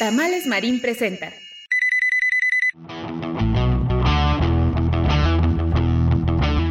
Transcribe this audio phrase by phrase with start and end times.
[0.00, 1.30] Tamales Marín presenta.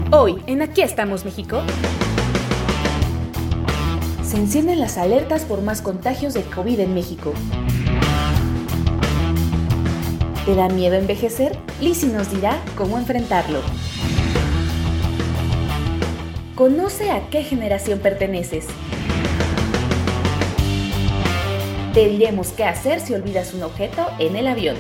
[0.09, 1.61] Hoy, en Aquí estamos, México.
[4.23, 7.31] Se encienden las alertas por más contagios de COVID en México.
[10.47, 11.55] ¿Te da miedo envejecer?
[11.79, 13.61] Lizzie nos dirá cómo enfrentarlo.
[16.55, 18.65] Conoce a qué generación perteneces.
[21.93, 24.75] Te diremos qué hacer si olvidas un objeto en el avión.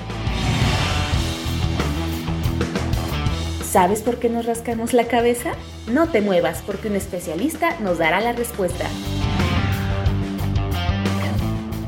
[3.63, 5.53] ¿Sabes por qué nos rascamos la cabeza?
[5.87, 8.85] No te muevas porque un especialista nos dará la respuesta.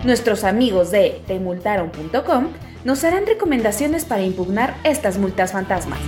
[0.03, 2.47] Nuestros amigos de temultaron.com
[2.83, 5.99] nos harán recomendaciones para impugnar estas multas fantasmas.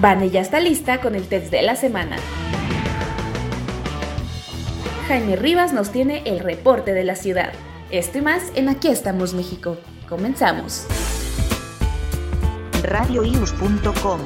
[0.00, 2.16] Vane ya está lista con el test de la semana.
[5.10, 7.52] Jaime Rivas nos tiene el reporte de la ciudad.
[7.90, 9.76] Esto y más en Aquí estamos México.
[10.08, 10.86] Comenzamos.
[12.84, 14.20] radioius.com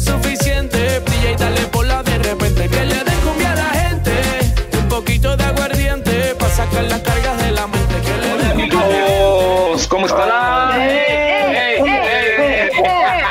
[0.00, 3.64] es suficiente, brilla y dale por la de repente, que le den cumbia a la
[3.64, 4.12] gente,
[4.82, 8.80] un poquito de aguardiente, para sacar las cargas de la mente, que le den cumbia
[8.80, 9.20] a la gente.
[9.70, 10.80] Amigos, ¿cómo están?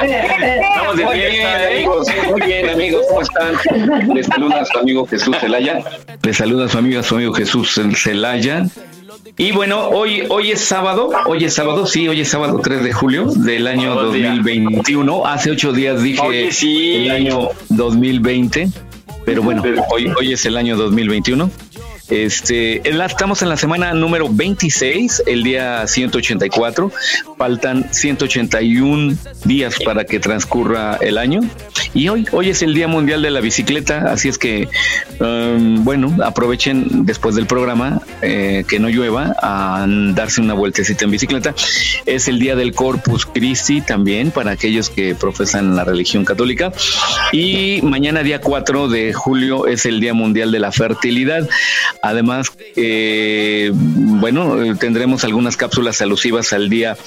[0.02, 2.08] Estamos de fiesta, amigos.
[2.30, 3.54] Muy bien, amigos, ¿cómo están?
[4.14, 5.80] Les saluda su amigo Jesús Celaya.
[6.22, 8.66] Les saluda su amigo, su amigo Jesús Celaya.
[9.42, 12.92] Y bueno, hoy, hoy es sábado, hoy es sábado, sí, hoy es sábado 3 de
[12.92, 14.32] julio del año Sábado día.
[14.32, 15.26] 2021.
[15.26, 16.96] Hace ocho días dije Oye, sí.
[16.96, 18.70] el año 2020,
[19.24, 21.50] pero bueno, hoy, hoy es el año 2021.
[22.10, 26.92] Este, estamos en la semana número 26, el día 184.
[27.40, 31.40] Faltan 181 días para que transcurra el año.
[31.94, 34.68] Y hoy, hoy es el Día Mundial de la Bicicleta, así es que,
[35.22, 41.12] um, bueno, aprovechen después del programa eh, que no llueva a darse una vueltecita en
[41.12, 41.56] bicicleta.
[42.06, 46.74] Es el Día del Corpus Christi también para aquellos que profesan la religión católica.
[47.32, 51.48] Y mañana, día 4 de julio, es el Día Mundial de la Fertilidad.
[52.04, 56.98] Además, eh, bueno, eh, tendremos algunas cápsulas alusivas al día,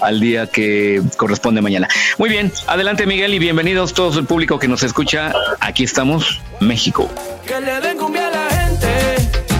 [0.00, 1.88] al día que corresponde mañana.
[2.18, 5.32] Muy bien, adelante Miguel y bienvenidos todos el público que nos escucha.
[5.60, 7.10] Aquí estamos, México.
[7.46, 8.88] Que le den cumbia a la gente,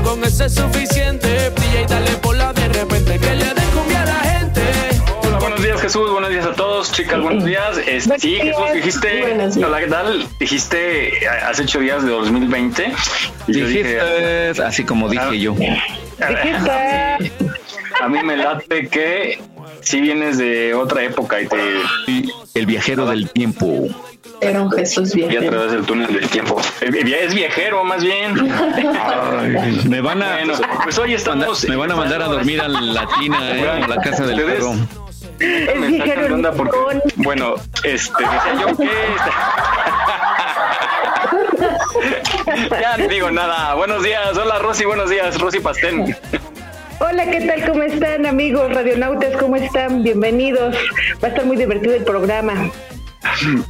[0.04, 4.02] con ese es suficiente, brilla y dale por la de repente, que le den cumbia
[4.02, 4.62] a la gente.
[5.24, 7.78] Hola, buenos días Jesús, buenos días a todos, chicas, buenos días.
[7.86, 10.26] Este, sí, Jesús, dijiste, hola, ¿qué tal?
[10.38, 12.92] Dijiste eh, hace ocho días de 2020.
[13.48, 15.54] Y yo dije, Dijiste, así como dije yo.
[18.00, 19.40] a mí me late que
[19.80, 21.56] si vienes de otra época y te
[22.54, 23.88] El viajero del tiempo.
[24.40, 26.60] Era un Jesús y a través del túnel del tiempo.
[26.80, 28.34] Eh, eh, Es viajero, más bien.
[29.88, 31.68] Me van a, Bueno, pues hoy estamos.
[31.68, 34.74] me van a mandar a dormir a la tina, eh, a la casa del perro.
[35.38, 36.76] Me sacan de onda porque,
[37.16, 37.54] bueno,
[37.84, 38.90] este, decía yo que.
[42.80, 43.74] ya no digo nada.
[43.74, 44.36] Buenos días.
[44.36, 44.84] Hola, Rosy.
[44.84, 46.16] Buenos días, Rosy Pastén.
[47.04, 47.68] Hola, ¿qué tal?
[47.68, 49.36] ¿Cómo están, amigos radionautas?
[49.36, 50.04] ¿Cómo están?
[50.04, 50.76] Bienvenidos.
[51.22, 52.70] Va a estar muy divertido el programa.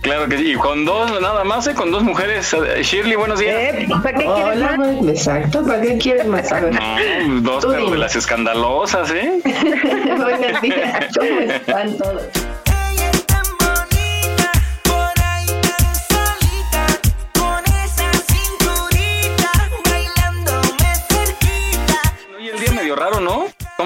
[0.02, 0.52] Claro que sí.
[0.52, 1.75] Y con dos, nada más, ¿eh?
[1.75, 2.55] Con dos mujeres.
[2.82, 3.55] Shirley, buenos días.
[3.55, 3.88] ¿Eh?
[4.02, 5.08] ¿Para qué quieres Hola, más?
[5.08, 6.50] exacto, ¿para qué quieres más?
[6.52, 9.40] No, dos, pero de las escandalosas, ¿eh?
[9.44, 12.29] buenos días, ¿cómo están todos?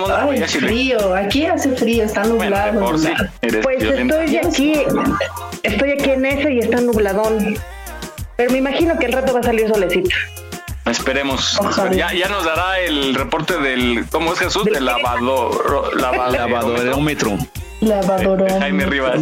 [0.05, 2.99] ¿Cómo Ay, frío, aquí hace frío, está nublado.
[2.99, 3.09] sí,
[3.63, 4.73] Pues estoy aquí,
[5.63, 7.57] estoy aquí en ese y está nubladón.
[8.37, 10.11] Pero me imagino que el rato va a salir solecito.
[10.85, 11.59] Esperemos.
[11.95, 14.65] Ya, ya nos dará el reporte del, ¿cómo es Jesús?
[14.65, 17.39] Del lavador, Lavadorómetro.
[17.81, 18.61] Lavadorón.
[18.61, 19.21] Jaime Rivas.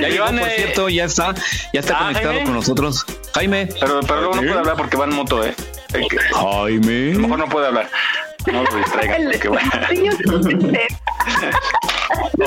[0.00, 1.34] Ya Iván, por eh, cierto, ya está,
[1.72, 2.44] ya está Ah, conectado Jaime.
[2.44, 3.06] con nosotros.
[3.34, 3.68] Jaime.
[3.80, 5.54] Pero, pero luego no puede hablar porque va en moto, ¿eh?
[5.92, 7.14] Que- A lo Jaime.
[7.14, 7.88] mejor no puede hablar.
[8.50, 9.24] No lo distraigan.
[9.30, 9.70] porque bueno.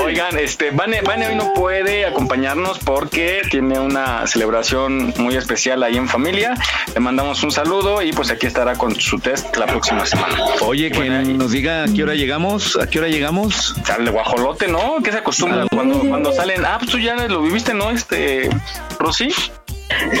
[0.04, 5.96] Oigan, este, Vane, Vane hoy no puede acompañarnos porque tiene una celebración muy especial ahí
[5.96, 6.54] en familia.
[6.92, 10.36] Le mandamos un saludo y pues aquí estará con su test la próxima semana.
[10.62, 13.74] Oye, que Bueno, nos diga a qué hora llegamos, a qué hora llegamos.
[13.84, 14.96] Sale guajolote, ¿no?
[15.02, 16.64] ¿Qué se acostumbra cuando, cuando salen?
[16.64, 17.90] Ah, pues tú ya lo viviste, ¿no?
[17.90, 18.50] Este,
[18.98, 19.28] Rosy.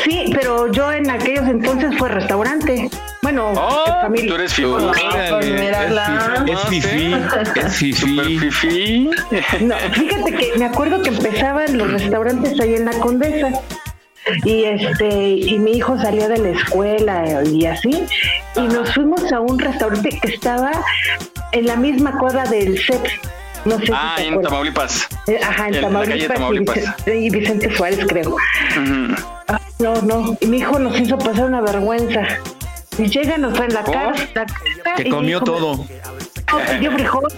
[0.04, 2.88] Sí, pero yo en aquellos entonces fue restaurante.
[3.22, 4.34] Bueno, Oh, de tú familia.
[4.34, 4.92] eres figura.
[4.92, 5.02] pues
[6.46, 7.14] es fifí,
[7.60, 7.92] es fifí.
[7.94, 9.10] Super fifí.
[9.62, 13.48] No, fíjate que me acuerdo que empezaban los restaurantes ahí en la Condesa.
[14.44, 18.04] Y este y mi hijo salía de la escuela y así
[18.56, 20.70] y nos fuimos a un restaurante que estaba
[21.52, 23.04] en la misma cuadra del CEP.
[23.64, 24.50] No sé Ah, si te en acuerdas.
[24.50, 25.08] Tamaulipas.
[25.26, 26.76] Eh, Ajá, en en la calle Tamaulipas, Tamaulipas.
[26.76, 28.36] Y, Vicente, y Vicente Suárez, creo.
[29.48, 30.36] Ah, no, no.
[30.40, 32.22] Y mi hijo nos hizo pasar una vergüenza.
[32.98, 33.94] Y llega, nos trae la ¿Por?
[33.94, 34.14] cara.
[34.34, 35.86] la cara, Que y comió dijo, todo.
[36.52, 37.34] "No, pidió frijoles".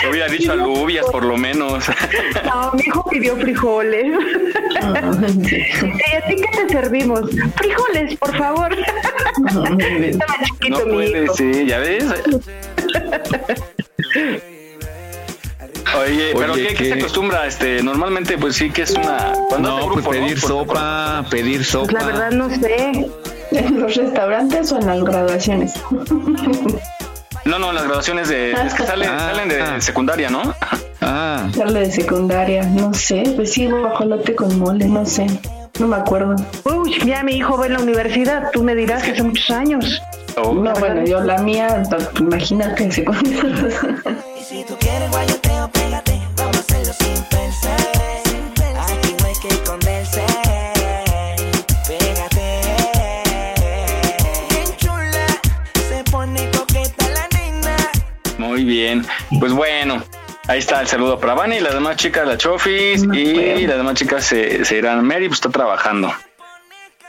[0.00, 1.84] Te hubiera dicho alubias, por lo menos.
[2.44, 4.06] No, mi hijo pidió frijoles.
[4.06, 7.22] ¿Y a ti qué te servimos?
[7.56, 8.72] Frijoles, por favor.
[8.74, 11.34] Estaba chiquito No mi puede hijo.
[11.34, 12.04] ser, ¿ya ves?
[15.98, 17.46] Oye, pero Oye, ¿qué, qué se acostumbra?
[17.46, 19.32] Este, normalmente, pues sí que es una.
[19.48, 21.92] Cuando No, hace pues grupo, pedir por- sopa, pedir sopa.
[21.92, 23.06] la verdad no sé.
[23.58, 25.74] ¿En los restaurantes o en las graduaciones?
[27.44, 28.52] No, no, las graduaciones de.
[28.52, 29.32] Es que salen, Ah.
[29.34, 30.42] salen de secundaria, ¿no?
[31.00, 33.24] Ah, Darle de secundaria, no sé.
[33.34, 35.26] Pues sí, guajolote con mole, no sé.
[35.80, 36.36] No me acuerdo.
[36.62, 38.50] Uy, ya mi hijo va en la universidad.
[38.52, 40.00] Tú me dirás que hace muchos años.
[40.36, 41.82] Oh, No, bueno, yo la mía,
[42.20, 43.42] imagínate, secundaria.
[44.40, 45.10] Y si tú quieres
[58.62, 59.04] Muy bien.
[59.40, 60.02] Pues bueno.
[60.46, 63.76] Ahí está el saludo para Vani y las demás chicas, la Chofis No y las
[63.76, 65.04] demás chicas se, se irán.
[65.04, 66.12] Mary pues está trabajando,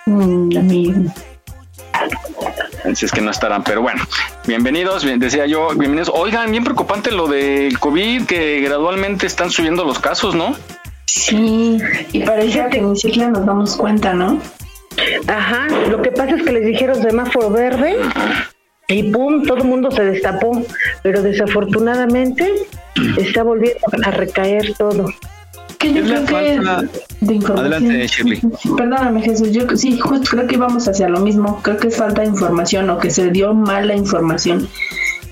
[0.05, 1.07] Mm,
[2.83, 4.03] así es que no estarán, pero bueno,
[4.45, 6.11] bienvenidos, bien, decía yo, bienvenidos.
[6.13, 10.57] Oigan, bien preocupante lo del COVID, que gradualmente están subiendo los casos, ¿no?
[11.05, 11.77] Sí,
[12.11, 14.41] y parecía que ni siquiera nos damos cuenta, ¿no?
[15.27, 17.95] Ajá, lo que pasa es que les dijeron semáforo verde
[18.93, 20.63] y pum, todo el mundo se destapó,
[21.01, 22.51] pero desafortunadamente
[23.17, 25.07] está volviendo a recaer todo.
[25.79, 26.83] Que yo Es creo que falta-
[27.19, 27.73] de información.
[27.73, 28.41] Adelante, Shirley.
[28.77, 29.51] Perdóname, Jesús.
[29.51, 31.61] Yo sí, justo creo que íbamos hacia lo mismo.
[31.61, 34.67] Creo que es falta de información o que se dio mala información.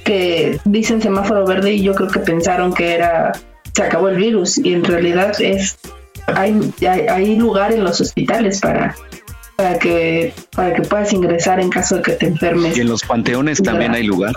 [0.04, 3.32] Que dicen semáforo verde y yo creo que pensaron que era
[3.74, 5.78] se acabó el virus y en realidad es
[6.28, 8.96] hay, hay, hay lugar en los hospitales para
[9.56, 12.78] para que para que puedas ingresar en caso de que te enfermes.
[12.78, 14.34] y en los panteones también hay lugar.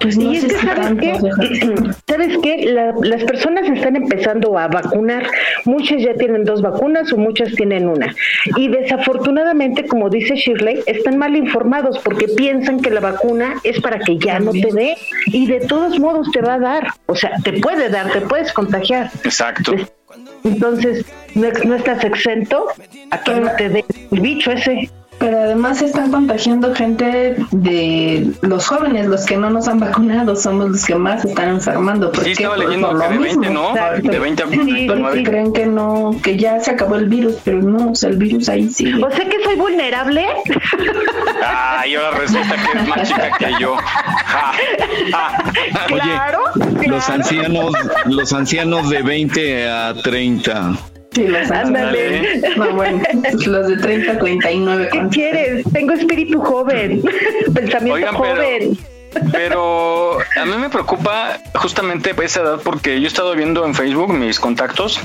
[0.00, 1.74] Pues no y es que, ¿sabes tanto, qué?
[2.08, 2.64] ¿Sabes qué?
[2.72, 5.26] La- las personas están empezando a vacunar.
[5.66, 8.14] Muchas ya tienen dos vacunas o muchas tienen una.
[8.56, 13.98] Y desafortunadamente, como dice Shirley, están mal informados porque piensan que la vacuna es para
[13.98, 14.96] que ya no te dé.
[15.26, 16.86] Y de todos modos te va a dar.
[17.06, 19.10] O sea, te puede dar, te puedes contagiar.
[19.24, 19.74] Exacto.
[20.44, 22.66] Entonces, no, no estás exento
[23.10, 24.90] a que no te dé el bicho ese.
[25.18, 30.70] Pero además están contagiando gente de los jóvenes, los que no nos han vacunado, somos
[30.70, 32.10] los que más están enfermando.
[32.10, 32.44] ¿Por Sí, qué?
[32.44, 33.54] estaba Por- leyendo por que lo de 20, mismo.
[33.62, 33.70] ¿no?
[33.76, 34.10] Exacto.
[34.10, 35.02] De 20 a Sí, 29.
[35.02, 38.16] Porque creen que no, que ya se acabó el virus, pero no, o sea, el
[38.16, 39.04] virus ahí sigue.
[39.04, 40.24] O sea que soy vulnerable.
[41.44, 43.76] Ah, y ahora resulta que es más chica que yo.
[43.76, 44.52] Ja,
[45.12, 45.44] ja.
[45.92, 46.40] Oye, Claro,
[46.90, 47.72] los ancianos,
[48.06, 50.76] los ancianos de 20 a 30.
[51.12, 52.40] Sí, los Ándale.
[52.56, 53.02] No, bueno,
[53.46, 54.88] los de 30 a 39.
[54.92, 55.64] ¿Qué quieres?
[55.72, 57.02] Tengo espíritu joven,
[57.54, 58.78] pensamiento Oigan, joven.
[59.32, 64.12] Pero a mí me preocupa justamente esa edad porque yo he estado viendo en Facebook
[64.12, 65.00] mis contactos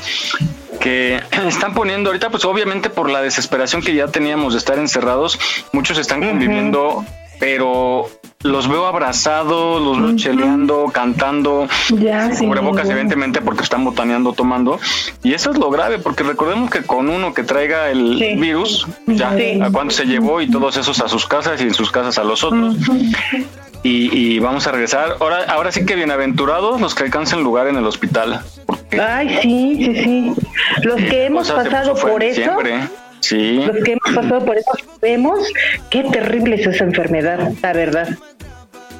[0.79, 5.39] que están poniendo ahorita, pues obviamente por la desesperación que ya teníamos de estar encerrados,
[5.71, 7.03] muchos están conviviendo,
[7.39, 8.07] pero
[8.41, 14.79] los veo abrazados, los veo cheleando, cantando, Ya, sí, cubrebocas evidentemente porque están botaneando, tomando,
[15.23, 18.35] y eso es lo grave, porque recordemos que con uno que traiga el Sí.
[18.35, 19.59] virus, ya Sí.
[19.61, 22.23] a cuánto se llevó y todos esos a sus casas y en sus casas a
[22.23, 22.75] los otros
[23.83, 25.17] y, y vamos a regresar.
[25.19, 28.41] Ahora, ahora sí que bienaventurados los que alcancen lugar en el hospital.
[28.99, 30.33] Ay, sí, sí, sí.
[30.83, 32.79] Los que hemos o sea, se pasado por eso, diciembre.
[33.25, 33.59] Sí.
[33.65, 35.39] Los que hemos pasado por eso vemos
[35.89, 38.09] qué terrible es esa enfermedad, la verdad.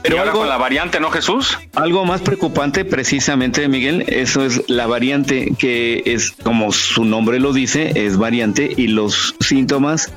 [0.02, 1.58] Pero algo con la variante, ¿no, Jesús?
[1.74, 7.54] Algo más preocupante, precisamente, Miguel, eso es la variante que es, como su nombre lo
[7.54, 10.12] dice, es variante y los síntomas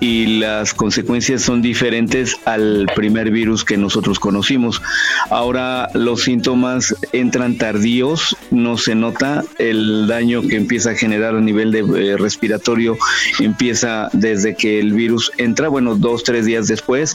[0.00, 4.82] y las consecuencias son diferentes al primer virus que nosotros conocimos.
[5.28, 11.40] Ahora los síntomas entran tardíos, no se nota el daño que empieza a generar a
[11.40, 12.96] nivel de eh, respiratorio,
[13.38, 17.14] empieza desde que el virus entra, bueno, dos, tres días después,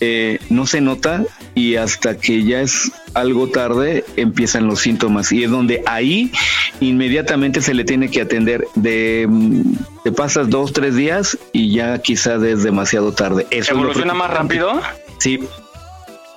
[0.00, 1.24] eh, no se nota
[1.54, 6.32] y hasta que ya es algo tarde empiezan los síntomas y es donde ahí
[6.80, 9.72] inmediatamente se le tiene que atender de mm,
[10.02, 13.46] te pasas dos tres días y ya quizás es demasiado tarde.
[13.50, 14.80] Eso evoluciona más rápido
[15.18, 15.40] sí.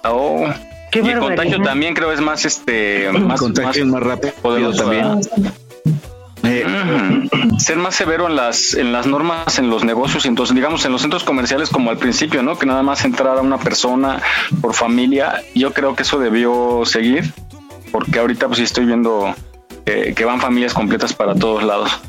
[0.03, 0.47] Oh.
[0.93, 5.19] Y el contagio también creo es más este más, contagio más, rápido también.
[6.43, 10.91] Eh, ser más severo en las en las normas en los negocios entonces digamos en
[10.91, 14.21] los centros comerciales como al principio no que nada más entrara una persona
[14.61, 17.33] por familia yo creo que eso debió seguir
[17.91, 19.33] porque ahorita pues sí estoy viendo
[19.85, 21.99] que van familias completas para todos lados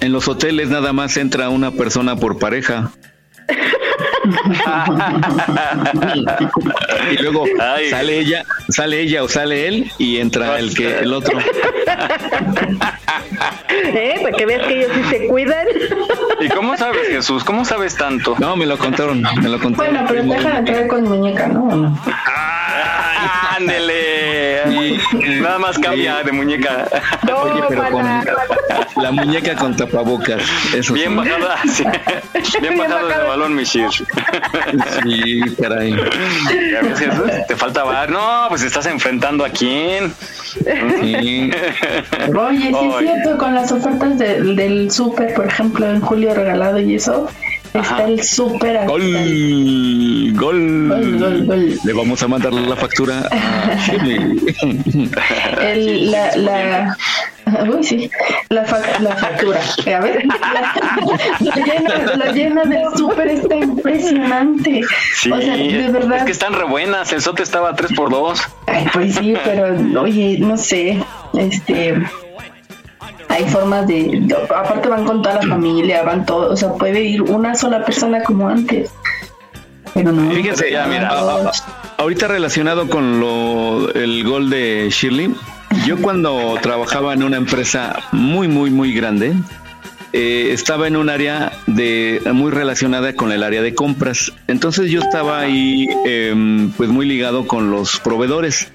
[0.00, 2.92] en los hoteles nada más entra una persona por pareja
[7.10, 7.44] y luego
[7.90, 11.38] sale ella, sale ella o sale él y entra el que el otro.
[13.68, 14.20] ¿Eh?
[14.22, 15.66] Para que veas que ellos sí se cuidan.
[16.40, 17.42] ¿Y cómo sabes, Jesús?
[17.44, 18.36] ¿Cómo sabes tanto?
[18.38, 19.92] No, me lo contaron, me lo contaron.
[19.92, 21.98] Bueno, pero dejan entrar con muñeca, ¿no?
[23.56, 24.11] ándele.
[25.40, 26.86] Nada más cambia de muñeca.
[27.22, 28.04] Oye, pero con
[29.02, 30.42] la muñeca con tapabocas.
[30.74, 31.84] Eso bien bajada, sí.
[32.60, 33.88] Bien, bajado de balón, Michir.
[33.90, 35.96] Sí, caray.
[37.48, 38.10] Te falta bar.
[38.10, 40.12] No, pues estás enfrentando a quién.
[41.00, 41.50] Sí.
[42.36, 46.96] Oye, sí es cierto, con las ofertas del súper, por ejemplo, en julio regalado y
[46.96, 47.28] eso,
[47.74, 49.02] Está el súper gol,
[50.34, 53.78] gol, gol, gol, Le vamos a mandar la factura a
[55.72, 56.96] el, la, la,
[57.66, 58.10] uy, sí,
[58.50, 58.62] la,
[59.00, 59.60] la factura.
[59.86, 60.24] A ver,
[61.40, 64.82] la, llena, la llena del súper está impresionante.
[65.14, 66.18] Sí, o sea, de verdad.
[66.18, 67.10] Es que están re buenas.
[67.12, 71.02] El sote estaba a 3 por 2 Ay, pues sí, pero oye, no sé.
[71.34, 72.02] Este
[73.32, 77.22] hay formas de, aparte van con toda la familia, van todos, o sea, puede ir
[77.22, 78.90] una sola persona como antes.
[79.94, 80.30] Pero no.
[80.30, 81.10] Fíjense, ya, mira,
[81.96, 85.34] ahorita relacionado con lo, el gol de Shirley,
[85.86, 89.34] yo cuando trabajaba en una empresa muy, muy, muy grande,
[90.12, 94.30] eh, estaba en un área de muy relacionada con el área de compras.
[94.46, 98.70] Entonces yo estaba ahí, em, pues muy ligado con los proveedores.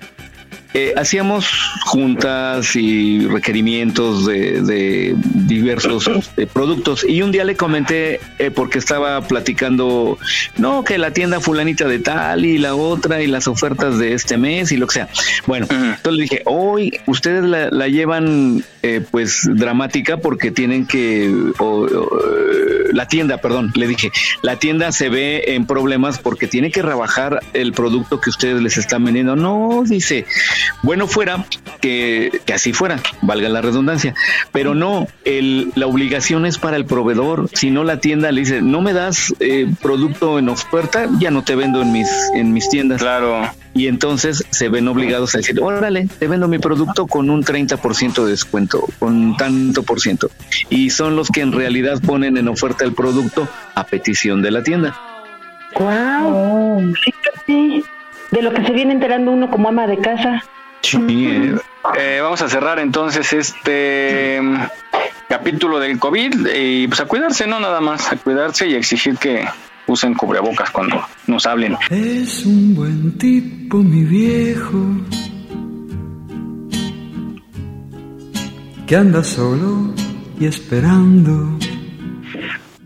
[0.73, 1.47] Eh, hacíamos
[1.85, 7.05] juntas y requerimientos de, diversos eh, productos.
[7.07, 10.17] Y un día le comenté eh, porque estaba platicando
[10.57, 14.37] no que la tienda fulanita de tal y la otra y las ofertas de este
[14.37, 15.09] mes y lo que sea.
[15.45, 18.63] Bueno entonces le dije hoy ustedes la, llevan
[19.11, 21.33] pues dramática porque tienen que
[22.91, 27.39] la tienda perdón le dije la tienda se ve en problemas porque tiene que rebajar
[27.53, 30.25] el producto que ustedes les están vendiendo no dice
[30.83, 31.45] bueno fuera
[31.79, 34.15] que, así fuera, valga la redundancia,
[34.51, 38.61] pero no, el, la obligación es para el proveedor, si no la tienda le dice,
[38.61, 42.69] no me das eh, producto en oferta, ya no te vendo en mis, en mis
[42.69, 43.01] tiendas.
[43.01, 43.49] Claro.
[43.77, 48.23] Y entonces se ven obligados a decir, órale, te vendo mi producto con un 30%
[48.23, 50.31] de descuento, con tanto por ciento.
[50.69, 54.63] Y son los que en realidad ponen en oferta el producto a petición de la
[54.63, 54.99] tienda.
[55.79, 56.91] ¡Wow!
[57.45, 57.83] Sí,
[58.31, 60.43] de lo que se viene enterando uno como ama de casa.
[61.97, 64.57] Eh, vamos a cerrar entonces este mm,
[65.29, 69.47] capítulo del COVID y pues a cuidarse, no nada más, a cuidarse y exigir que
[69.87, 71.77] usen cubrebocas cuando nos hablen.
[71.89, 74.85] Es un buen tipo, mi viejo,
[78.85, 79.93] que anda solo
[80.39, 81.57] y esperando.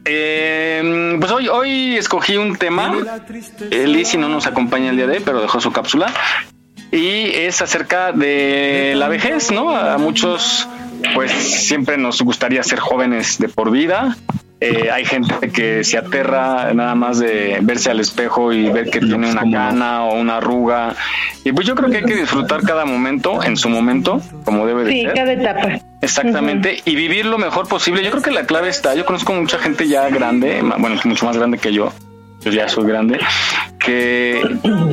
[0.05, 2.93] Eh, pues hoy, hoy escogí un tema.
[3.69, 6.13] Lizzie no nos acompaña el día de hoy, pero dejó su cápsula
[6.91, 9.71] y es acerca de la vejez, ¿no?
[9.71, 10.67] A muchos,
[11.15, 14.17] pues siempre nos gustaría ser jóvenes de por vida.
[14.63, 18.99] Eh, hay gente que se aterra nada más de verse al espejo y ver que
[18.99, 20.95] tiene una cana o una arruga.
[21.43, 24.83] Y pues yo creo que hay que disfrutar cada momento en su momento, como debe
[24.83, 25.09] de ser.
[25.09, 25.79] Sí, cada etapa.
[26.01, 28.03] Exactamente, y vivir lo mejor posible.
[28.03, 31.37] Yo creo que la clave está, yo conozco mucha gente ya grande, bueno, mucho más
[31.37, 31.91] grande que yo,
[32.41, 33.19] yo ya soy grande,
[33.79, 34.41] que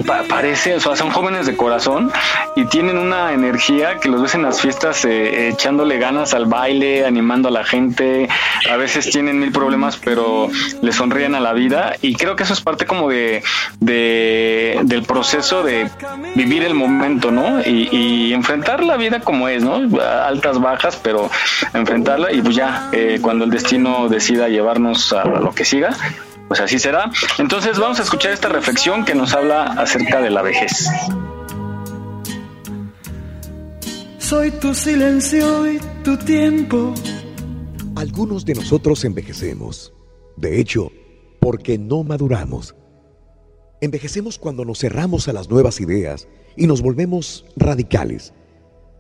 [0.06, 2.10] pa- parece, o sea, son jóvenes de corazón
[2.56, 7.04] y tienen una energía que los ves en las fiestas eh, echándole ganas al baile,
[7.04, 8.28] animando a la gente.
[8.70, 10.48] A veces tienen mil problemas, pero
[10.80, 13.42] le sonríen a la vida y creo que eso es parte como de,
[13.80, 15.88] de del proceso de
[16.34, 17.60] vivir el momento, ¿no?
[17.60, 19.80] Y, y enfrentar la vida como es, ¿no?
[20.00, 21.30] Altas, bajas, pero
[21.74, 25.90] enfrentarla y pues ya, eh, cuando el destino decida llevarnos a lo que siga,
[26.48, 27.10] pues así será.
[27.38, 30.88] Entonces vamos a escuchar esta reflexión que nos habla acerca de la vejez.
[34.18, 36.94] Soy tu silencio y tu tiempo.
[37.94, 39.92] Algunos de nosotros envejecemos.
[40.36, 40.90] De hecho,
[41.40, 42.74] porque no maduramos.
[43.80, 48.32] Envejecemos cuando nos cerramos a las nuevas ideas y nos volvemos radicales.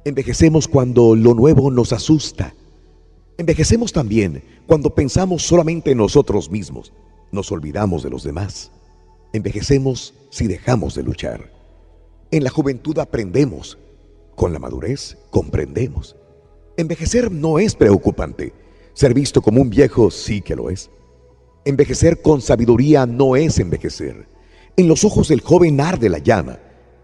[0.04, 2.54] Envejecemos cuando lo nuevo nos asusta.
[3.36, 6.92] Envejecemos también cuando pensamos solamente en nosotros mismos.
[7.30, 8.70] Nos olvidamos de los demás.
[9.32, 11.52] Envejecemos si dejamos de luchar.
[12.30, 13.78] En la juventud aprendemos.
[14.34, 16.16] Con la madurez comprendemos.
[16.76, 18.52] Envejecer no es preocupante.
[18.94, 20.90] Ser visto como un viejo sí que lo es.
[21.64, 24.26] Envejecer con sabiduría no es envejecer.
[24.76, 26.58] En los ojos del joven arde la llama.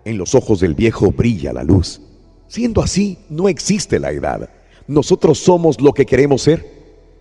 [0.04, 2.00] En los ojos del viejo brilla la luz.
[2.46, 4.48] Siendo así, no existe la edad.
[4.86, 6.66] Nosotros somos lo que queremos ser.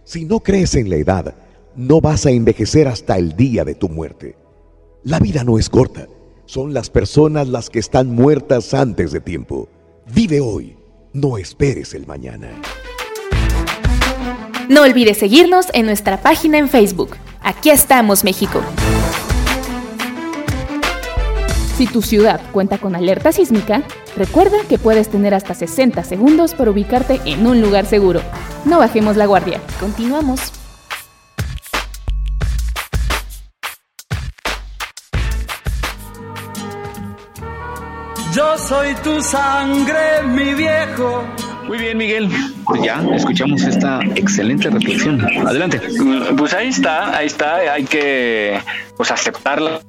[0.03, 1.33] Si no crees en la edad,
[1.75, 4.36] no vas a envejecer hasta el día de tu muerte.
[5.03, 6.08] La vida no es corta.
[6.46, 9.68] Son las personas las que están muertas antes de tiempo.
[10.13, 10.77] Vive hoy.
[11.13, 12.50] No esperes el mañana.
[14.70, 17.15] No olvides seguirnos en nuestra página en Facebook.
[17.42, 18.62] Aquí estamos, México.
[21.77, 23.84] Si tu ciudad cuenta con alerta sísmica,
[24.15, 28.22] recuerda que puedes tener hasta 60 segundos para ubicarte en un lugar seguro.
[28.63, 29.60] No bajemos la guardia.
[29.80, 30.62] Continuamos.
[38.34, 41.24] Yo soy tu sangre, mi viejo.
[41.68, 42.30] Muy bien, Miguel.
[42.66, 45.22] Pues ya escuchamos esta excelente reflexión.
[45.46, 45.80] Adelante.
[46.36, 47.58] Pues ahí está, ahí está.
[47.74, 48.60] Hay que
[48.98, 49.82] pues aceptarla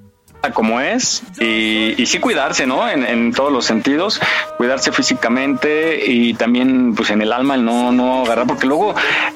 [0.53, 2.89] como es y, y sí cuidarse, ¿no?
[2.89, 4.21] En, en todos los sentidos,
[4.57, 8.95] cuidarse físicamente y también pues en el alma el no, no agarrar, porque luego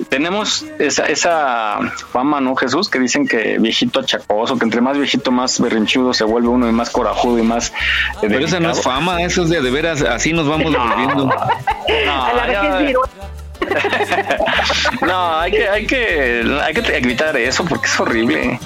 [0.09, 1.79] tenemos esa, esa
[2.13, 2.89] fama, ¿no, Jesús?
[2.89, 6.73] Que dicen que viejito achacoso, que entre más viejito más berrinchudo se vuelve uno y
[6.73, 7.73] más corajudo y más...
[8.23, 11.31] eh, Pero esa no es fama, eso es de, de veras, así nos vamos volviendo.
[12.05, 12.93] No, A la
[15.03, 18.59] no, hay que, hay que, hay que evitar eso porque es horrible.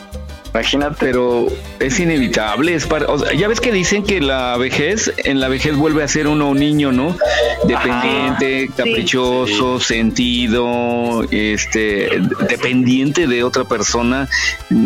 [0.54, 0.96] Imagínate.
[1.00, 1.46] Pero
[1.80, 5.48] es inevitable, es para, o sea, ya ves que dicen que la vejez, en la
[5.48, 7.16] vejez vuelve a ser uno un niño, ¿no?
[7.64, 14.28] Dependiente, caprichoso, sentido, este, dependiente de otra persona.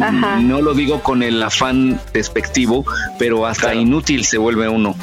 [0.00, 0.40] Ajá.
[0.40, 2.85] No lo digo con el afán despectivo,
[3.18, 3.81] pero hasta Claro.
[3.81, 4.94] inútil se vuelve uno.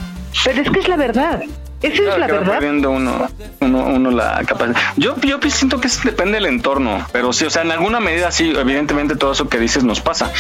[0.46, 1.44] Pero es que es la verdad.
[1.84, 2.54] Esa es Claro la que va verdad.
[2.54, 3.28] perdiendo uno,
[3.60, 4.76] uno, uno la capacidad.
[4.98, 8.32] Yo, yo siento que eso depende del entorno, pero sí, o sea, en alguna medida
[8.32, 10.32] sí, evidentemente todo eso que dices nos pasa,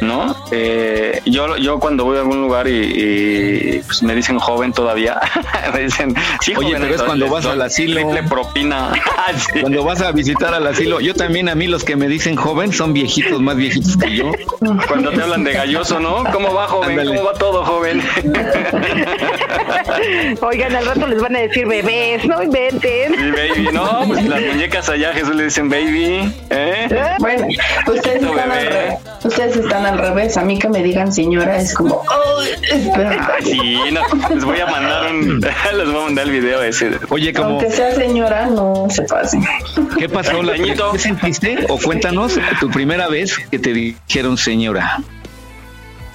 [0.00, 0.34] ¿no?
[0.50, 5.20] Eh, yo, yo cuando voy a algún lugar y, y, pues me dicen joven todavía,
[5.74, 8.00] me dicen, sí, Oye, joven, pero es cuando vas al asilo.
[8.00, 8.92] triple propina.
[9.18, 9.60] Ah, Sí.
[9.60, 12.72] Cuando vas a visitar al asilo, yo también a mí los que me dicen joven
[12.72, 14.32] son viejitos, más viejitos que yo.
[14.88, 16.24] Cuando te hablan de galloso, ¿no?
[16.32, 16.90] ¿Cómo va, joven?
[16.98, 17.16] Ándale.
[17.16, 18.00] ¿Cómo va todo, joven?
[20.40, 23.14] Oigan, al rato les van a decir bebés, no inventen.
[23.14, 26.88] Sí, baby, no, pues las muñecas allá Jesús le dicen baby, ¿eh?
[27.18, 27.46] Bueno,
[27.86, 28.94] ustedes están, al revés.
[29.24, 30.36] ustedes están al revés.
[30.36, 33.16] A mí que me digan señora es como, "Ay, espera".
[33.20, 34.02] Ah, sí, no,
[34.34, 35.40] les voy a mandar un,
[35.76, 36.90] les voy a mandar el video ese.
[37.08, 39.44] Oye, como, Aunque sea señora, no se pasen.
[39.98, 40.42] ¿qué pasó?
[40.42, 40.92] La- Pequeñito.
[40.92, 41.66] ¿Qué sentiste?
[41.68, 44.98] O cuéntanos tu primera vez que te dijeron señora.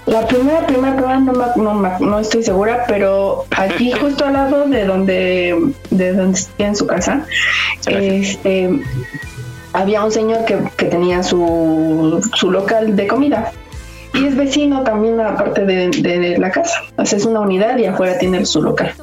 [0.05, 4.85] La primera, primera prueba no, no, no estoy segura, pero aquí justo al lado de
[4.85, 7.25] donde, de donde estoy en su casa,
[7.87, 8.81] este,
[9.71, 13.51] había un señor que, que tenía su, su local de comida.
[14.13, 16.83] Y es vecino también aparte de, de la casa.
[16.97, 18.93] O sea, es una unidad y afuera tiene su local.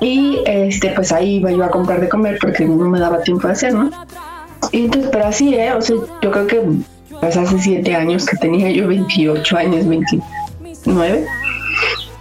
[0.00, 3.48] Y este, pues ahí iba yo a comprar de comer porque no me daba tiempo
[3.48, 3.90] de hacer, ¿no?
[4.70, 5.72] Y entonces, pero así, ¿eh?
[5.72, 6.62] O sea, yo creo que
[7.20, 11.26] pues hace siete años que tenía yo 28 años, 29.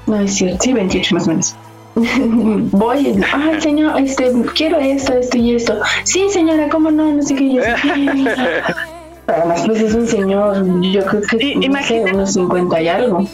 [0.07, 1.55] No es cierto, sí, 28 más o menos.
[2.71, 5.79] Voy y, ay señor, este, quiero esto, esto y esto.
[6.03, 7.11] Sí, señora, ¿cómo no?
[7.11, 7.53] No sé qué.
[7.53, 7.61] Yo.
[9.27, 12.13] Además, pues es un señor, yo creo que Sí, no sé, imagínate.
[12.15, 13.27] unos 50 y algo.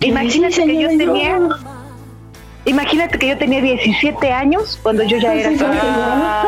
[0.00, 1.38] Imagínate Sí, que yo tenía,
[2.64, 6.44] imagínate que yo tenía 17 años cuando yo ya era sí, señora.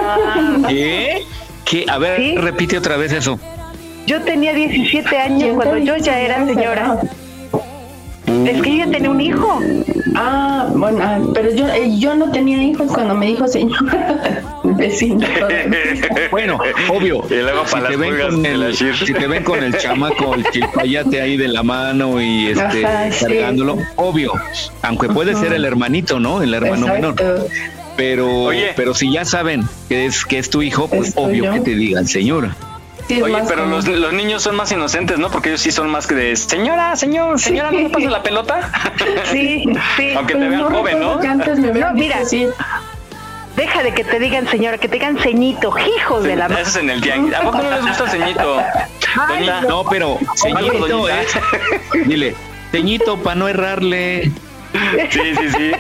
[0.69, 1.23] ¿Qué?
[1.65, 1.85] ¿Qué?
[1.89, 2.37] A ver, Sí.
[2.37, 3.39] repite otra vez eso.
[4.07, 6.99] Yo tenía 17 años ¿Quién cuando yo ya era señora.
[8.47, 9.61] Es que ella tenía un hijo.
[10.15, 15.27] Ah, bueno, ah, pero yo, eh, yo no tenía hijos cuando me dijo señora vecino.
[16.31, 16.59] bueno,
[16.89, 17.25] obvio.
[17.29, 20.45] Y luego si para te, ven con el, si te ven con el chamaco, el
[20.51, 23.25] chilpayate ahí de la mano y este Ajá, sí.
[23.27, 24.33] cargándolo, obvio.
[24.83, 26.43] Aunque puede ser el hermanito, ¿no?
[26.43, 27.15] El hermano menor.
[27.97, 28.73] Pero, Oye.
[28.77, 31.53] pero si ya saben que es que es tu hijo, pues Es obvio tuyo.
[31.53, 32.57] que te digan señora.
[33.11, 35.31] Sí, es Oye, más pero los, los niños son más inocentes, ¿no?
[35.31, 38.71] Porque ellos sí son más que de señora, señor, señora, ¿no me pasa la pelota?
[39.33, 39.65] Sí,
[39.97, 40.13] sí.
[40.17, 41.15] Aunque te vean no joven, ¿no?
[41.15, 42.19] recuerdo que antes me hubieran No, mira.
[42.21, 42.47] así.
[43.57, 46.69] Deja de que te digan señora, que te digan ceñito, hijos de la Eso madre.
[46.69, 47.35] es en el tianguis.
[47.35, 48.63] ¿A poco no les gusta ceñito?
[49.29, 51.21] Doña- No, pero ceñito, doñita.
[51.21, 51.27] ¿eh?
[52.07, 52.35] Dile,
[52.71, 54.31] ceñito para no errarle.
[55.11, 55.73] Sí, sí, sí.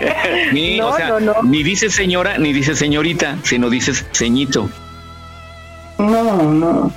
[0.52, 1.34] Ni, No, o sea, no, no.
[1.44, 4.68] ni dices señora, ni dices señorita, sino dices ceñito.
[5.98, 6.92] No, no.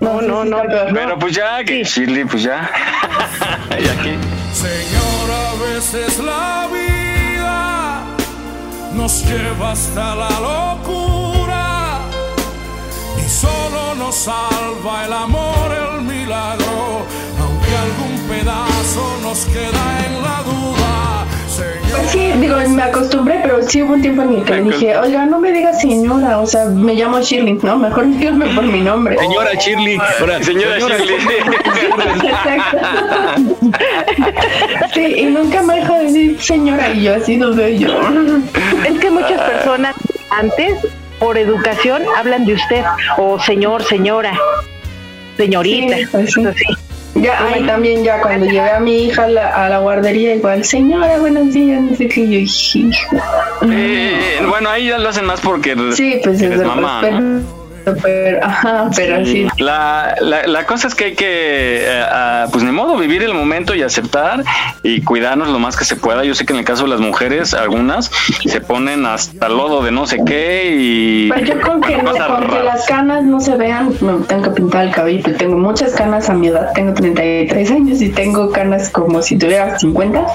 [0.00, 0.62] No, no, no.
[0.94, 2.70] Pero pues ya, que Shirley, pues ya.
[3.70, 4.14] y aquí.
[4.54, 8.02] Señor, a veces la vida
[8.94, 11.98] nos lleva hasta la locura
[13.18, 17.06] y solo nos salva el amor, el milagro,
[17.38, 20.59] aunque algún pedazo nos queda en la duda.
[22.10, 25.26] Sí, digo, me acostumbré, pero sí hubo un tiempo en el que le dije, oiga,
[25.26, 27.76] no me digas señora, o sea, me llamo Shirley, ¿no?
[27.76, 29.16] Mejor dígame por mi nombre.
[29.18, 29.98] Señora Shirley.
[30.18, 31.16] ahora, Señora Shirley.
[32.24, 32.78] Exacto.
[34.92, 38.00] Sí, y nunca me dejó decir señora, y yo así lo veo yo.
[38.84, 39.94] Es que muchas personas
[40.30, 40.74] antes,
[41.18, 42.84] por educación, hablan de usted,
[43.18, 44.32] o señor, señora,
[45.36, 45.96] señorita.
[45.96, 46.89] Sí, pues así.
[47.14, 50.64] Ya, ahí también, ya cuando llevé a mi hija a la, a la guardería, igual,
[50.64, 53.16] señora, buenos días, no sé qué, yo dije, "Hijo".
[53.70, 57.59] Eh, bueno, ahí ya lo hacen más porque Sí, pues es mamá, respeto, ¿no?
[58.02, 59.46] Pero, ajá, pero sí.
[59.58, 63.74] La, la, la cosa es que hay que, eh, pues ni modo, vivir el momento
[63.74, 64.42] y aceptar
[64.82, 66.24] y cuidarnos lo más que se pueda.
[66.24, 68.10] Yo sé que en el caso de las mujeres, algunas
[68.44, 71.28] se ponen hasta lodo de no sé qué y...
[71.28, 74.50] Pues yo con que, no, con que las canas no se vean, me tengo que
[74.50, 75.36] pintar el cabello.
[75.36, 79.78] Tengo muchas canas a mi edad, tengo 33 años y tengo canas como si tuviera
[79.78, 80.26] 50.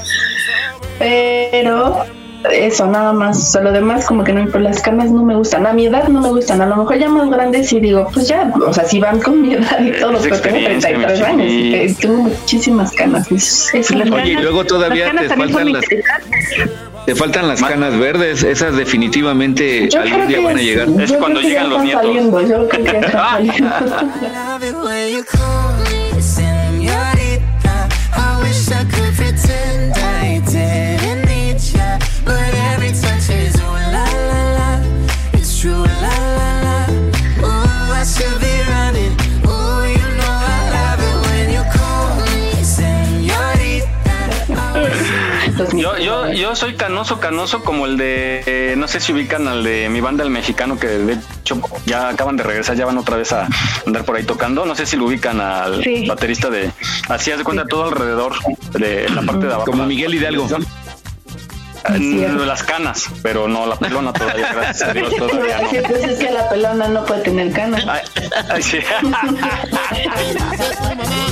[0.99, 2.05] Pero
[2.51, 5.35] eso nada más, o sea, lo demás como que no, pero las canas no me
[5.35, 5.65] gustan.
[5.65, 8.27] A mi edad no me gustan, a lo mejor ya más grandes sí digo, pues
[8.27, 11.25] ya, o sea, si van con mi edad y todo, pero tengo experiencia, 33 mi
[11.25, 13.31] años y tengo muchísimas canas.
[13.31, 15.85] Es, es Las Oye, y canas- luego todavía te faltan las,
[17.05, 18.43] te faltan las canas verdes.
[18.43, 20.87] Esas definitivamente Yo algún creo día que van a es- llegar.
[21.01, 22.01] Es cuando llegan los nietos.
[22.03, 23.39] Saliendo, yo creo que ya
[46.35, 50.01] Yo, soy canoso, canoso como el de, eh, no sé si ubican al de mi
[50.01, 53.47] banda el mexicano que de hecho ya acaban de regresar, ya van otra vez a
[53.85, 54.65] andar por ahí tocando.
[54.65, 56.05] No sé si lo ubican al Sí.
[56.07, 56.71] baterista de,
[57.07, 58.33] así haz de cuenta todo alrededor
[58.73, 59.71] de la parte de abajo.
[59.71, 60.47] Como Miguel Hidalgo.
[62.45, 65.69] Las canas, pero no la pelona todavía, gracias a Dios todavía no.
[65.69, 67.85] Sí, pues es que la pelona no puede tener canas.
[67.87, 68.01] Ay,
[68.49, 68.79] ay, sí.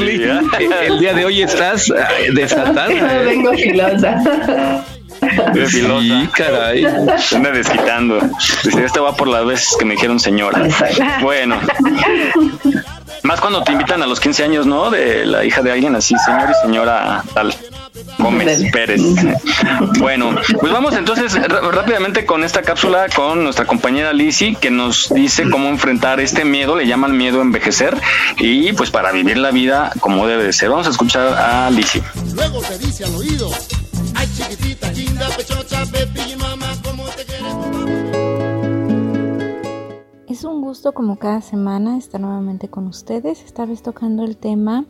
[0.00, 0.30] Shirley.
[0.86, 2.88] El día de hoy estás ay, desatada.
[3.24, 4.16] Vengo filosa.
[5.52, 6.02] De filosa.
[6.02, 6.84] Sí, caray.
[7.34, 8.20] Anda desquitando.
[8.64, 10.66] Dice, este va por las veces que me dijeron señora.
[11.20, 11.60] Bueno.
[13.22, 14.90] Más cuando te invitan a los 15 años, ¿no?
[14.90, 17.54] De la hija de alguien así, señor y señora tal.
[18.20, 18.62] Gómez.
[18.72, 19.00] Pérez.
[19.98, 21.34] Bueno, pues vamos entonces
[21.72, 26.76] rápidamente con esta cápsula con nuestra compañera Lizzy que nos dice cómo enfrentar este miedo,
[26.76, 27.96] le llaman miedo a envejecer
[28.38, 30.70] y pues para vivir la vida como debe de ser.
[30.70, 32.02] Vamos a escuchar a Lizzy.
[32.34, 33.50] Luego te dice al oído.
[34.14, 37.54] Ay, chiquitita, linda, pechocha, baby, mamá, ¿cómo te quieres?
[40.28, 44.84] Es un gusto como cada semana estar nuevamente con ustedes, esta vez tocando el tema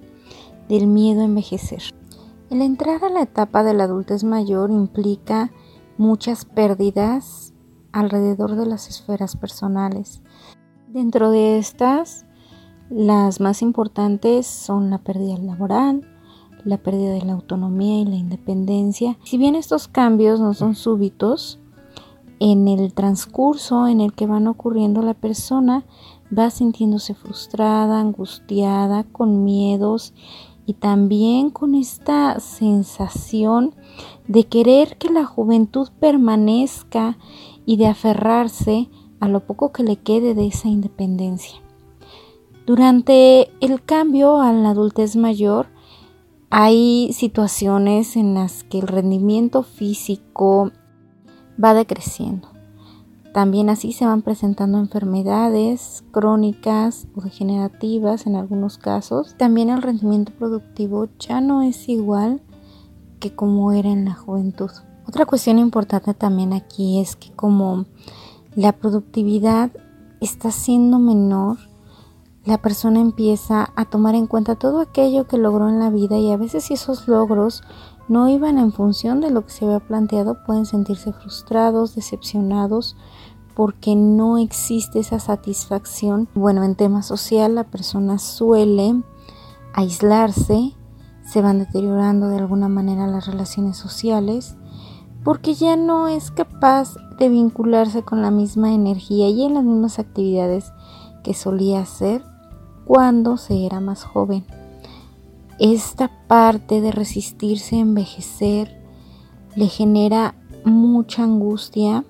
[0.68, 1.82] del miedo a envejecer.
[2.50, 5.52] El entrar a la etapa de la adultez mayor implica
[5.98, 7.54] muchas pérdidas
[7.92, 10.20] alrededor de las esferas personales.
[10.88, 12.26] Dentro de estas,
[12.90, 16.08] las más importantes son la pérdida laboral,
[16.64, 19.16] la pérdida de la autonomía y la independencia.
[19.22, 21.60] Si bien estos cambios no son súbitos,
[22.40, 25.84] en el transcurso en el que van ocurriendo la persona
[26.36, 30.14] va sintiéndose frustrada, angustiada, con miedos
[30.70, 33.74] y también con esta sensación
[34.28, 37.18] de querer que la juventud permanezca
[37.66, 41.60] y de aferrarse a lo poco que le quede de esa independencia.
[42.66, 45.66] Durante el cambio a la adultez mayor,
[46.50, 50.70] hay situaciones en las que el rendimiento físico
[51.62, 52.49] va decreciendo.
[53.32, 59.36] También así se van presentando enfermedades crónicas o degenerativas en algunos casos.
[59.38, 62.42] También el rendimiento productivo ya no es igual
[63.20, 64.70] que como era en la juventud.
[65.06, 67.86] Otra cuestión importante también aquí es que como
[68.54, 69.70] la productividad
[70.20, 71.58] está siendo menor,
[72.44, 76.32] la persona empieza a tomar en cuenta todo aquello que logró en la vida y
[76.32, 77.62] a veces si esos logros
[78.08, 82.96] no iban en función de lo que se había planteado, pueden sentirse frustrados, decepcionados,
[83.60, 86.28] porque no existe esa satisfacción.
[86.34, 89.02] Bueno, en tema social la persona suele
[89.74, 90.72] aislarse,
[91.26, 94.56] se van deteriorando de alguna manera las relaciones sociales,
[95.24, 99.98] porque ya no es capaz de vincularse con la misma energía y en las mismas
[99.98, 100.72] actividades
[101.22, 102.24] que solía hacer
[102.86, 104.46] cuando se era más joven
[105.58, 108.82] esta parte de resistirse a envejecer
[109.54, 112.06] le genera mucha angustia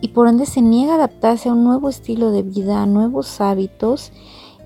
[0.00, 3.40] y por ende se niega a adaptarse a un nuevo estilo de vida, a nuevos
[3.40, 4.12] hábitos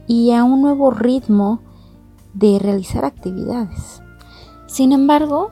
[0.06, 1.60] y a un nuevo ritmo
[2.34, 4.02] de realizar actividades.
[4.66, 5.50] Sin embargo,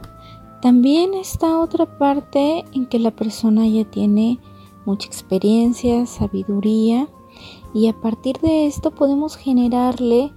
[0.63, 4.41] también está otra parte en que la persona ya tiene
[4.85, 7.09] mucha experiencia, sabiduría
[7.75, 10.33] y a partir de esto podemos generarle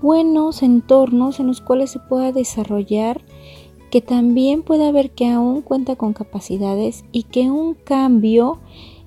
[0.00, 3.24] buenos entornos en los cuales se pueda desarrollar,
[3.94, 8.58] que también pueda ver que aún cuenta con capacidades y que un cambio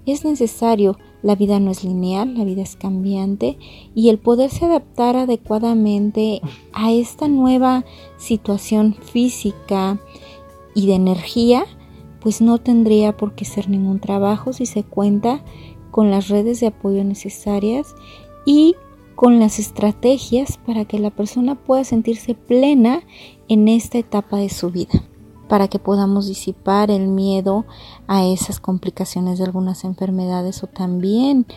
[0.06, 0.98] es necesario.
[1.22, 3.58] La vida no es lineal, la vida es cambiante
[3.94, 7.84] y el poderse adaptar adecuadamente a esta nueva
[8.16, 10.00] situación física
[10.74, 11.66] y de energía,
[12.22, 15.44] pues no tendría por qué ser ningún trabajo si se cuenta
[15.92, 17.94] con las redes de apoyo necesarias
[18.46, 18.78] y
[19.18, 23.02] con las estrategias para que la persona pueda sentirse plena
[23.48, 25.04] en esta etapa de su vida,
[25.50, 27.66] para que podamos disipar el miedo
[28.06, 31.48] a esas complicaciones de algunas enfermedades o también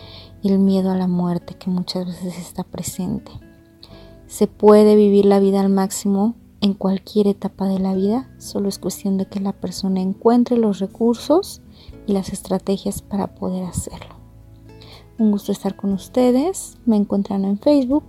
[0.43, 3.31] el miedo a la muerte que muchas veces está presente.
[4.25, 8.79] Se puede vivir la vida al máximo en cualquier etapa de la vida, solo es
[8.79, 11.61] cuestión de que la persona encuentre los recursos
[12.07, 14.20] y las estrategias para poder hacerlo.
[15.21, 16.79] Un gusto estar con ustedes.
[16.87, 18.03] Me encuentran en Facebook,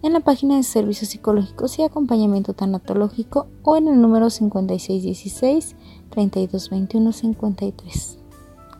[0.00, 5.74] en la página de Servicios Psicológicos y Acompañamiento Tanatológico o en el número 5616
[6.10, 8.18] 322153.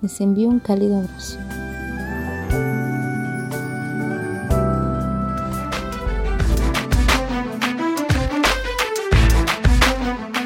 [0.01, 1.40] Les envío un cálido abrazo.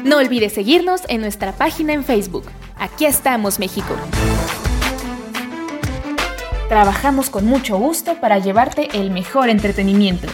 [0.03, 2.45] No olvides seguirnos en nuestra página en Facebook.
[2.79, 3.93] Aquí estamos, México.
[6.69, 10.27] Trabajamos con mucho gusto para llevarte el mejor entretenimiento.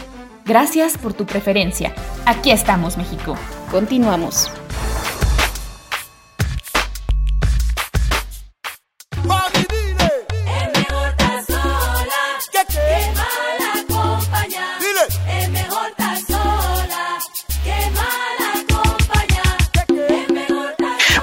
[0.46, 1.94] Gracias por tu preferencia.
[2.26, 3.38] Aquí estamos, México.
[3.70, 4.52] Continuamos.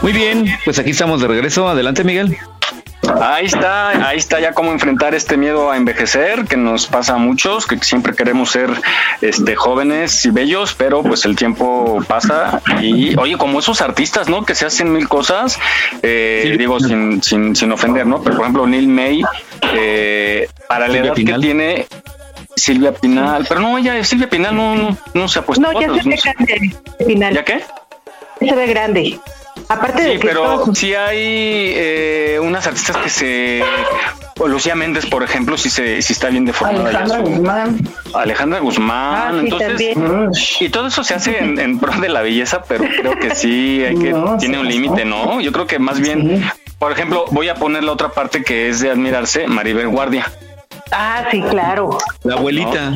[0.02, 1.68] Muy bien, pues aquí estamos de regreso.
[1.68, 2.38] Adelante, Miguel.
[3.20, 7.18] Ahí está, ahí está ya cómo enfrentar este miedo a envejecer que nos pasa a
[7.18, 8.70] muchos, que siempre queremos ser
[9.20, 14.44] este jóvenes y bellos, pero pues el tiempo pasa y oye, como esos artistas, ¿no?
[14.44, 15.58] Que se hacen mil cosas,
[16.02, 18.22] eh, digo sin, sin, sin ofender, ¿no?
[18.22, 19.22] Pero por ejemplo Neil May,
[19.74, 21.40] eh, para la edad que Pinal.
[21.40, 21.86] tiene
[22.56, 25.88] Silvia Pinal, pero no, ella Silvia Pinal no, no, no se ha puesto No, ya
[25.88, 26.76] fotos, se ve no grande.
[27.06, 27.34] Final.
[27.34, 27.60] ¿Ya qué?
[28.38, 29.20] Se ve grande.
[29.70, 33.62] Aparte de Sí, que pero sí hay eh, unas artistas que se.
[34.38, 36.88] o Lucía Méndez, por ejemplo, sí, se, sí está bien deformada.
[36.88, 37.78] Alejandra su- Guzmán.
[38.14, 39.14] Alejandra Guzmán.
[39.14, 40.30] Ah, sí, entonces, también.
[40.60, 43.84] y todo eso se hace en, en pro de la belleza, pero creo que sí
[43.86, 45.40] hay que No, tiene un límite, ¿no?
[45.40, 46.42] Yo creo que más bien,
[46.80, 50.26] por ejemplo, voy a poner la otra parte que es de admirarse, Maribel Guardia.
[50.90, 51.96] Ah, sí, claro.
[52.24, 52.94] La abuelita,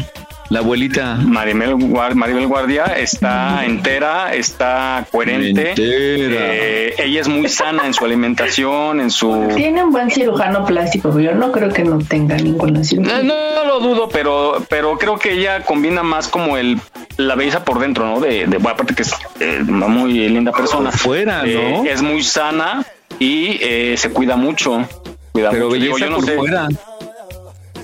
[0.50, 1.16] la abuelita.
[1.16, 1.76] Maribel,
[2.14, 5.70] Maribel Guardia está entera, está coherente.
[5.70, 6.54] Entera.
[6.54, 11.08] Eh, ella es muy sana en su alimentación, en su Tiene un buen cirujano plástico,
[11.10, 13.20] pero yo no creo que no tenga ninguna cirugía.
[13.20, 16.78] Eh, No, no lo dudo, pero, pero creo que ella combina más como el
[17.16, 18.18] la belleza por dentro, ¿no?
[18.20, 20.90] De, de bueno, aparte que es eh, una muy linda persona.
[20.90, 21.48] Fuera, ¿no?
[21.84, 22.84] Eh, es muy sana
[23.20, 24.84] y eh, se cuida mucho.
[25.32, 25.76] Cuida Pero mucho.
[25.80, 26.36] Digo, belleza yo no por sé.
[26.36, 26.68] fuera.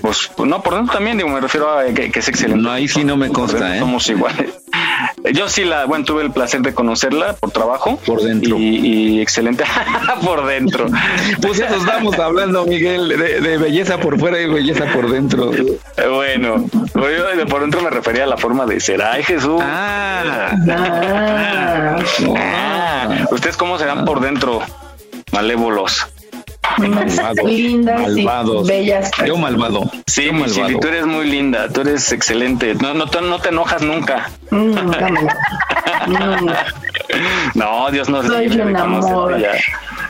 [0.01, 2.63] Pues, pues, no, por dentro también, digo, me refiero a que, que es excelente.
[2.63, 3.79] No, ahí sí no me consta, ¿eh?
[3.79, 4.51] Somos iguales.
[5.33, 7.97] Yo sí la, bueno, tuve el placer de conocerla por trabajo.
[8.05, 8.57] Por dentro.
[8.57, 8.77] Y,
[9.17, 9.63] y excelente
[10.25, 10.87] por dentro.
[11.41, 15.51] Pues eso estamos hablando, Miguel, de, de belleza por fuera y belleza por dentro.
[16.09, 19.01] Bueno, yo de por dentro me refería a la forma de ser.
[19.03, 19.61] Ay, Jesús.
[19.63, 20.55] Ah,
[22.37, 24.61] Ah, ¿Ustedes cómo serán por dentro?
[25.31, 26.07] Malévolos.
[26.77, 27.43] Malvados.
[27.45, 28.67] Lindas y malvados.
[28.67, 29.11] bellas.
[29.25, 29.91] Yo malvado.
[30.07, 30.53] Sí, Yo malvado.
[30.67, 32.75] Chili, tú eres muy linda, tú eres excelente.
[32.75, 34.29] No, no, te- no te enojas nunca.
[34.51, 35.35] Mm, dámela.
[36.07, 36.49] Mm.
[37.55, 39.39] No, Dios no Soy libre de un amor.
[39.39, 39.53] ya.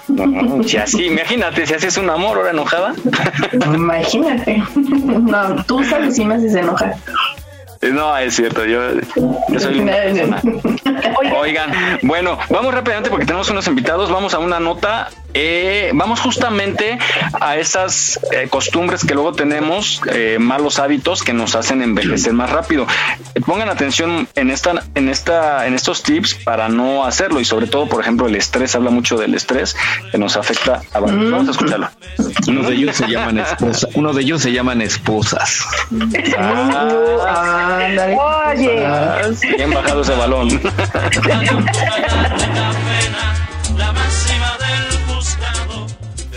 [0.08, 2.94] No, si así, imagínate, si haces un amor ahora enojada.
[3.74, 4.64] Imagínate.
[4.76, 6.96] No, tú sabes si me haces enojar.
[7.82, 8.80] No, es cierto, yo,
[9.50, 10.40] yo soy linda persona.
[11.40, 11.72] Oigan,
[12.04, 16.98] bueno, vamos rápidamente porque tenemos unos invitados, vamos a una nota, eh, vamos justamente
[17.40, 22.50] a esas eh, costumbres que luego tenemos, eh, malos hábitos que nos hacen envejecer más
[22.50, 22.88] rápido.
[23.36, 27.68] Eh, Pongan atención en esta, en esta, en estos tips para no hacerlo y sobre
[27.68, 29.76] todo, por ejemplo, el estrés, habla mucho del estrés
[30.12, 31.00] que nos afecta a.
[31.00, 31.90] Vamos a escucharlo.
[32.48, 33.88] Uno de ellos se llaman esposas.
[33.96, 35.66] Uno de ellos se llaman esposas.
[36.38, 37.80] Ah.
[38.54, 39.22] Oye, ah,
[39.58, 40.50] bien bajado ese balón.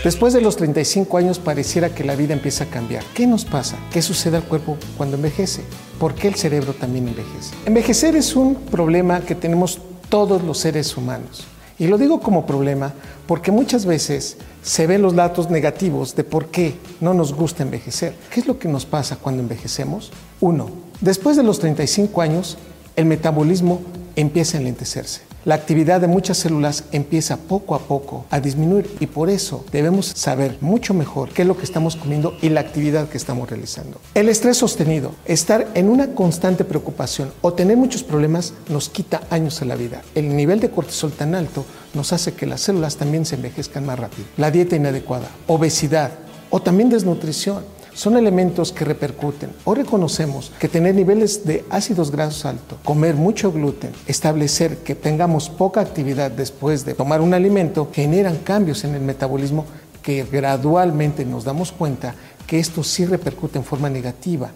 [0.05, 3.03] Después de los 35 años pareciera que la vida empieza a cambiar.
[3.15, 3.75] ¿Qué nos pasa?
[3.91, 5.63] ¿Qué sucede al cuerpo cuando envejece?
[5.99, 7.55] ¿Por qué el cerebro también envejece?
[7.65, 11.47] Envejecer es un problema que tenemos todos los seres humanos.
[11.79, 12.93] Y lo digo como problema
[13.25, 18.13] porque muchas veces se ven los datos negativos de por qué no nos gusta envejecer.
[18.29, 20.11] ¿Qué es lo que nos pasa cuando envejecemos?
[20.39, 20.69] Uno,
[21.01, 22.59] después de los 35 años,
[22.95, 23.81] el metabolismo
[24.15, 25.24] empieza a enlentecerse.
[25.45, 30.07] La actividad de muchas células empieza poco a poco a disminuir y por eso debemos
[30.07, 34.01] saber mucho mejor qué es lo que estamos comiendo y la actividad que estamos realizando.
[34.15, 39.61] El estrés sostenido, estar en una constante preocupación o tener muchos problemas nos quita años
[39.61, 40.01] a la vida.
[40.15, 43.99] El nivel de cortisol tan alto nos hace que las células también se envejezcan más
[43.99, 44.25] rápido.
[44.37, 46.09] La dieta inadecuada, obesidad
[46.49, 47.63] o también desnutrición
[47.95, 49.51] son elementos que repercuten.
[49.63, 55.49] Hoy reconocemos que tener niveles de ácidos grasos altos, comer mucho gluten, establecer que tengamos
[55.49, 59.65] poca actividad después de tomar un alimento, generan cambios en el metabolismo
[60.03, 62.13] que gradualmente nos damos cuenta
[62.45, 64.51] que esto sí repercute en forma negativa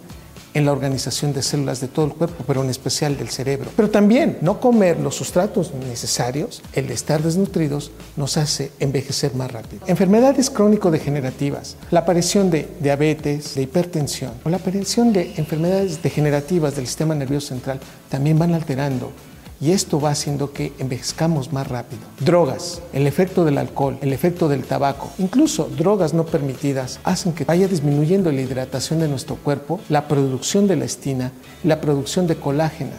[0.54, 3.70] en la organización de células de todo el cuerpo, pero en especial del cerebro.
[3.76, 9.86] Pero también no comer los sustratos necesarios, el estar desnutridos, nos hace envejecer más rápido.
[9.86, 16.86] Enfermedades crónico-degenerativas, la aparición de diabetes, de hipertensión o la aparición de enfermedades degenerativas del
[16.86, 19.12] sistema nervioso central también van alterando
[19.60, 22.00] y esto va haciendo que envejezcamos más rápido.
[22.20, 27.44] Drogas, el efecto del alcohol, el efecto del tabaco, incluso drogas no permitidas hacen que
[27.44, 32.36] vaya disminuyendo la hidratación de nuestro cuerpo, la producción de la estina, la producción de
[32.36, 32.96] colágena.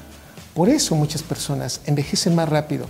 [0.54, 2.86] Por eso muchas personas envejecen más rápido,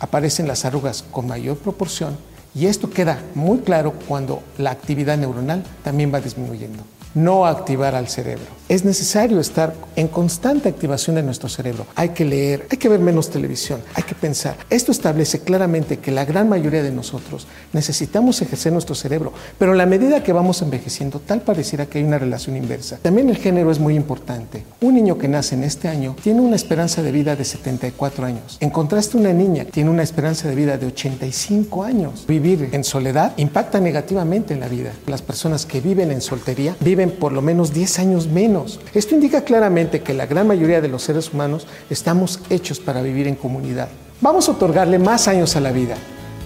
[0.00, 2.16] aparecen las arrugas con mayor proporción
[2.54, 6.84] y esto queda muy claro cuando la actividad neuronal también va disminuyendo.
[7.18, 8.46] No activar al cerebro.
[8.68, 11.86] Es necesario estar en constante activación de nuestro cerebro.
[11.96, 14.56] Hay que leer, hay que ver menos televisión, hay que pensar.
[14.68, 19.78] Esto establece claramente que la gran mayoría de nosotros necesitamos ejercer nuestro cerebro, pero en
[19.78, 22.98] la medida que vamos envejeciendo, tal pareciera que hay una relación inversa.
[22.98, 24.64] También el género es muy importante.
[24.82, 28.58] Un niño que nace en este año tiene una esperanza de vida de 74 años.
[28.60, 32.26] En contraste, una niña tiene una esperanza de vida de 85 años.
[32.28, 34.92] Vivir en soledad impacta negativamente en la vida.
[35.06, 38.80] Las personas que viven en soltería viven por lo menos 10 años menos.
[38.94, 43.26] Esto indica claramente que la gran mayoría de los seres humanos estamos hechos para vivir
[43.26, 43.88] en comunidad.
[44.20, 45.96] Vamos a otorgarle más años a la vida.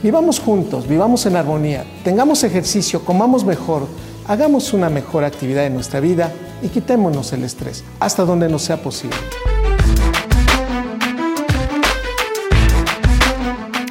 [0.02, 3.86] Vivamos juntos, vivamos en armonía, tengamos ejercicio, comamos mejor,
[4.26, 8.82] hagamos una mejor actividad en nuestra vida y quitémonos el estrés hasta donde nos sea
[8.82, 9.16] posible.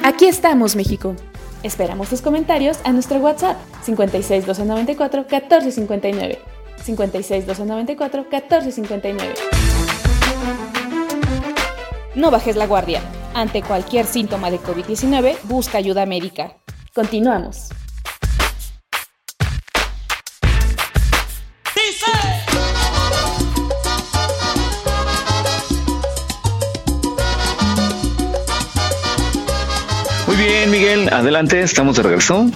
[0.04, 1.16] Aquí estamos, México.
[1.62, 6.38] Esperamos tus comentarios a nuestro WhatsApp 56 294 1459.
[6.82, 9.34] 56 294 1459.
[12.14, 13.00] No bajes la guardia.
[13.34, 16.56] Ante cualquier síntoma de COVID-19, busca ayuda médica.
[16.94, 17.70] Continuamos.
[30.26, 32.46] Muy bien, Miguel, adelante, estamos de regreso.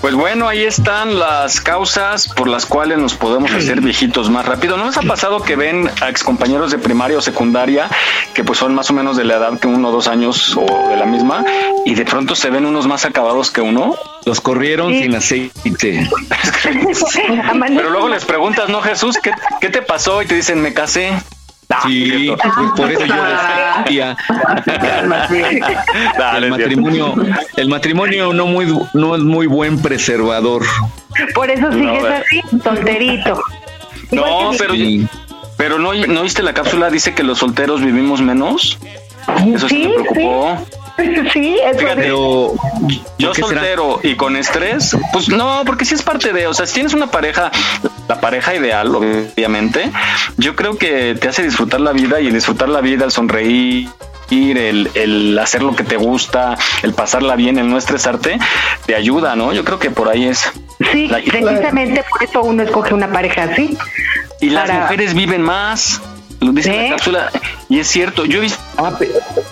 [0.00, 4.76] Pues bueno, ahí están las causas por las cuales nos podemos hacer viejitos más rápido.
[4.76, 7.88] ¿No les ha pasado que ven a excompañeros de primaria o secundaria
[8.34, 10.88] que pues son más o menos de la edad que uno o dos años o
[10.88, 11.44] de la misma
[11.84, 13.96] y de pronto se ven unos más acabados que uno?
[14.24, 15.50] Los corrieron sin aceite.
[17.68, 19.18] Pero luego les preguntas, ¿no, Jesús?
[19.22, 20.22] ¿Qué, qué te pasó?
[20.22, 21.12] Y te dicen, me casé.
[21.84, 22.32] Sí,
[22.76, 23.14] por eso yo
[23.84, 24.16] decía
[26.36, 27.14] el matrimonio,
[27.56, 30.64] el matrimonio no muy no es muy buen preservador.
[31.34, 33.40] Por eso sigues así, tonterito.
[34.12, 34.74] No, pero,
[35.56, 38.78] pero no, no viste la cápsula, dice que los solteros vivimos menos.
[39.52, 40.58] Eso sí, me preocupó.
[40.58, 42.52] Sí, eso Fíjate, Pero
[43.18, 46.74] yo soltero y con estrés, pues no, porque sí es parte de, o sea, si
[46.74, 47.50] tienes una pareja,
[48.08, 49.90] la pareja ideal, obviamente,
[50.36, 53.88] yo creo que te hace disfrutar la vida y disfrutar la vida, el sonreír,
[54.30, 58.38] el, el hacer lo que te gusta, el pasarla bien, el no estresarte,
[58.84, 59.52] te ayuda, ¿no?
[59.52, 60.50] Yo creo que por ahí es.
[60.92, 63.76] Sí, La- precisamente por eso uno escoge una pareja así.
[64.40, 66.00] Y las mujeres viven más,
[66.40, 67.30] lo dice la cápsula,
[67.68, 68.58] y es cierto, yo he visto...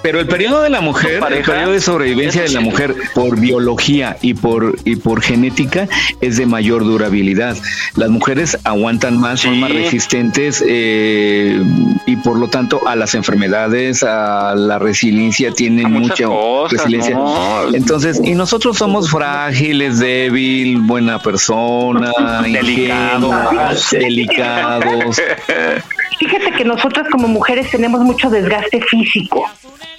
[0.02, 3.40] Pero el periodo de la mujer, el Pareja, periodo de sobrevivencia de la mujer por
[3.40, 5.88] biología y por y por genética
[6.20, 7.56] es de mayor durabilidad.
[7.96, 11.58] Las mujeres aguantan más, son más resistentes eh,
[12.06, 17.14] y por lo tanto a las enfermedades, a la resiliencia tienen mucha cosas, resiliencia.
[17.14, 17.74] ¿no?
[17.74, 22.12] Entonces, y nosotros somos frágiles, débil, buena persona,
[22.46, 25.20] ingenuos, delicados.
[26.18, 29.44] Fíjate que nosotras como mujeres tenemos mucho desgaste físico.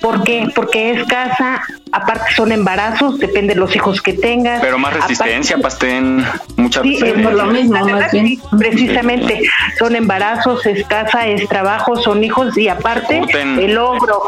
[0.01, 0.47] ¿Por qué?
[0.53, 4.61] Porque es casa, aparte son embarazos, depende de los hijos que tengas.
[4.61, 6.23] Pero más aparte- resistencia, pastén,
[6.57, 7.23] mucha Sí, es resistencia.
[7.23, 8.39] por lo mismo, más bien.
[8.57, 9.41] Precisamente,
[9.79, 13.59] son embarazos, es casa, es trabajo, son hijos y aparte Curten.
[13.59, 14.21] el logro.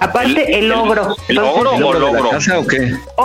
[0.00, 1.14] Aparte el, logro.
[1.28, 2.12] ¿El ogro o logro?
[2.12, 2.76] ¿De la casa o qué?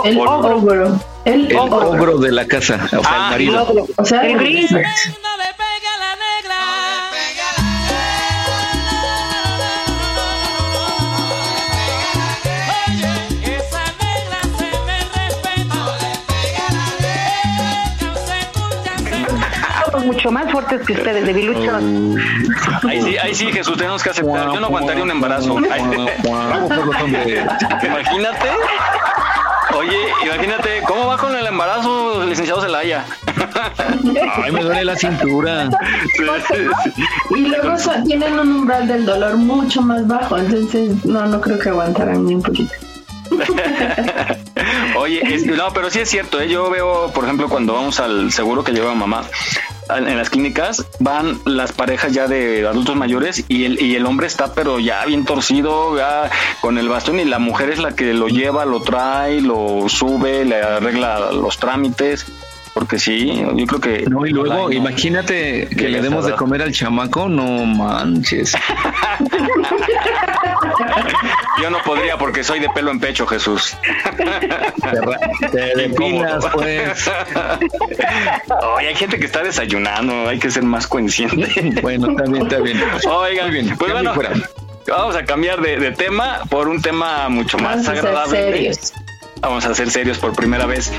[0.04, 1.00] El ogro.
[1.24, 1.90] El El ogro.
[1.90, 3.86] ogro de la casa, o sea, Ah, el marido.
[3.96, 4.70] O sea, El gris.
[20.08, 21.82] Mucho más fuertes que ustedes, de biluchos.
[22.88, 24.52] Ahí sí, ahí sí, Jesús, tenemos que aceptar.
[24.52, 25.58] Yo no aguantaría un embarazo.
[25.58, 26.12] Imagínate.
[29.76, 33.04] Oye, imagínate, ¿cómo va con el embarazo, licenciado Zelaya?
[34.42, 35.68] Ay, me duele la cintura.
[37.36, 37.74] Y luego
[38.06, 42.34] tienen un umbral del dolor mucho más bajo, entonces no, no creo que aguantaran ni
[42.34, 42.72] un poquito.
[44.96, 46.48] Oye, es- no, pero sí es cierto, ¿eh?
[46.48, 49.22] yo veo, por ejemplo, cuando vamos al seguro que lleva mamá,
[49.96, 54.26] en las clínicas van las parejas ya de adultos mayores y el, y el hombre
[54.26, 56.28] está pero ya bien torcido, ya
[56.60, 60.44] con el bastón y la mujer es la que lo lleva, lo trae, lo sube,
[60.44, 62.26] le arregla los trámites,
[62.74, 64.04] porque sí, yo creo que...
[64.10, 64.72] No, y luego, no.
[64.72, 68.54] imagínate que le demos de comer al chamaco, no manches.
[71.60, 73.76] Yo no podría porque soy de pelo en pecho, Jesús.
[75.52, 75.88] Te,
[76.52, 77.10] pues.
[78.76, 81.80] Oye, hay gente que está desayunando, hay que ser más consciente.
[81.82, 82.80] Bueno, está bien, está bien.
[83.08, 84.32] Oigan, bien, pues bueno, fuera.
[84.86, 88.52] vamos a cambiar de, de tema por un tema mucho más Vamos a ser agradable.
[88.52, 88.92] serios.
[89.40, 90.92] Vamos a ser serios por primera vez.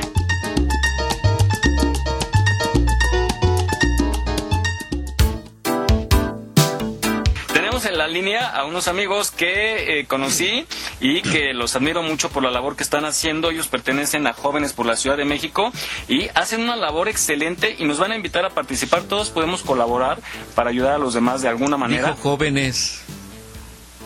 [8.10, 10.66] Línea a unos amigos que eh, conocí
[11.00, 13.52] y que los admiro mucho por la labor que están haciendo.
[13.52, 15.72] Ellos pertenecen a Jóvenes por la Ciudad de México
[16.08, 19.04] y hacen una labor excelente y nos van a invitar a participar.
[19.04, 20.20] Todos podemos colaborar
[20.56, 22.10] para ayudar a los demás de alguna manera.
[22.10, 23.04] Dijo jóvenes.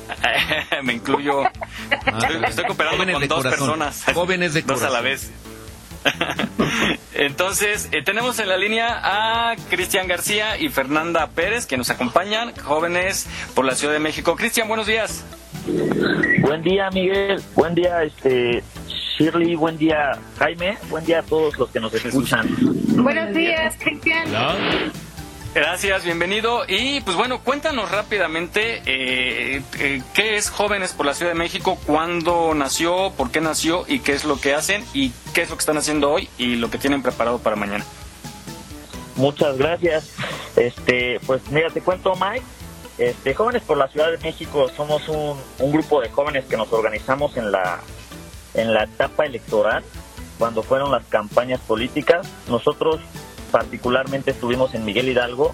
[0.83, 1.43] Me incluyo.
[2.05, 3.59] Estoy, estoy cooperando con dos corazón.
[3.59, 4.03] personas.
[4.13, 5.31] Jóvenes de Dos a la vez.
[7.13, 12.53] Entonces, eh, tenemos en la línea a Cristian García y Fernanda Pérez que nos acompañan,
[12.55, 14.35] jóvenes por la Ciudad de México.
[14.35, 15.23] Cristian, buenos días.
[16.41, 17.41] Buen día, Miguel.
[17.55, 18.63] Buen día, este
[19.17, 19.55] Shirley.
[19.55, 20.77] Buen día, Jaime.
[20.89, 22.47] Buen día a todos los que nos escuchan.
[22.97, 24.27] Buenos días, Cristian.
[25.53, 26.63] Gracias, bienvenido.
[26.67, 31.77] Y pues bueno, cuéntanos rápidamente eh, eh, qué es Jóvenes por la Ciudad de México,
[31.85, 35.55] cuándo nació, por qué nació y qué es lo que hacen y qué es lo
[35.55, 37.85] que están haciendo hoy y lo que tienen preparado para mañana.
[39.15, 40.09] Muchas gracias.
[40.55, 42.45] Este, pues mira, te cuento, Mike.
[42.97, 46.73] Este, Jóvenes por la Ciudad de México somos un, un grupo de jóvenes que nos
[46.73, 47.79] organizamos en la
[48.55, 49.83] en la etapa electoral,
[50.39, 52.27] cuando fueron las campañas políticas.
[52.47, 53.01] Nosotros
[53.53, 55.53] particularmente estuvimos en Miguel Hidalgo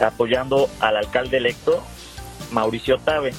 [0.00, 1.82] apoyando al alcalde electo,
[2.52, 3.34] Mauricio Tabe.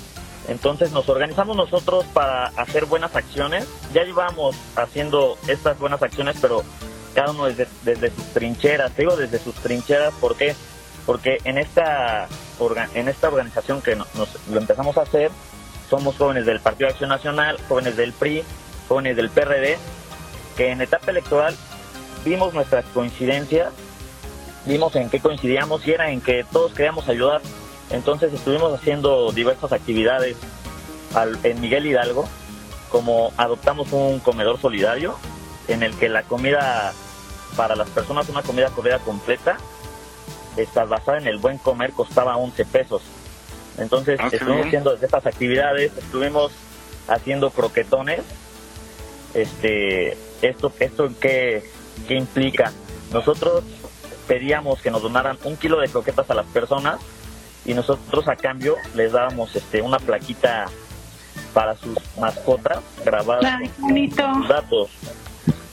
[0.48, 3.68] Entonces nos organizamos nosotros para hacer buenas acciones.
[3.92, 6.64] Ya llevamos haciendo estas buenas acciones, pero
[7.16, 8.92] cada uno desde, desde sus trincheras.
[8.92, 10.56] Te digo desde sus trincheras, ¿por qué?
[11.08, 12.28] Porque en esta,
[12.94, 15.32] en esta organización que no- nos, lo empezamos a hacer,
[15.90, 18.44] somos jóvenes del Partido Acción Nacional, jóvenes del PRI,
[18.88, 19.80] jóvenes del PRD,
[20.56, 21.56] que en etapa electoral
[22.26, 23.74] vimos nuestras coincidencias,
[24.66, 27.42] vimos en qué coincidíamos y era en que todos queríamos ayudar
[27.92, 30.38] Entonces estuvimos haciendo diversas actividades
[31.16, 32.28] al- en Miguel Hidalgo,
[32.92, 35.16] como adoptamos un comedor solidario
[35.68, 36.94] en el que la comida
[37.58, 39.58] para las personas, una comida corrida completa,
[40.56, 43.02] está basada en el buen comer, costaba 11 pesos.
[43.80, 46.52] Entonces Ah, estuvimos haciendo estas actividades, estuvimos
[47.08, 48.22] haciendo croquetones.
[49.34, 51.70] Este, esto, esto qué,
[52.08, 52.72] qué implica?
[53.12, 53.64] Nosotros
[54.28, 57.00] pedíamos que nos donaran un kilo de croquetas a las personas
[57.66, 60.66] y nosotros a cambio les dábamos este una plaquita
[61.54, 63.70] para sus mascotas grabadas Ay,
[64.10, 64.90] con sus datos.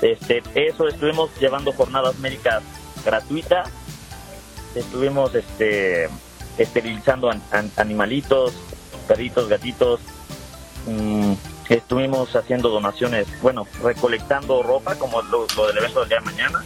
[0.03, 2.63] Este, eso estuvimos llevando jornadas médicas
[3.05, 3.69] gratuitas,
[4.75, 6.09] estuvimos este
[6.59, 8.53] esterilizando an- an- animalitos,
[9.07, 10.01] perritos, gatitos,
[10.87, 11.33] mm,
[11.75, 16.65] estuvimos haciendo donaciones, bueno, recolectando ropa como lo, lo del evento del día de mañana,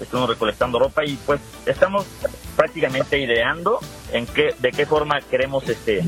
[0.00, 2.06] estuvimos recolectando ropa y pues estamos
[2.56, 3.80] prácticamente ideando
[4.12, 6.04] en qué, de qué forma queremos este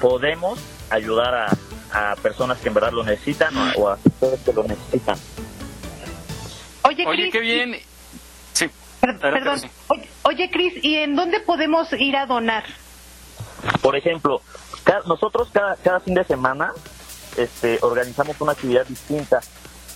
[0.00, 0.58] podemos
[0.90, 1.56] ayudar a,
[1.92, 5.18] a personas que en verdad lo necesitan o a, o a sectores que lo necesitan.
[6.82, 7.76] Oye, Oye, Cris, qué bien.
[8.52, 8.70] Sí.
[9.00, 9.60] perdón.
[9.88, 12.64] Oye, oye, Cris, ¿y en dónde podemos ir a donar?
[13.82, 14.40] Por ejemplo,
[15.06, 16.72] nosotros cada, cada fin de semana
[17.36, 19.40] este, organizamos una actividad distinta.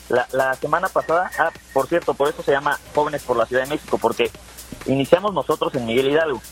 [0.08, 3.62] La, la semana pasada, ah, por cierto, por eso se llama Jóvenes por la Ciudad
[3.62, 4.30] de México, porque
[4.86, 6.42] iniciamos nosotros en Miguel Hidalgo.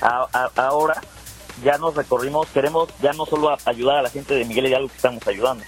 [0.00, 1.00] A- ahora
[1.62, 4.96] ya nos recorrimos, queremos ya no solo ayudar a la gente de Miguel Hidalgo que
[4.96, 5.64] estamos ayudando,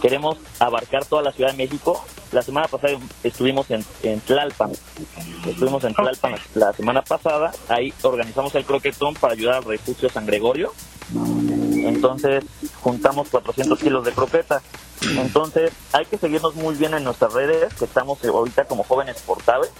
[0.00, 2.04] queremos abarcar toda la Ciudad de México.
[2.32, 4.72] La semana pasada estuvimos en, en Tlalpan,
[5.46, 10.26] estuvimos en Tlalpan la semana pasada, ahí organizamos el croquetón para ayudar al refugio San
[10.26, 10.72] Gregorio.
[11.72, 12.44] Entonces
[12.82, 14.62] juntamos 400 kilos de croquetas.
[15.02, 19.70] Entonces hay que seguirnos muy bien en nuestras redes, que estamos ahorita como jóvenes portables.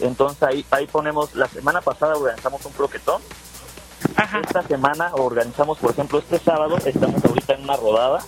[0.00, 3.20] Entonces ahí, ahí ponemos, la semana pasada organizamos un croquetón.
[4.42, 8.20] Esta semana organizamos, por ejemplo, este sábado estamos ahorita en una rodada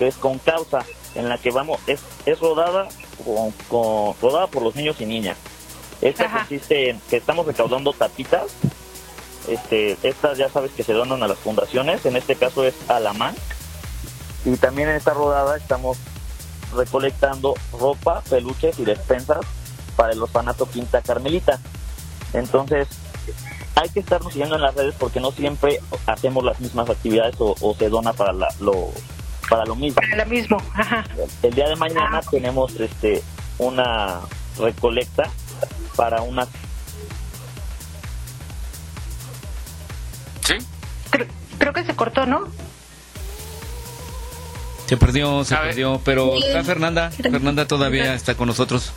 [0.00, 0.84] que es con causa,
[1.14, 2.88] en la que vamos, es, es rodada
[3.22, 5.36] con, con- rodada por los niños y niñas.
[6.00, 8.46] Esta consiste en que estamos recaudando tapitas.
[9.46, 12.98] Este, estas ya sabes que se donan a las fundaciones, en este caso es a
[12.98, 13.34] la MAN.
[14.46, 15.98] Y también en esta rodada estamos
[16.74, 19.40] recolectando ropa, peluches y despensas
[19.96, 21.58] para el orfanato Quinta Carmelita.
[22.32, 22.88] Entonces,
[23.74, 27.54] hay que estarnos siguiendo en las redes porque no siempre hacemos las mismas actividades o,
[27.60, 28.88] o se dona para la- lo
[29.50, 29.96] para lo mismo.
[30.00, 31.04] Para lo mismo, ajá.
[31.42, 33.22] El día de mañana tenemos este
[33.58, 34.20] una
[34.58, 35.28] recolecta
[35.96, 36.46] para una
[40.46, 40.54] Sí.
[41.58, 42.48] Creo que se cortó, ¿no?
[44.86, 46.46] Se perdió, se perdió, pero Sí.
[46.46, 47.10] está Fernanda.
[47.10, 48.92] Fernanda todavía está con nosotros.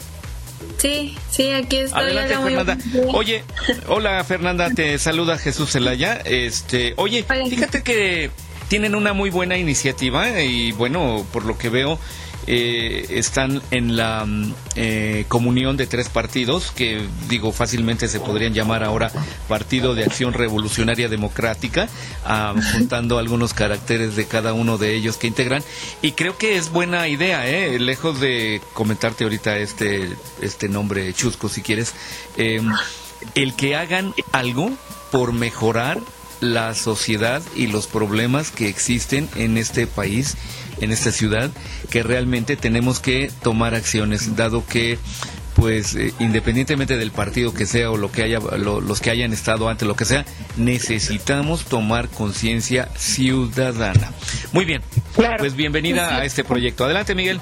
[0.78, 2.02] Sí, sí, aquí estoy.
[2.02, 2.78] Adelante, Fernanda.
[3.14, 3.44] Oye,
[3.88, 6.16] hola Fernanda, te saluda Jesús Zelaya.
[6.26, 8.32] Este, oye, fíjate que
[8.74, 12.00] tienen una muy buena iniciativa y bueno, por lo que veo,
[12.48, 18.56] eh, están en la mm, eh, comunión de tres partidos que digo fácilmente se podrían
[18.56, 19.12] llamar ahora
[19.48, 21.88] Partido de Acción Revolucionaria Democrática,
[22.26, 25.64] ah, juntando algunos caracteres de cada uno de ellos que integran
[26.02, 27.78] y creo que es buena idea, ¿eh?
[27.78, 30.10] lejos de comentarte ahorita este
[30.42, 31.94] este nombre chusco si quieres,
[32.38, 32.60] eh,
[33.36, 34.72] el que hagan algo
[35.12, 36.00] por mejorar
[36.44, 40.36] la sociedad y los problemas que existen en este país,
[40.82, 41.50] en esta ciudad,
[41.90, 45.00] que realmente tenemos que tomar acciones, dado que
[45.56, 49.34] pues eh, independientemente del partido que sea o lo que haya lo- los que hayan
[49.34, 50.26] estado antes lo que sea
[50.58, 54.12] necesitamos tomar conciencia ciudadana
[54.52, 54.82] muy bien
[55.38, 57.40] pues bienvenida a este proyecto adelante Miguel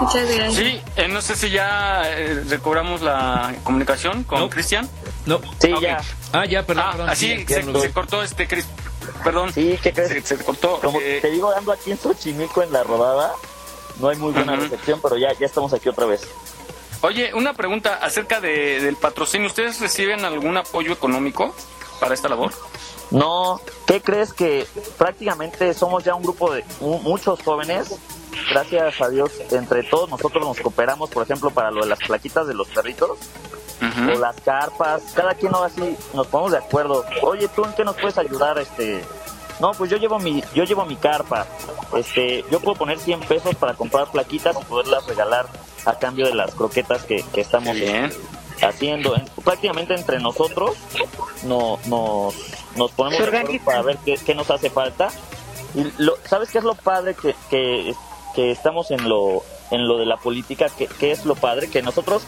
[0.00, 0.54] Muchas gracias.
[0.54, 4.88] Sí, eh, no sé si ya eh, recobramos la comunicación con Cristian.
[5.26, 5.40] No.
[5.60, 5.98] Sí, ya.
[6.36, 6.84] Ah, ya, perdón.
[6.86, 8.66] Ah, perdón, así sí, se, cortó este Cris.
[9.24, 9.52] Perdón.
[9.52, 10.10] Sí, ¿qué crees?
[10.26, 10.80] Se, se cortó.
[10.80, 13.32] Como eh, te digo, ando aquí en Xochimilco en la rodada.
[14.00, 14.62] No hay muy buena Ujú.
[14.62, 16.28] recepción, pero ya, ya estamos aquí otra vez.
[17.00, 19.46] Oye, una pregunta acerca de, del patrocinio.
[19.46, 21.54] ¿Ustedes reciben algún apoyo económico
[22.00, 22.52] para esta labor?
[23.10, 24.66] No, ¿qué crees que
[24.98, 27.94] prácticamente somos ya un grupo de mu- muchos jóvenes?
[28.50, 32.46] Gracias a Dios, entre todos nosotros nos cooperamos, por ejemplo, para lo de las plaquitas
[32.46, 33.10] de los perritos
[34.14, 35.02] o las carpas.
[35.14, 37.04] Cada quien no así nos ponemos de acuerdo.
[37.22, 38.58] Oye, ¿tú en qué nos puedes ayudar?
[38.58, 39.02] Este,
[39.60, 41.46] no, pues yo llevo mi yo llevo mi carpa.
[41.96, 45.46] Este, yo puedo poner 100 pesos para comprar plaquitas y poderlas regalar
[45.84, 47.74] a cambio de las croquetas que, que estamos
[48.62, 49.16] haciendo.
[49.16, 50.76] En- prácticamente entre nosotros
[51.44, 52.34] no, nos,
[52.76, 55.08] nos ponemos de acuerdo para ver qué, qué nos hace falta.
[55.74, 57.94] Y lo, ¿Sabes qué es lo padre que, que,
[58.34, 60.66] que estamos en lo, en lo de la política?
[60.76, 61.68] ¿Qué, qué es lo padre?
[61.68, 62.22] Que nosotros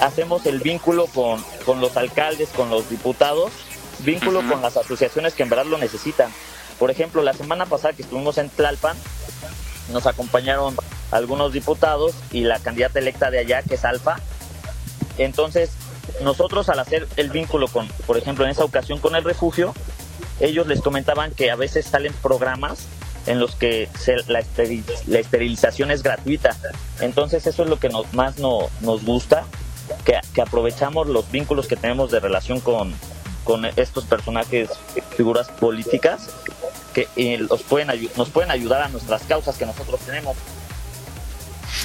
[0.00, 3.52] hacemos el vínculo con, con los alcaldes, con los diputados,
[4.00, 6.32] vínculo con las asociaciones que en verdad lo necesitan.
[6.80, 8.96] Por ejemplo, la semana pasada que estuvimos en Tlalpan,
[9.92, 10.74] nos acompañaron
[11.12, 14.16] algunos diputados y la candidata electa de allá, que es Alfa.
[15.18, 15.70] Entonces,
[16.22, 19.74] nosotros al hacer el vínculo con, por ejemplo, en esa ocasión con el refugio,
[20.40, 22.80] ellos les comentaban que a veces salen programas
[23.26, 24.42] en los que se- la,
[25.06, 26.56] la esterilización es gratuita.
[27.00, 29.44] Entonces eso es lo que nos, más no- nos gusta,
[30.04, 32.92] que, que aprovechamos los vínculos que tenemos de relación con,
[33.44, 34.70] con estos personajes,
[35.16, 36.28] figuras políticas,
[36.92, 40.36] que eh, los pueden nos pueden ayudar a nuestras causas que nosotros tenemos.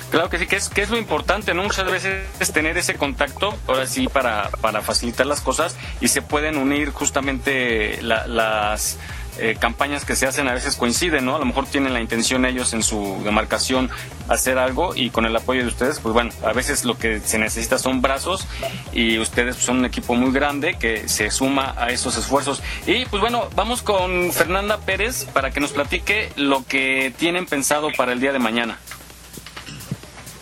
[0.10, 1.64] Claro que sí, que es, que es lo importante, ¿no?
[1.64, 4.50] Muchas veces es tener ese contacto, ahora sí, para,
[4.82, 8.98] facilitar las cosas y se pueden unir justamente la- las
[9.42, 11.36] eh, campañas que se hacen a veces coinciden, ¿no?
[11.36, 13.90] A lo mejor tienen la intención ellos en su demarcación
[14.28, 17.38] hacer algo y con el apoyo de ustedes, pues bueno, a veces lo que se
[17.38, 18.48] necesita son brazos
[18.92, 22.62] y ustedes son un equipo muy grande que se suma a esos esfuerzos.
[22.86, 27.90] Y pues bueno, vamos con Fernanda Pérez para que nos platique lo que tienen pensado
[27.96, 28.78] para el día de mañana.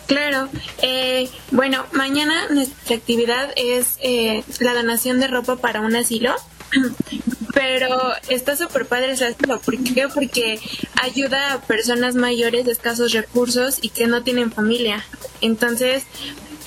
[0.08, 0.48] Claro,
[0.80, 6.34] eh, bueno, mañana nuestra actividad es eh, la donación de ropa para un asilo,
[7.54, 9.60] pero está súper padre ese asilo.
[9.60, 10.08] ¿Por qué?
[10.08, 10.60] Porque
[11.02, 15.04] ayuda a personas mayores de escasos recursos y que no tienen familia.
[15.42, 16.04] Entonces,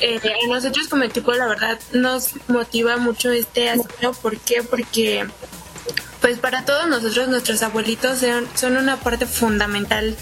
[0.01, 4.13] eh, a nosotros como equipo, la verdad, nos motiva mucho este asilo.
[4.21, 4.61] ¿Por qué?
[4.61, 5.25] Porque
[6.21, 10.15] pues para todos nosotros nuestros abuelitos son, son una parte fundamental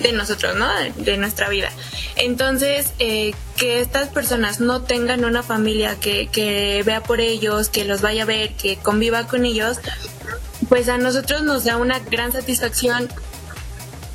[0.00, 0.68] de nosotros, ¿no?
[0.96, 1.70] De, nuestra vida.
[2.16, 7.84] Entonces, eh, que estas personas no tengan una familia que, que vea por ellos, que
[7.84, 9.78] los vaya a ver, que conviva con ellos,
[10.68, 13.08] pues a nosotros nos da una gran satisfacción,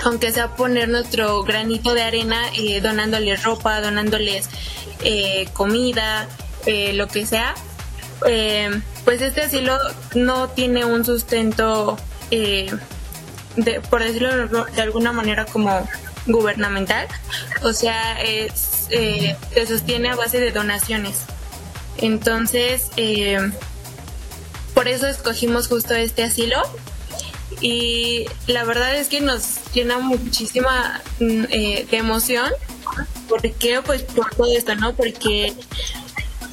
[0.03, 4.49] aunque sea poner nuestro granito de arena, eh, donándoles ropa, donándoles
[5.03, 6.27] eh, comida,
[6.65, 7.53] eh, lo que sea.
[8.25, 9.77] Eh, pues este asilo
[10.15, 11.97] no tiene un sustento
[12.31, 12.71] eh,
[13.55, 15.87] de, por decirlo de alguna manera como
[16.27, 17.07] gubernamental,
[17.61, 21.21] o sea, es, eh, se sostiene a base de donaciones.
[21.97, 23.39] Entonces, eh,
[24.73, 26.61] por eso escogimos justo este asilo
[27.61, 32.51] y la verdad es que nos llena muchísima mm, eh, de emoción.
[33.29, 33.81] ¿Por qué?
[33.81, 34.93] Pues por todo esto, ¿no?
[34.95, 35.53] Porque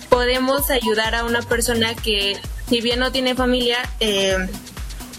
[0.08, 2.38] podemos ayudar a una persona que,
[2.68, 4.36] si bien no tiene familia, eh,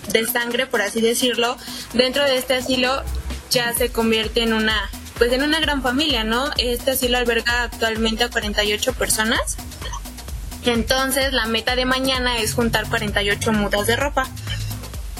[0.09, 1.57] de sangre, por así decirlo,
[1.93, 3.03] dentro de este asilo
[3.49, 6.49] ya se convierte en una, pues en una gran familia, ¿no?
[6.57, 9.57] Este asilo alberga actualmente a 48 personas.
[10.65, 14.29] Entonces la meta de mañana es juntar 48 mudas de ropa.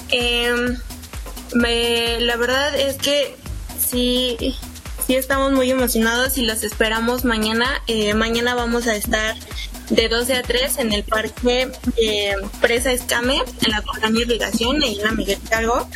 [0.10, 0.78] Em,
[1.54, 3.36] la verdad es que
[3.80, 4.56] sí,
[5.06, 7.68] sí estamos muy emocionados y los esperamos mañana.
[7.88, 9.36] Eh, mañana vamos a estar
[9.90, 15.02] de 12 a 3 en el parque eh, Presa Escame, en la colonia Irrigación, en
[15.04, 15.88] la Miguel Hidalgo.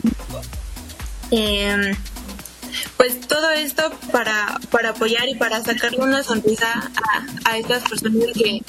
[1.31, 1.95] Em,
[2.95, 6.91] pues todo esto para, para apoyar y para sacarle una sonrisa
[7.43, 8.61] a, a estas personas que,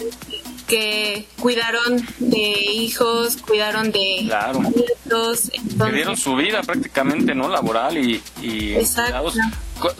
[0.66, 4.60] que cuidaron de hijos, cuidaron de Claro.
[4.62, 5.50] nietos.
[5.50, 7.48] que dieron su vida prácticamente, ¿no?
[7.48, 9.32] Laboral y, y Exacto.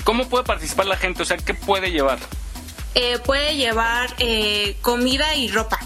[0.04, 1.22] ¿Cómo puede participar la gente?
[1.22, 2.18] O sea, ¿qué puede llevar?
[2.94, 5.78] Eh, puede llevar eh, comida y ropa.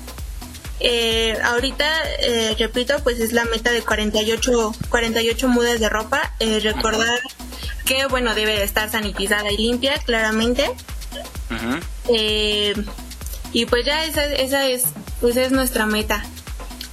[0.81, 1.87] Eh, ahorita,
[2.21, 6.35] eh, repito, pues es la meta de 48, 48 mudas de ropa.
[6.41, 7.21] Eh, recordar
[7.85, 10.71] que, bueno, debe de estar sanitizada y limpia, claramente.
[12.09, 12.75] Eh,
[13.53, 14.85] y pues ya esa, esa es,
[15.21, 16.25] pues es nuestra meta.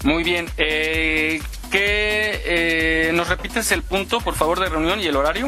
[0.03, 0.49] Muy bien.
[0.57, 1.41] Eh,
[1.71, 5.47] ¿qué, eh, ¿Nos repites el punto, por favor, de reunión y el horario?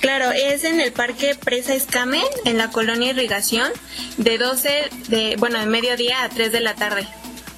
[0.00, 3.70] Claro, es en el Parque Presa Escame, en la colonia Irrigación,
[4.18, 7.06] de 12 de, bueno, de mediodía a 3 de la tarde.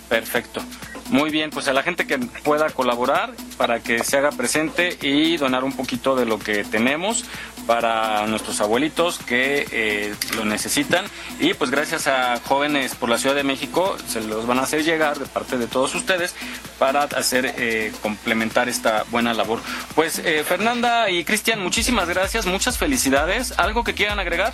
[0.08, 0.62] Perfecto.
[1.10, 5.38] Muy bien, pues a la gente que pueda colaborar para que se haga presente y
[5.38, 7.24] donar un poquito de lo que tenemos
[7.66, 11.06] para nuestros abuelitos que eh, lo necesitan.
[11.40, 14.84] Y pues gracias a jóvenes por la Ciudad de México se los van a hacer
[14.84, 16.34] llegar de parte de todos ustedes
[16.78, 19.60] para hacer eh, complementar esta buena labor.
[19.94, 23.58] Pues eh, Fernanda y Cristian, muchísimas gracias, muchas felicidades.
[23.58, 24.52] ¿Algo que quieran agregar?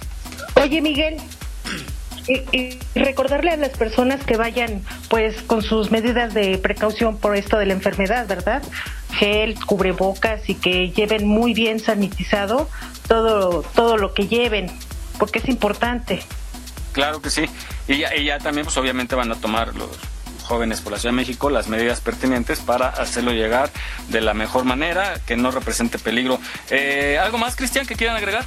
[0.55, 1.17] Oye, Miguel,
[2.27, 7.37] y, y recordarle a las personas que vayan pues con sus medidas de precaución por
[7.37, 8.63] esto de la enfermedad, ¿verdad?
[9.13, 12.69] Gel, cubrebocas y que lleven muy bien sanitizado
[13.09, 14.71] todo todo lo que lleven,
[15.19, 16.23] porque es importante.
[16.93, 17.45] Claro que sí.
[17.89, 19.91] Y ya, y ya también, pues obviamente van a tomar los
[20.45, 23.71] jóvenes por la Ciudad de México las medidas pertinentes para hacerlo llegar
[24.09, 26.39] de la mejor manera, que no represente peligro.
[26.71, 28.45] Eh, ¿Algo más, Cristian, que quieran agregar?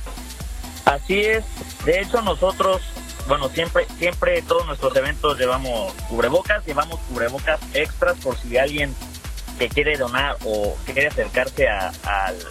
[0.86, 1.44] Así es.
[1.86, 2.82] De hecho, nosotros
[3.28, 8.96] bueno, siempre, siempre todos nuestros eventos llevamos cubrebocas, llevamos cubrebocas extras por si alguien
[9.60, 11.92] que quiere donar o que quiere acercarse a,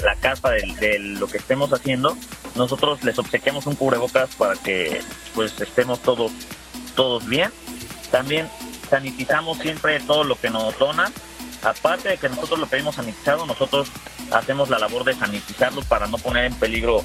[0.02, 2.16] la carpa de, de lo que estemos haciendo,
[2.56, 5.00] nosotros les obsequiamos un cubrebocas para que
[5.34, 6.32] pues estemos todos,
[6.94, 7.50] todos bien.
[8.10, 8.48] También
[8.88, 11.12] sanitizamos siempre todo lo que nos donan.
[11.62, 13.88] Aparte de que nosotros lo pedimos sanitizado, nosotros
[14.30, 17.02] hacemos la labor de sanitizarlo para no poner en peligro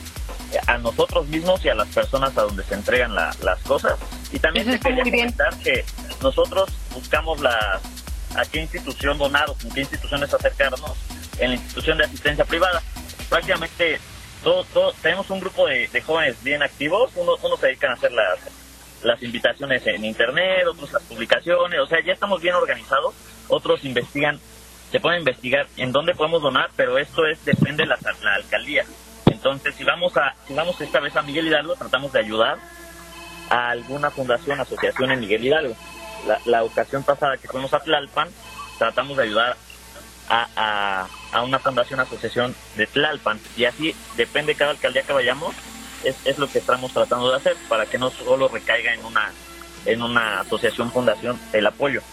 [0.68, 3.98] a nosotros mismos y a las personas a donde se entregan la- las cosas.
[4.32, 5.86] Y también Eso te quería comentar que
[6.22, 7.80] nosotros buscamos la,
[8.36, 10.82] a qué institución donar o con qué instituciones acercarnos
[11.40, 12.82] en la institución de asistencia privada.
[13.30, 14.00] Prácticamente
[14.44, 17.94] todo, todo- tenemos un grupo de, de jóvenes bien activos, unos, unos se dedican a
[17.94, 18.40] hacer las,
[19.04, 23.14] las invitaciones en internet, otros las publicaciones, o sea, ya estamos bien organizados,
[23.48, 24.40] otros investigan,
[24.92, 28.86] se puede investigar en dónde podemos donar, pero esto es depende de la, la alcaldía.
[29.42, 32.60] Entonces, si vamos a si vamos esta vez a Miguel Hidalgo, tratamos de ayudar
[33.50, 35.76] a alguna fundación, asociación en Miguel Hidalgo.
[36.46, 38.30] La, ocasión pasada que fuimos a Tlalpan,
[38.78, 39.58] tratamos de ayudar
[40.30, 41.08] a,
[41.44, 43.40] una fundación, asociación de Tlalpan.
[43.58, 45.56] Y así, depende de cada alcaldía que vayamos,
[46.04, 49.32] es, es lo que estamos tratando de hacer, para que no solo recaiga en una,
[49.88, 52.04] en una asociación, fundación, el apoyo.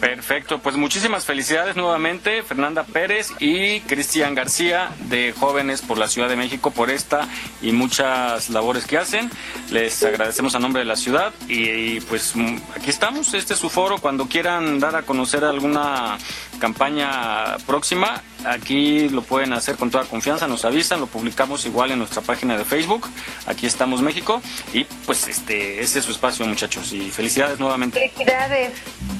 [0.00, 6.26] Perfecto, pues muchísimas felicidades nuevamente Fernanda Pérez y Cristian García de Jóvenes por la Ciudad
[6.26, 7.28] de México por esta
[7.60, 9.30] y muchas labores que hacen.
[9.70, 13.60] Les agradecemos a nombre de la ciudad y, y, pues mm, aquí estamos, este es
[13.60, 16.16] su foro, cuando quieran dar a conocer alguna
[16.60, 21.98] campaña próxima, aquí lo pueden hacer con toda confianza, nos avisan, lo publicamos igual en
[21.98, 23.08] nuestra página de Facebook,
[23.46, 24.40] aquí estamos México
[24.72, 27.98] y pues este, este es su espacio muchachos y felicidades nuevamente.
[27.98, 28.72] Felicidades.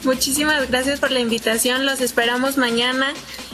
[0.04, 1.86] Muchísimas gracias por la invitación.
[1.86, 3.12] Los esperamos mañana.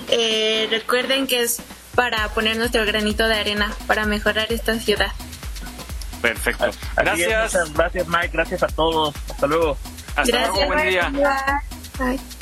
[0.09, 1.61] Eh, recuerden que es
[1.95, 5.13] para poner nuestro granito de arena para mejorar esta ciudad.
[6.21, 6.71] Perfecto.
[6.97, 7.73] Gracias.
[7.75, 9.15] gracias Mike, gracias a todos.
[9.31, 9.77] Hasta luego.
[10.17, 11.11] Hasta luego, buen día.
[11.99, 12.36] Bye.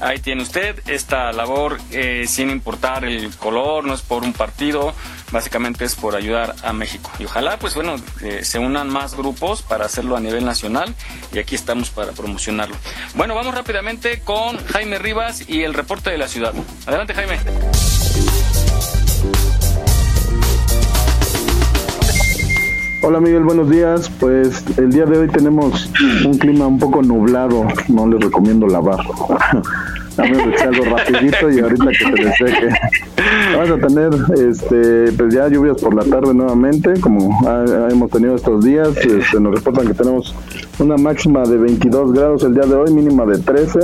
[0.00, 4.94] Ahí tiene usted esta labor eh, sin importar el color, no es por un partido,
[5.32, 7.10] básicamente es por ayudar a México.
[7.18, 10.94] Y ojalá, pues bueno, eh, se unan más grupos para hacerlo a nivel nacional
[11.32, 12.76] y aquí estamos para promocionarlo.
[13.14, 16.54] Bueno, vamos rápidamente con Jaime Rivas y el reporte de la ciudad.
[16.86, 17.38] Adelante, Jaime.
[23.00, 24.10] Hola Miguel, buenos días.
[24.18, 25.88] Pues el día de hoy tenemos
[26.26, 28.98] un clima un poco nublado, no les recomiendo lavar.
[30.26, 32.68] Sea algo rapidito y ahorita que se deseque.
[33.56, 34.10] Vamos a tener
[34.48, 38.88] este, pues ya lluvias por la tarde nuevamente, como ha- hemos tenido estos días.
[38.96, 40.34] Este, nos reportan que tenemos
[40.78, 43.78] una máxima de 22 grados el día de hoy, mínima de 13.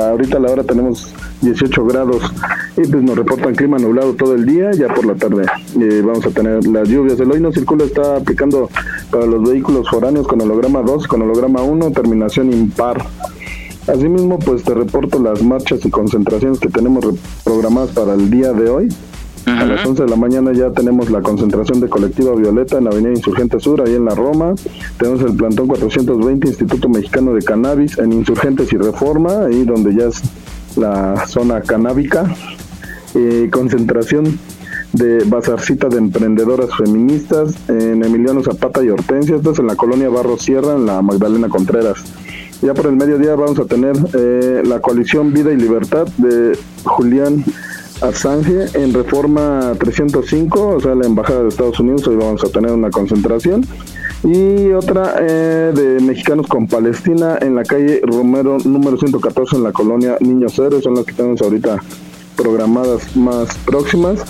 [0.00, 1.12] Ahorita a la hora tenemos
[1.42, 2.32] 18 grados
[2.76, 4.70] y pues nos reportan clima nublado todo el día.
[4.72, 5.44] Ya por la tarde
[5.80, 7.18] eh, vamos a tener las lluvias.
[7.20, 8.70] El hoy no circula está aplicando
[9.10, 12.98] para los vehículos foráneos con holograma 2, con holograma 1, terminación impar.
[13.92, 17.04] Asimismo, pues te reporto las marchas y concentraciones que tenemos
[17.44, 18.88] programadas para el día de hoy.
[19.46, 22.90] A las 11 de la mañana ya tenemos la concentración de Colectiva Violeta en la
[22.90, 24.54] Avenida Insurgente Sur, ahí en la Roma.
[24.96, 30.06] Tenemos el plantón 420 Instituto Mexicano de Cannabis en Insurgentes y Reforma, ahí donde ya
[30.06, 30.22] es
[30.76, 32.32] la zona canábica.
[33.16, 34.38] Eh, concentración
[34.92, 40.08] de Bazarcita de Emprendedoras Feministas en Emiliano Zapata y Hortensia, esto es en la colonia
[40.08, 42.04] Barro Sierra, en la Magdalena Contreras.
[42.62, 47.42] Ya por el mediodía vamos a tener eh, la coalición Vida y Libertad de Julián
[48.02, 52.72] Assange en Reforma 305, o sea, la Embajada de Estados Unidos, hoy vamos a tener
[52.72, 53.66] una concentración.
[54.22, 59.72] Y otra eh, de Mexicanos con Palestina en la calle Romero número 114 en la
[59.72, 61.78] colonia Niños Héroes, son las que tenemos ahorita
[62.36, 64.20] programadas más próximas.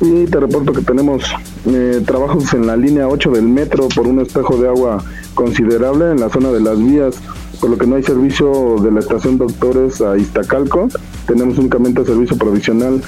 [0.00, 1.22] Y te reporto que tenemos
[1.66, 6.20] eh, trabajos en la línea 8 del metro por un espejo de agua considerable en
[6.20, 7.16] la zona de las vías,
[7.60, 10.88] por lo que no hay servicio de la estación Doctores a Iztacalco.
[11.26, 13.02] Tenemos únicamente servicio provisional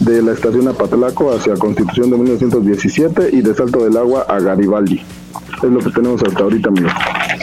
[0.00, 5.02] de la estación Apatlaco hacia Constitución de 1917 y de Salto del Agua a Garibaldi.
[5.62, 6.88] Es lo que tenemos hasta ahorita, amigo.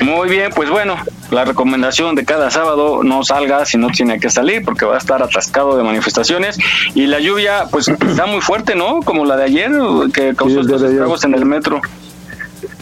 [0.03, 0.95] Muy bien, pues bueno,
[1.29, 4.97] la recomendación de cada sábado no salga si no tiene que salir porque va a
[4.97, 6.57] estar atascado de manifestaciones
[6.95, 9.01] y la lluvia pues está muy fuerte, ¿no?
[9.01, 9.71] Como la de ayer
[10.13, 11.81] que causó estos estragos en el metro.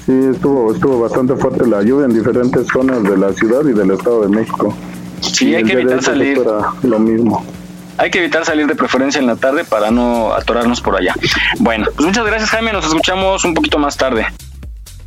[0.06, 3.92] Sí, estuvo, estuvo bastante fuerte la lluvia en diferentes zonas de la ciudad y del
[3.92, 4.74] Estado de México.
[5.22, 6.40] Sí, Y hay que evitar se salir.
[6.84, 7.44] Lo mismo.
[7.98, 11.16] Hay que evitar salir de preferencia en la tarde para no atorarnos por allá.
[11.60, 14.26] Bueno, pues muchas gracias Jaime, nos escuchamos un poquito más tarde.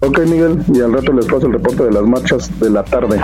[0.01, 3.21] Ok, Miguel, y al rato les paso el reporte de las marchas de la tarde.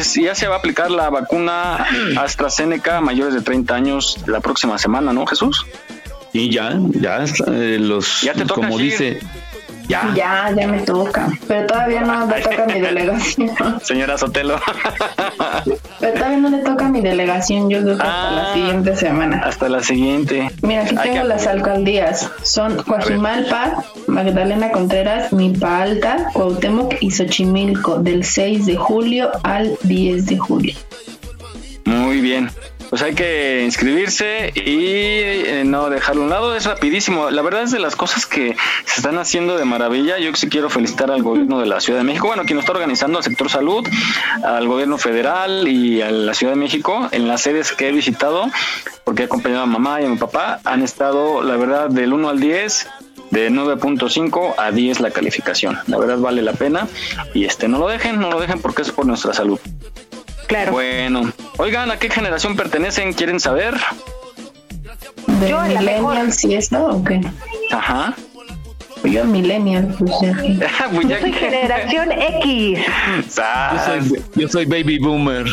[0.00, 1.86] Pues ya se va a aplicar la vacuna
[2.16, 5.66] AstraZeneca a mayores de 30 años la próxima semana, ¿no, Jesús?
[6.32, 9.20] Y ya, ya, eh, los, Ya te toca, como dice,
[9.90, 10.12] ya.
[10.14, 11.28] Ya, ya me toca.
[11.48, 13.50] Pero todavía no me toca mi delegación.
[13.82, 14.58] Señora Sotelo.
[16.00, 17.68] Pero todavía no le toca mi delegación.
[17.68, 19.42] Yo creo que hasta la siguiente semana.
[19.44, 20.50] Hasta la siguiente.
[20.62, 22.30] Mira, aquí Hay tengo que- las alcaldías.
[22.42, 30.26] Son Coajimalpa, Magdalena Contreras, Milpa Alta, Cuauhtémoc y Xochimilco, del 6 de julio al 10
[30.26, 30.74] de julio.
[31.84, 32.50] Muy bien.
[32.90, 36.56] Pues hay que inscribirse y eh, no dejarlo a un lado.
[36.56, 37.30] Es rapidísimo.
[37.30, 40.18] La verdad es de las cosas que se están haciendo de maravilla.
[40.18, 42.26] Yo sí quiero felicitar al gobierno de la Ciudad de México.
[42.26, 43.86] Bueno, quien lo está organizando, al sector salud,
[44.42, 47.08] al gobierno federal y a la Ciudad de México.
[47.12, 48.50] En las sedes que he visitado,
[49.04, 52.28] porque he acompañado a mamá y a mi papá, han estado, la verdad, del 1
[52.28, 52.88] al 10
[53.30, 55.78] de 9.5 a 10 la calificación.
[55.86, 56.88] La verdad vale la pena
[57.34, 59.60] y este no lo dejen, no lo dejen porque es por nuestra salud.
[60.50, 60.72] Claro.
[60.72, 63.12] Bueno, oigan, ¿a qué generación pertenecen?
[63.12, 63.76] ¿Quieren saber?
[65.38, 65.80] ¿De Yo a la
[66.42, 67.20] y esto o qué?
[67.70, 68.16] Ajá.
[69.04, 72.78] Yo millennial, pues ya Yo soy generación X.
[73.16, 73.86] Yo Sas.
[74.08, 75.46] soy, yo soy baby boomer.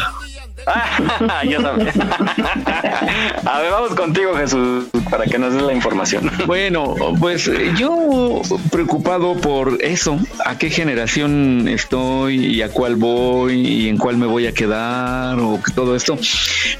[0.67, 1.93] Ah, ya sabes.
[3.45, 6.29] A ver, vamos contigo, Jesús, para que nos des la información.
[6.45, 8.41] Bueno, pues yo
[8.71, 14.25] preocupado por eso, a qué generación estoy y a cuál voy y en cuál me
[14.25, 16.17] voy a quedar o todo esto,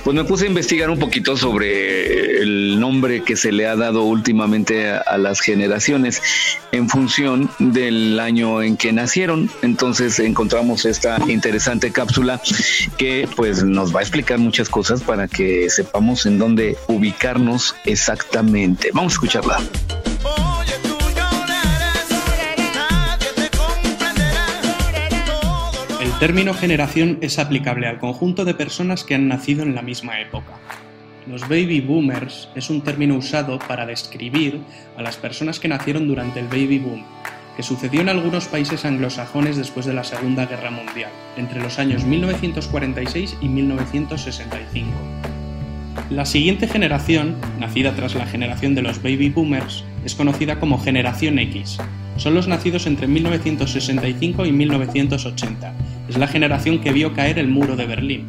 [0.04, 4.04] pues me puse a investigar un poquito sobre el nombre que se le ha dado
[4.04, 6.22] últimamente a las generaciones
[6.72, 9.50] en función del año en que nacieron.
[9.62, 12.42] Entonces encontramos esta interesante cápsula
[12.98, 18.90] que pues nos va a explicar muchas cosas para que sepamos en dónde ubicarnos exactamente.
[18.92, 19.58] Vamos a escucharla.
[26.02, 30.20] El término generación es aplicable al conjunto de personas que han nacido en la misma
[30.22, 30.54] época.
[31.28, 34.60] Los baby boomers es un término usado para describir
[34.98, 37.06] a las personas que nacieron durante el baby boom,
[37.58, 42.06] que sucedió en algunos países anglosajones después de la Segunda Guerra Mundial, entre los años
[42.06, 44.88] 1946 y 1965.
[46.12, 51.40] La siguiente generación, nacida tras la generación de los baby boomers, es conocida como generación
[51.40, 51.80] X.
[52.18, 55.74] Son los nacidos entre 1965 y 1980.
[56.08, 58.28] Es la generación que vio caer el muro de Berlín.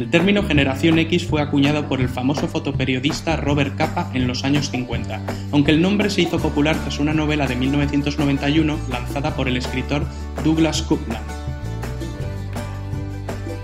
[0.00, 4.70] El término generación X fue acuñado por el famoso fotoperiodista Robert Capa en los años
[4.70, 5.20] 50,
[5.52, 10.06] aunque el nombre se hizo popular tras una novela de 1991 lanzada por el escritor
[10.42, 11.20] Douglas Coupland.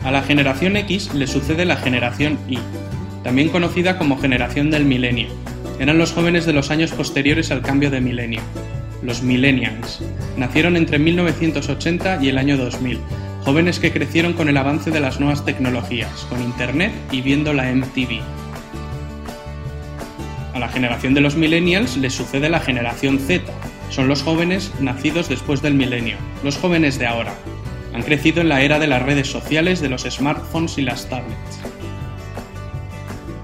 [0.05, 2.59] A la generación X le sucede la generación Y,
[3.25, 5.29] también conocida como generación del milenio.
[5.81, 8.43] Eran los jóvenes de los años posteriores al cambio de milenio.
[9.03, 10.03] Los millennials.
[10.37, 12.99] Nacieron entre 1980 y el año 2000,
[13.47, 17.73] jóvenes que crecieron con el avance de las nuevas tecnologías, con Internet y viendo la
[17.73, 18.21] MTV.
[20.53, 23.45] A la generación de los millennials les sucede la generación Z.
[23.89, 27.35] Son los jóvenes nacidos después del milenio, los jóvenes de ahora.
[27.95, 31.76] Han crecido en la era de las redes sociales, de los smartphones y las tablets.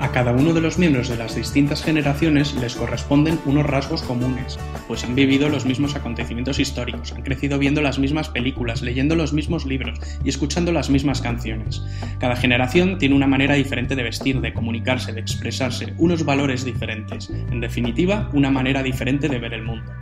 [0.03, 4.59] A cada uno de los miembros de las distintas generaciones les corresponden unos rasgos comunes,
[4.88, 9.32] pues han vivido los mismos acontecimientos históricos, han crecido viendo las mismas películas, leyendo los
[9.32, 11.84] mismos libros y escuchando las mismas canciones.
[12.18, 17.30] Cada generación tiene una manera diferente de vestir, de comunicarse, de expresarse, unos valores diferentes,
[17.30, 19.92] en definitiva, una manera diferente de ver el mundo.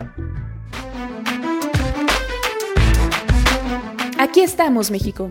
[4.19, 5.31] Aquí estamos, México.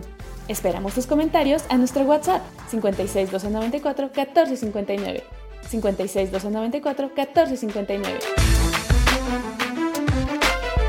[0.50, 5.22] Esperamos tus comentarios a nuestro WhatsApp 56 294 1459.
[5.68, 8.18] 56 294 1459.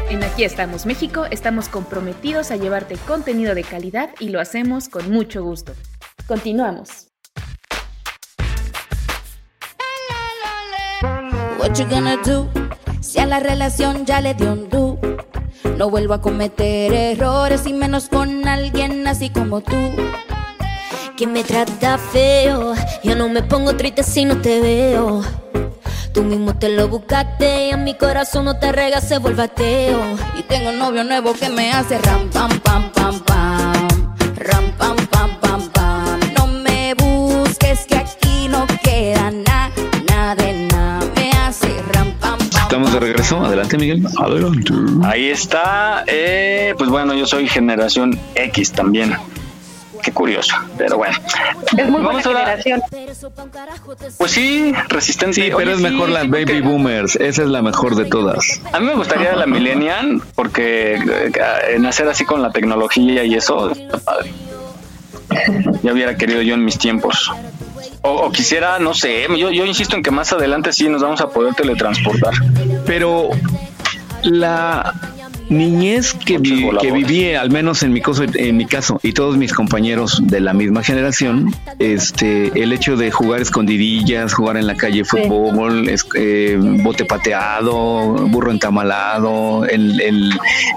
[0.10, 5.12] En Aquí estamos, México, estamos comprometidos a llevarte contenido de calidad y lo hacemos con
[5.12, 5.74] mucho gusto.
[6.28, 7.12] Continuamos.
[11.60, 12.61] What you gonna do?
[13.12, 14.98] Si a la relación ya le dio un do.
[15.78, 19.76] No vuelvo a cometer errores y menos con alguien así como tú.
[21.18, 22.74] que me trata feo.
[23.04, 25.24] Yo no me pongo triste si no te veo.
[26.14, 30.00] Tú mismo te lo buscaste y en mi corazón no te rega, se vuelve ateo.
[30.40, 33.51] Y tengo un novio nuevo que me hace ram pam pam pam pam.
[42.82, 43.46] Estamos de regreso.
[43.46, 44.04] Adelante, Miguel.
[44.18, 44.74] Adelante.
[45.04, 46.04] Ahí está.
[46.08, 49.16] Eh, pues bueno, yo soy generación X también.
[50.02, 51.16] Qué curioso, pero bueno.
[51.78, 52.82] Es muy buena Vamos a la- generación.
[54.18, 55.36] Pues sí, resistente.
[55.36, 57.16] Sí, pero Oye, es sí, mejor las sí, porque- baby boomers.
[57.18, 58.60] Esa es la mejor de todas.
[58.74, 63.70] A mí me gustaría la millennial porque eh, nacer así con la tecnología y eso
[63.70, 64.34] está padre.
[65.84, 67.32] ya hubiera querido yo en mis tiempos.
[68.04, 71.22] O, o quisiera, no sé, yo, yo insisto en que más adelante sí nos vamos
[71.22, 72.34] a poder teletransportar.
[72.86, 73.30] Pero
[74.24, 74.94] la
[75.52, 79.38] niñez que, vi- que viví, al menos en mi, caso, en mi caso, y todos
[79.38, 84.76] mis compañeros de la misma generación, este, el hecho de jugar escondidillas, jugar en la
[84.76, 90.32] calle fútbol, es- eh, bote pateado, burro entamalado, el, el-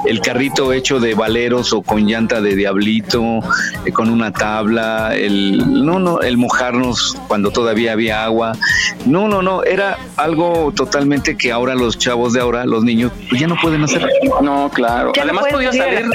[0.07, 3.23] el carrito hecho de valeros o con llanta de diablito,
[3.87, 8.53] eh, con una tabla, el, no, no, el mojarnos cuando todavía había agua.
[9.07, 13.41] No, no, no, era algo totalmente que ahora los chavos de ahora, los niños, pues
[13.41, 14.05] ya no pueden hacer.
[14.43, 15.13] No, claro.
[15.21, 16.11] Además podía salir.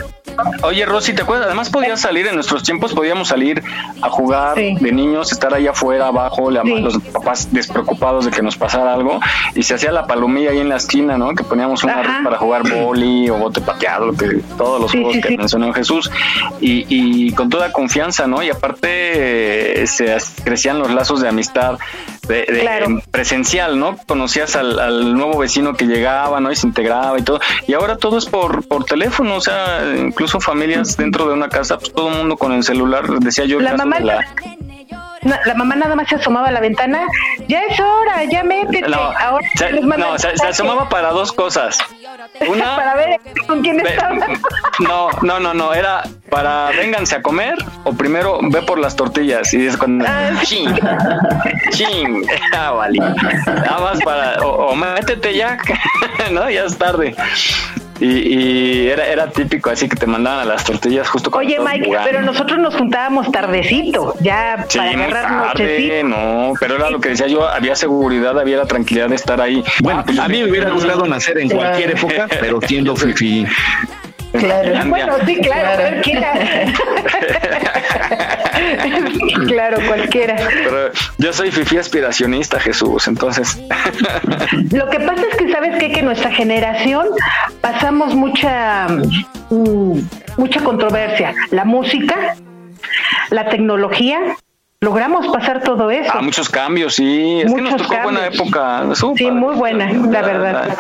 [0.63, 1.47] Oye, Rosy, ¿te acuerdas?
[1.47, 3.63] Además podía salir en nuestros tiempos, podíamos salir
[4.01, 8.57] a jugar de niños, estar ahí afuera, abajo, la- los papás despreocupados de que nos
[8.57, 9.19] pasara algo,
[9.55, 11.33] y se hacía la palomilla ahí en la esquina, ¿no?
[11.35, 15.17] Que poníamos una red para jugar boli o bote pateado, lo que, todos los juegos
[15.21, 16.09] que mencionó Jesús,
[16.61, 18.41] y, y con toda confianza, ¿no?
[18.43, 21.77] Y aparte eh, se crecían los lazos de amistad
[22.27, 22.63] de, de-
[23.11, 23.97] presencial, ¿no?
[24.07, 26.51] Conocías al, al nuevo vecino que llegaba, ¿no?
[26.51, 27.39] Y se integraba y todo.
[27.67, 29.79] Y ahora todo es por, por teléfono, o sea,
[30.19, 33.59] incluso familias dentro de una casa, pues todo el mundo con el celular, decía yo.
[33.59, 34.27] el La caso mamá de la-
[35.21, 37.01] Na- la mamá nada más se asomaba a la ventana.
[37.49, 38.87] Ya es hora, ya métete.
[38.87, 40.13] No, Ahora se, no,
[40.47, 41.77] asomaba para dos cosas.
[42.47, 44.15] Una, para ver con quién Ve- estaba.
[44.79, 49.53] no, no, no, no, era para vénganse a comer o primero ve por las tortillas
[49.53, 50.05] y es cuando
[50.43, 50.73] ching,
[51.71, 52.25] ching,
[52.57, 52.99] ah, vale.
[52.99, 55.57] Nada más para o, o métete ya,
[56.31, 57.13] no, ya es tarde.
[57.99, 61.59] Y, y era, era típico así que te mandaban a las tortillas justo cuando Oye,
[61.59, 62.09] Mike, jugando.
[62.09, 65.23] pero nosotros nos juntábamos tardecito, ya Sí, para muy agarrar
[65.53, 66.07] tarde, nochecito.
[66.07, 69.63] no, pero era lo que decía yo, había seguridad, había la tranquilidad de estar ahí.
[69.81, 73.45] Bueno, a mí me hubiera gustado nacer en cualquier época, pero siendo fifi.
[74.33, 74.89] Claro.
[74.89, 76.33] Bueno, sí, claro, cualquiera.
[79.47, 80.35] claro, cualquiera.
[80.35, 83.59] Pero yo soy fifi aspiracionista, Jesús, entonces.
[84.71, 85.91] Lo que pasa es que, ¿sabes qué?
[85.91, 87.07] Que nuestra generación
[87.61, 88.87] pasamos mucha,
[89.49, 89.99] mm,
[90.37, 91.33] mucha controversia.
[91.51, 92.35] La música,
[93.31, 94.19] la tecnología,
[94.81, 96.11] logramos pasar todo eso.
[96.13, 97.41] Ah, muchos cambios, sí.
[97.43, 98.41] Es que nos Muchos tocó buena cambios.
[98.41, 98.83] época.
[99.17, 100.77] Sí, muy buena, la verdad.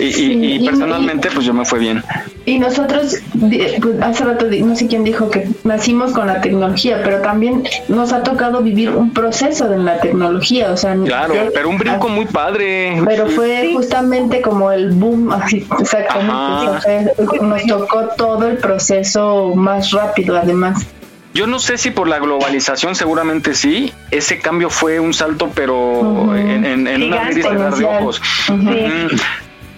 [0.00, 2.02] Y, y- y personalmente, pues yo me fue bien.
[2.46, 7.20] Y nosotros, pues, hace rato no sé quién dijo que nacimos con la tecnología, pero
[7.20, 11.78] también nos ha tocado vivir un proceso de la tecnología, o sea, Claro, pero un
[11.78, 13.00] brinco muy padre.
[13.04, 17.04] pero fue justamente como el boom, así, exactamente, o sea,
[17.42, 20.86] nos tocó todo el proceso más rápido, además.
[21.32, 23.92] Yo no sé si por la globalización, seguramente sí.
[24.10, 28.20] Ese cambio fue un salto, pero en, en, en un abrir y cerrar de ojos.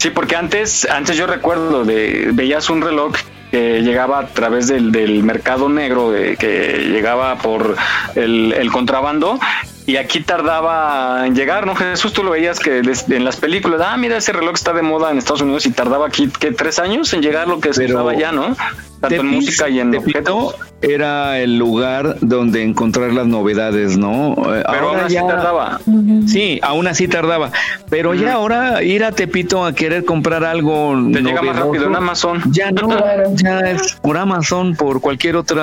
[0.03, 3.13] Sí, porque antes, antes yo recuerdo de veías un reloj
[3.53, 7.77] que llegaba a través del, del mercado negro, que llegaba por
[8.17, 9.39] el, el contrabando.
[9.85, 11.75] Y aquí tardaba en llegar, ¿no?
[11.75, 15.11] Jesús, tú lo veías que en las películas, ah, mira, ese reloj está de moda
[15.11, 16.53] en Estados Unidos y tardaba aquí, ¿qué?
[16.53, 18.57] Tres años en llegar lo que se Pero usaba ya, ¿no?
[19.01, 20.55] Tanto en música y en objetos.
[20.81, 24.35] era el lugar donde encontrar las novedades, ¿no?
[24.55, 25.81] Eh, Pero aún ahora así ya- tardaba.
[26.29, 27.51] Sí, aún así tardaba.
[27.91, 31.97] Pero ya ahora ir a Tepito a querer comprar algo Te llega más rápido en
[31.97, 32.41] Amazon.
[32.53, 32.89] Ya no,
[33.35, 35.61] ya es por Amazon, por cualquier otro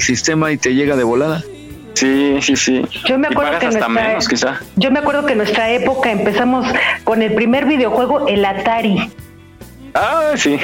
[0.00, 1.44] sistema y te llega de volada.
[1.94, 2.82] Sí, sí, sí.
[3.06, 4.60] Yo me Y acuerdo pagas que hasta nuestra- menos, quizá.
[4.76, 6.66] Yo me acuerdo que en nuestra época empezamos
[7.04, 9.10] con el primer videojuego, el Atari.
[9.94, 10.58] Ah, sí.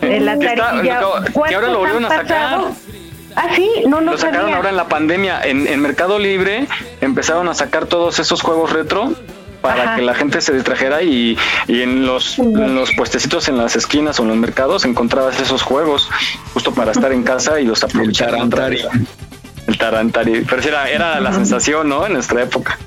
[0.00, 0.60] El Atari.
[0.60, 2.26] está- que ahora ¿cuántos lo volvieron han a sacar.
[2.50, 2.72] pasado?
[3.36, 4.56] Ah, sí, no, no Lo sacaron sabía.
[4.56, 5.40] ahora en la pandemia.
[5.42, 6.66] En, en Mercado Libre
[7.00, 9.14] empezaron a sacar todos esos juegos retro
[9.62, 9.96] para Ajá.
[9.96, 14.18] que la gente se distrajera y, y en los en los puestecitos en las esquinas
[14.18, 16.10] o en los mercados encontrabas esos juegos
[16.52, 18.34] justo para estar en casa y los aprovechar.
[19.72, 20.44] El Tarantari.
[20.48, 22.06] Pero sí era, era la sensación, ¿no?
[22.06, 22.78] En nuestra época.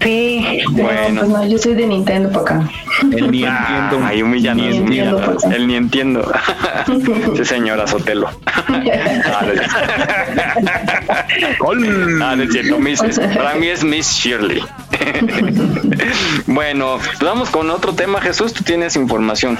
[0.00, 0.60] Sí.
[0.72, 1.20] Bueno.
[1.22, 2.70] Pues no, yo soy de Nintendo para acá.
[3.10, 4.00] El ni entiendo.
[4.04, 5.42] Ay, humillanos, Ni entiendo, humillanos.
[5.42, 5.54] papá.
[5.56, 6.32] El ni entiendo.
[7.36, 8.28] sí, señora Sotelo.
[9.26, 9.42] Ah,
[11.74, 13.00] no- Ah, no es cierto, Miss-
[13.34, 14.62] para mí es Miss Shirley.
[16.46, 18.52] bueno, pues vamos con otro tema, Jesús.
[18.52, 19.58] Tú tienes información.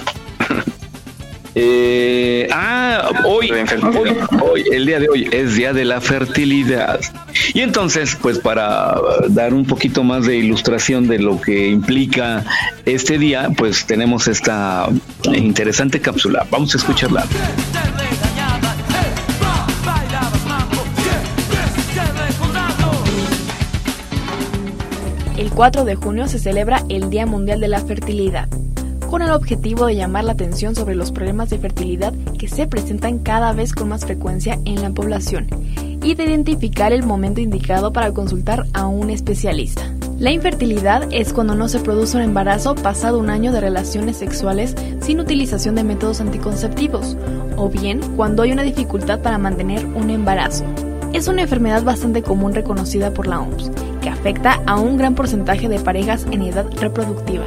[1.56, 7.00] Eh, ah, hoy, hoy, hoy, el día de hoy es día de la fertilidad.
[7.52, 8.96] Y entonces, pues para
[9.28, 12.44] dar un poquito más de ilustración de lo que implica
[12.84, 14.88] este día, pues tenemos esta
[15.32, 16.46] interesante cápsula.
[16.50, 17.24] Vamos a escucharla.
[25.36, 28.48] El 4 de junio se celebra el Día Mundial de la Fertilidad,
[29.14, 33.20] con el objetivo de llamar la atención sobre los problemas de fertilidad que se presentan
[33.20, 35.46] cada vez con más frecuencia en la población
[36.02, 39.82] y de identificar el momento indicado para consultar a un especialista.
[40.18, 44.74] La infertilidad es cuando no se produce un embarazo pasado un año de relaciones sexuales
[45.00, 47.16] sin utilización de métodos anticonceptivos,
[47.56, 50.64] o bien cuando hay una dificultad para mantener un embarazo.
[51.12, 53.70] Es una enfermedad bastante común reconocida por la OMS,
[54.02, 57.44] que afecta a un gran porcentaje de parejas en edad reproductiva.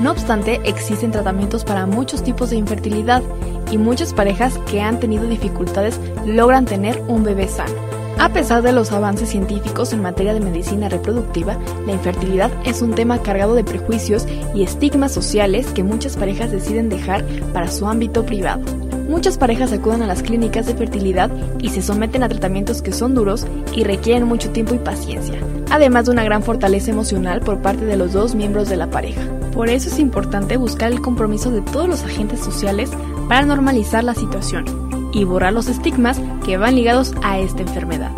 [0.00, 3.22] No obstante, existen tratamientos para muchos tipos de infertilidad
[3.70, 7.74] y muchas parejas que han tenido dificultades logran tener un bebé sano.
[8.18, 12.94] A pesar de los avances científicos en materia de medicina reproductiva, la infertilidad es un
[12.94, 18.24] tema cargado de prejuicios y estigmas sociales que muchas parejas deciden dejar para su ámbito
[18.24, 18.62] privado.
[19.08, 23.14] Muchas parejas acuden a las clínicas de fertilidad y se someten a tratamientos que son
[23.14, 25.38] duros y requieren mucho tiempo y paciencia,
[25.70, 29.22] además de una gran fortaleza emocional por parte de los dos miembros de la pareja.
[29.54, 32.90] Por eso es importante buscar el compromiso de todos los agentes sociales
[33.28, 34.64] para normalizar la situación
[35.12, 38.10] y borrar los estigmas que van ligados a esta enfermedad.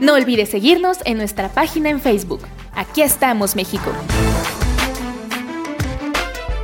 [0.00, 2.40] No olvides seguirnos en nuestra página en Facebook.
[2.74, 3.90] Aquí estamos, México.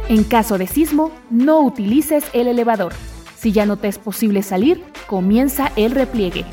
[0.08, 2.94] En caso de sismo, no utilices el elevador.
[3.36, 6.46] Si ya no te es posible salir, comienza el repliegue.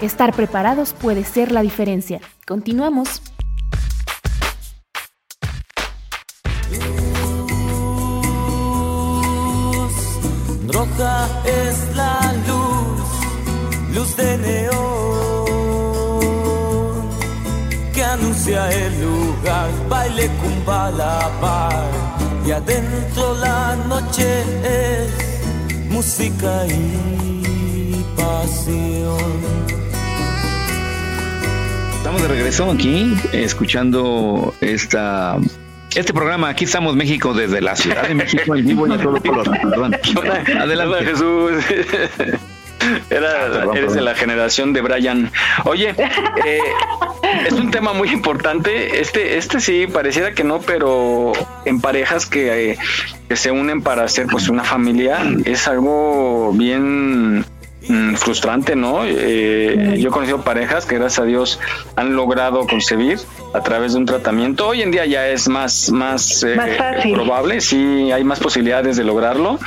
[0.00, 2.20] Estar preparados puede ser la diferencia.
[2.46, 3.22] Continuamos.
[10.68, 13.00] Roja es la luz,
[13.94, 15.46] luz de neón,
[17.94, 21.88] que anuncia el lugar, baile cumba la par,
[22.46, 25.10] y adentro la noche es
[25.88, 29.75] música y pasión.
[32.06, 35.38] Estamos de regreso aquí, escuchando esta
[35.96, 39.20] este programa, aquí estamos México desde la Ciudad de México en vivo y a todo
[39.20, 39.50] color.
[39.50, 39.96] Perdón.
[40.56, 41.64] Adelante Jesús.
[43.10, 45.32] Era, Ah, eres de la generación de Brian.
[45.64, 45.96] Oye,
[46.44, 46.60] eh,
[47.44, 49.00] es un tema muy importante.
[49.00, 51.32] Este, este sí, pareciera que no, pero
[51.64, 52.78] en parejas que, eh,
[53.28, 57.44] que se unen para hacer pues una familia es algo bien
[57.88, 59.00] mm, frustrante, ¿no?
[59.04, 61.58] Eh, yo he conocido parejas que gracias a Dios
[61.96, 63.18] han logrado concebir
[63.54, 64.68] a través de un tratamiento.
[64.68, 67.12] Hoy en día ya es más, más, eh, Más fácil.
[67.14, 69.58] probable, sí, hay más posibilidades de lograrlo.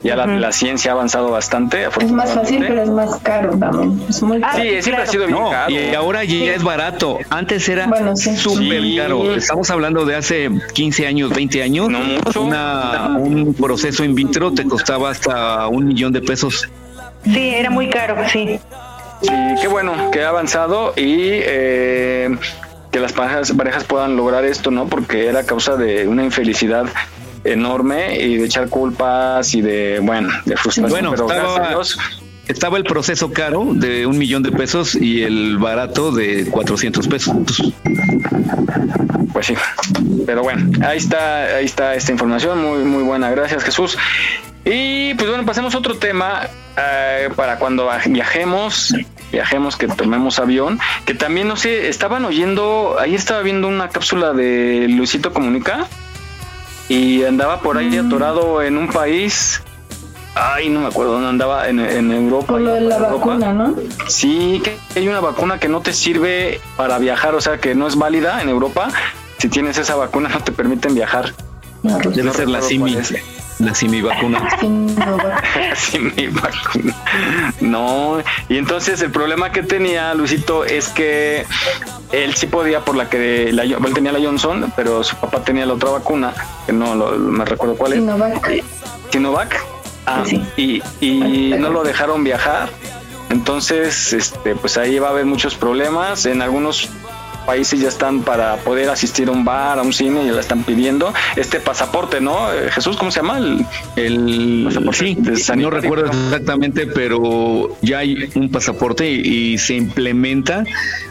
[0.00, 1.86] Ya la, la ciencia ha avanzado bastante.
[2.00, 4.00] Es más fácil, pero es más caro también.
[4.08, 4.62] Es muy caro.
[4.62, 5.70] Sí, siempre ha sido bien No, caro.
[5.72, 7.18] y ahora ya es barato.
[7.30, 8.36] Antes era Bueno, sí.
[8.36, 8.96] súper Sí.
[8.96, 9.34] caro.
[9.34, 11.88] Estamos hablando de hace 15 años, 20 años.
[11.90, 12.42] No mucho.
[12.42, 16.68] Una- un proceso in vitro te costaba hasta un millón de pesos.
[17.32, 18.58] Sí, era muy caro, sí.
[19.22, 22.36] Sí, qué bueno que ha avanzado y eh,
[22.90, 24.86] que las parejas, parejas puedan lograr esto, ¿no?
[24.86, 26.86] Porque era causa de una infelicidad
[27.44, 30.90] enorme y de echar culpas y de, bueno, de frustración.
[30.90, 31.98] Bueno, pero gracias a Dios,
[32.48, 37.36] estaba el proceso caro de un millón de pesos y el barato de 400 pesos.
[39.32, 39.54] pues sí.
[40.26, 43.30] Pero bueno, ahí está, ahí está esta información, muy, muy buena.
[43.30, 43.96] Gracias, Jesús.
[44.64, 48.94] Y pues bueno, pasemos a otro tema eh, para cuando viajemos,
[49.32, 54.32] viajemos, que tomemos avión, que también, no sé, estaban oyendo, ahí estaba viendo una cápsula
[54.32, 55.86] de Luisito Comunica
[56.88, 59.62] y andaba por ahí atorado en un país.
[60.40, 62.46] Ay, no me acuerdo dónde andaba, en, en Europa.
[62.46, 63.14] Por lo de la Europa.
[63.16, 63.74] vacuna, ¿no?
[64.06, 67.86] Sí, que hay una vacuna que no te sirve para viajar, o sea, que no
[67.86, 68.88] es válida en Europa.
[69.38, 71.32] Si tienes esa vacuna no te permiten viajar.
[71.82, 72.96] Debe No ser la simi,
[73.58, 74.48] la simi vacuna.
[75.74, 76.94] Sí, mi vacuna.
[77.60, 81.46] No, y entonces el problema que tenía Luisito es que
[82.12, 85.66] él sí podía por la que la, él tenía la Johnson, pero su papá tenía
[85.66, 86.34] la otra vacuna,
[86.66, 87.98] que no lo, me recuerdo cuál es.
[88.00, 88.62] Sinovac.
[89.10, 89.77] Sinovac.
[90.08, 90.24] Ah,
[90.56, 92.70] y, y no lo dejaron viajar.
[93.30, 96.24] Entonces, este, pues ahí va a haber muchos problemas.
[96.24, 96.88] En algunos
[97.44, 100.64] países ya están para poder asistir a un bar, a un cine, ya la están
[100.64, 101.14] pidiendo.
[101.36, 102.52] Este pasaporte, ¿no?
[102.52, 103.38] Eh, Jesús, ¿cómo se llama?
[103.38, 103.66] El,
[103.96, 105.16] El, sí,
[105.56, 110.64] no recuerdo exactamente, pero ya hay un pasaporte y, y se implementa,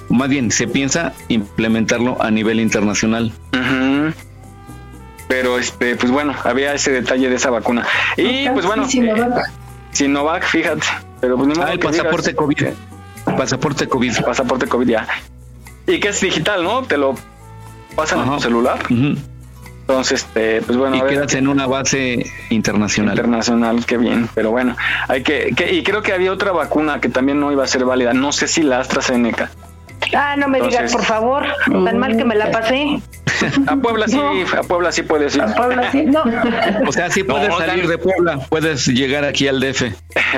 [0.09, 3.31] más bien se piensa implementarlo a nivel internacional.
[3.53, 4.13] Ujú.
[5.37, 7.85] Pero este, pues bueno, había ese detalle de esa vacuna.
[8.17, 9.37] Y pues bueno, Sinovac.
[9.37, 9.51] eh,
[9.91, 10.81] Sinovac, fíjate.
[11.21, 12.57] Pero pues Ah, el digas- pasaporte COVID.
[13.37, 14.17] Pasaporte COVID.
[14.25, 15.07] Pasaporte COVID ya.
[15.85, 16.81] Y que es digital, ¿no?
[16.83, 17.13] Te lo
[17.95, 18.79] pasan en tu celular.
[18.89, 21.13] Entonces, este, pues bueno, Y a ver.
[21.13, 23.13] quedas en una base internacional.
[23.15, 24.75] Internacional, qué bien, pero bueno,
[25.07, 27.85] hay que, que- y creo que había otra vacuna que también no iba a ser
[27.85, 29.49] válida, no sé si la AstraZeneca.
[30.15, 31.45] Ah, no me digas, por favor.
[31.65, 32.99] Tan mal que me la pasé.
[33.67, 34.19] A Puebla sí,
[34.57, 35.43] a Puebla sí puedes ir.
[35.43, 36.23] A Puebla sí, no.
[36.87, 39.83] O sea, sí puedes No, salir de Puebla, puedes llegar aquí al DF.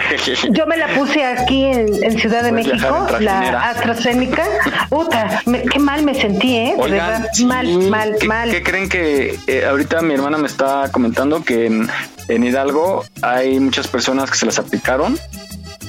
[0.52, 4.44] Yo me la puse aquí en, en Ciudad de Puedes México, la AstraZeneca.
[4.90, 6.74] Puta, me- qué mal me sentí, ¿eh?
[6.76, 8.52] De Oigan, verdad, sí, mal, mal, ¿qué, mal.
[8.52, 11.88] qué creen que eh, ahorita mi hermana me está comentando que en,
[12.28, 15.18] en Hidalgo hay muchas personas que se las aplicaron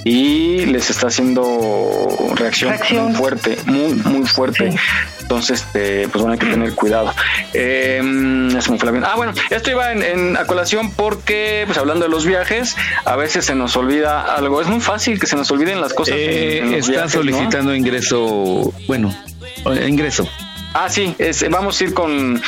[0.04, 3.06] y les está haciendo reacción, Reacción.
[3.06, 4.70] muy fuerte, muy, muy fuerte.
[5.20, 7.14] Entonces, este, pues bueno, hay que tener cuidado.
[7.52, 8.00] Eh,
[8.60, 9.04] se me fue el avión.
[9.04, 13.16] Ah, bueno, esto iba en, en a colación porque, pues hablando de los viajes, a
[13.16, 14.60] veces se nos olvida algo.
[14.60, 16.14] Es muy fácil que se nos olviden las cosas.
[16.18, 17.20] Eh, en los está viajes, ¿no?
[17.20, 19.14] solicitando ingreso, bueno,
[19.66, 20.28] eh, ingreso.
[20.72, 22.40] Ah, sí, es- vamos a ir con,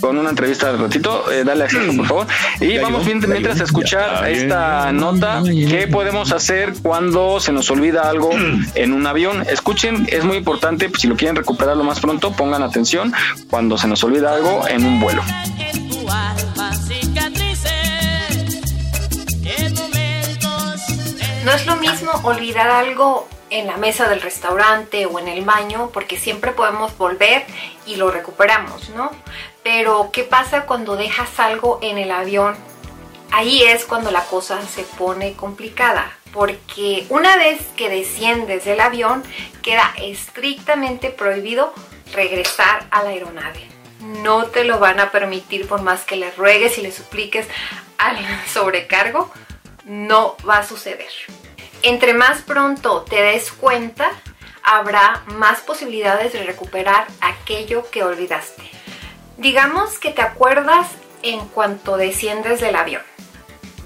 [0.00, 1.30] con una entrevista al ratito.
[1.32, 2.26] Eh, dale acceso, por favor.
[2.60, 5.42] Y Ya vamos bien- mientras a escuchar Ya esta nota.
[5.44, 8.30] ¿Qué podemos hacer cuando se nos olvida algo
[8.74, 9.42] en un avión?
[9.50, 10.88] Escuchen, es muy importante.
[10.88, 13.12] pues, si lo quieren recuperar lo más pronto, pongan atención
[13.48, 15.22] cuando se nos olvida algo en un vuelo.
[21.44, 25.90] No es lo mismo olvidar algo en la mesa del restaurante o en el baño,
[25.92, 27.44] porque siempre podemos volver
[27.86, 29.10] y lo recuperamos, ¿no?
[29.62, 32.56] Pero, ¿qué pasa cuando dejas algo en el avión?
[33.32, 39.22] Ahí es cuando la cosa se pone complicada, porque una vez que desciendes del avión,
[39.62, 41.72] queda estrictamente prohibido
[42.12, 43.68] regresar a la aeronave.
[44.00, 47.46] No te lo van a permitir por más que le ruegues y le supliques
[47.98, 48.16] al
[48.52, 49.30] sobrecargo,
[49.84, 51.10] no va a suceder.
[51.82, 54.10] Entre más pronto te des cuenta,
[54.62, 58.70] habrá más posibilidades de recuperar aquello que olvidaste.
[59.38, 60.88] Digamos que te acuerdas
[61.22, 63.02] en cuanto desciendes del avión.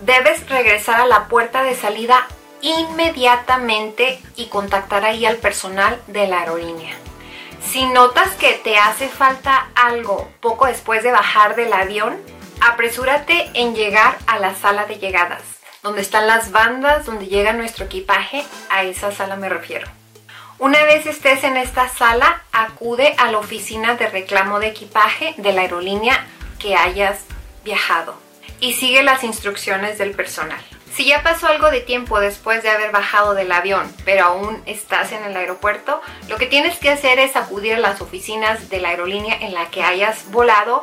[0.03, 2.27] Debes regresar a la puerta de salida
[2.61, 6.95] inmediatamente y contactar ahí al personal de la aerolínea.
[7.63, 12.21] Si notas que te hace falta algo poco después de bajar del avión,
[12.61, 15.43] apresúrate en llegar a la sala de llegadas,
[15.85, 19.87] donde están las bandas donde llega nuestro equipaje, a esa sala me refiero.
[20.59, 25.53] Una vez estés en esta sala, acude a la oficina de reclamo de equipaje de
[25.53, 26.27] la aerolínea
[26.59, 27.21] que hayas
[27.65, 28.17] viajado
[28.61, 30.59] y sigue las instrucciones del personal.
[30.95, 35.13] Si ya pasó algo de tiempo después de haber bajado del avión, pero aún estás
[35.13, 36.01] en el aeropuerto,
[36.31, 39.69] lo que tienes que hacer es acudir a las oficinas de la aerolínea en la
[39.69, 40.83] que hayas volado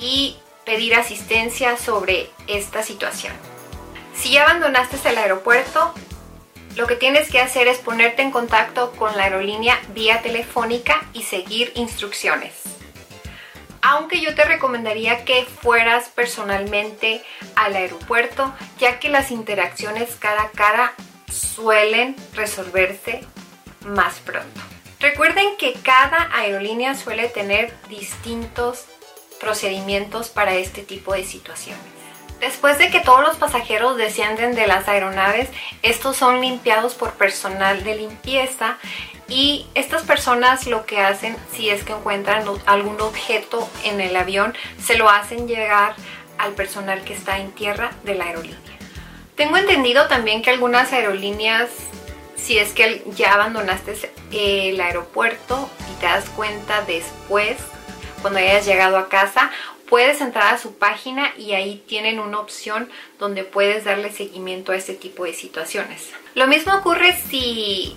[0.00, 3.51] y pedir asistencia sobre esta situación.
[4.14, 5.94] Si ya abandonaste el aeropuerto,
[6.76, 11.22] lo que tienes que hacer es ponerte en contacto con la aerolínea vía telefónica y
[11.24, 12.54] seguir instrucciones.
[13.82, 17.22] Aunque yo te recomendaría que fueras personalmente
[17.56, 20.94] al aeropuerto, ya que las interacciones cara a cara
[21.28, 23.22] suelen resolverse
[23.80, 24.60] más pronto.
[25.00, 28.84] Recuerden que cada aerolínea suele tener distintos
[29.40, 31.91] procedimientos para este tipo de situaciones.
[32.42, 35.48] Después de que todos los pasajeros descienden de las aeronaves,
[35.82, 38.78] estos son limpiados por personal de limpieza
[39.28, 44.56] y estas personas lo que hacen si es que encuentran algún objeto en el avión,
[44.84, 45.94] se lo hacen llegar
[46.36, 48.58] al personal que está en tierra de la aerolínea.
[49.36, 51.70] Tengo entendido también que algunas aerolíneas,
[52.34, 57.56] si es que ya abandonaste el aeropuerto y te das cuenta después,
[58.20, 59.50] cuando hayas llegado a casa,
[59.92, 62.88] puedes entrar a su página y ahí tienen una opción
[63.18, 66.08] donde puedes darle seguimiento a este tipo de situaciones.
[66.34, 67.94] Lo mismo ocurre si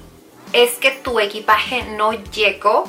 [0.51, 2.84] es que tu equipaje no llegó.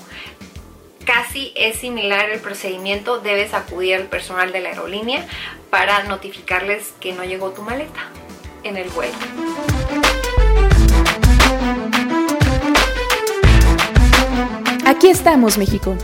[1.05, 5.25] Casi es similar el procedimiento, debes acudir al personal de la aerolínea
[5.71, 8.11] para notificarles que no llegó tu maleta
[8.65, 9.15] en el vuelo.
[14.85, 15.97] Aquí estamos, México.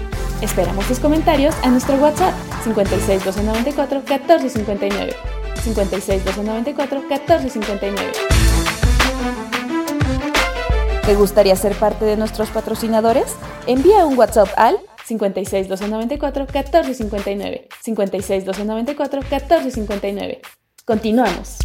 [0.43, 5.15] Esperamos tus comentarios a nuestro WhatsApp 56 294 1459.
[5.63, 8.13] 56 294 1459.
[11.07, 13.37] ¿Te gustaría ser parte de nuestros patrocinadores?
[13.69, 17.69] Envía un WhatsApp al 56 294 1459.
[17.81, 20.41] 56 294 1459.
[20.85, 21.59] Continuamos.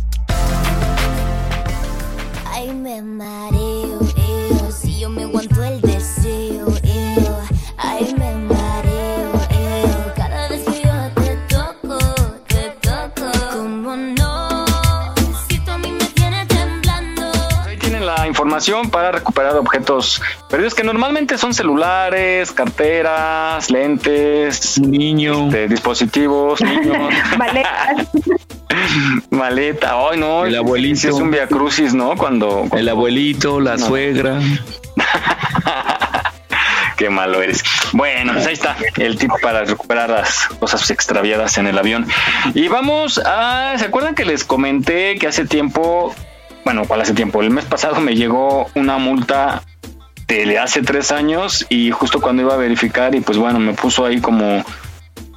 [2.46, 5.57] Ay, me mareo, eo, si yo me aguanto
[18.58, 28.08] información para recuperar objetos perdidos que normalmente son celulares, carteras, lentes, niño, dispositivos, niños, Maletas.
[29.30, 29.94] maleta.
[30.10, 31.00] Ay, no, El abuelito.
[31.00, 32.16] sí es un via crucis, ¿no?
[32.16, 33.86] Cuando, El abuelito, la No.
[33.88, 34.40] suegra.
[36.98, 37.64] Qué malo eres.
[37.94, 42.08] Bueno, pues ahí está el tip para recuperar las cosas extraviadas en el avión.
[42.56, 46.16] Y vamos a, ¿se acuerdan que les comenté que hace tiempo,
[46.64, 47.42] bueno, ¿cuál hace tiempo?
[47.42, 49.64] El mes pasado me llegó una multa
[50.28, 54.06] de hace tres años y justo cuando iba a verificar y pues bueno, me puso
[54.06, 54.64] ahí como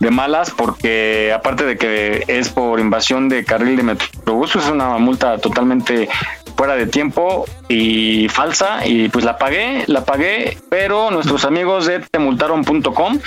[0.01, 4.97] de malas porque aparte de que es por invasión de carril de Metrobús, es una
[4.99, 6.09] multa totalmente
[6.57, 12.01] fuera de tiempo y falsa y pues la pagué, la pagué, pero nuestros amigos de
[12.01, 13.19] temultaron.com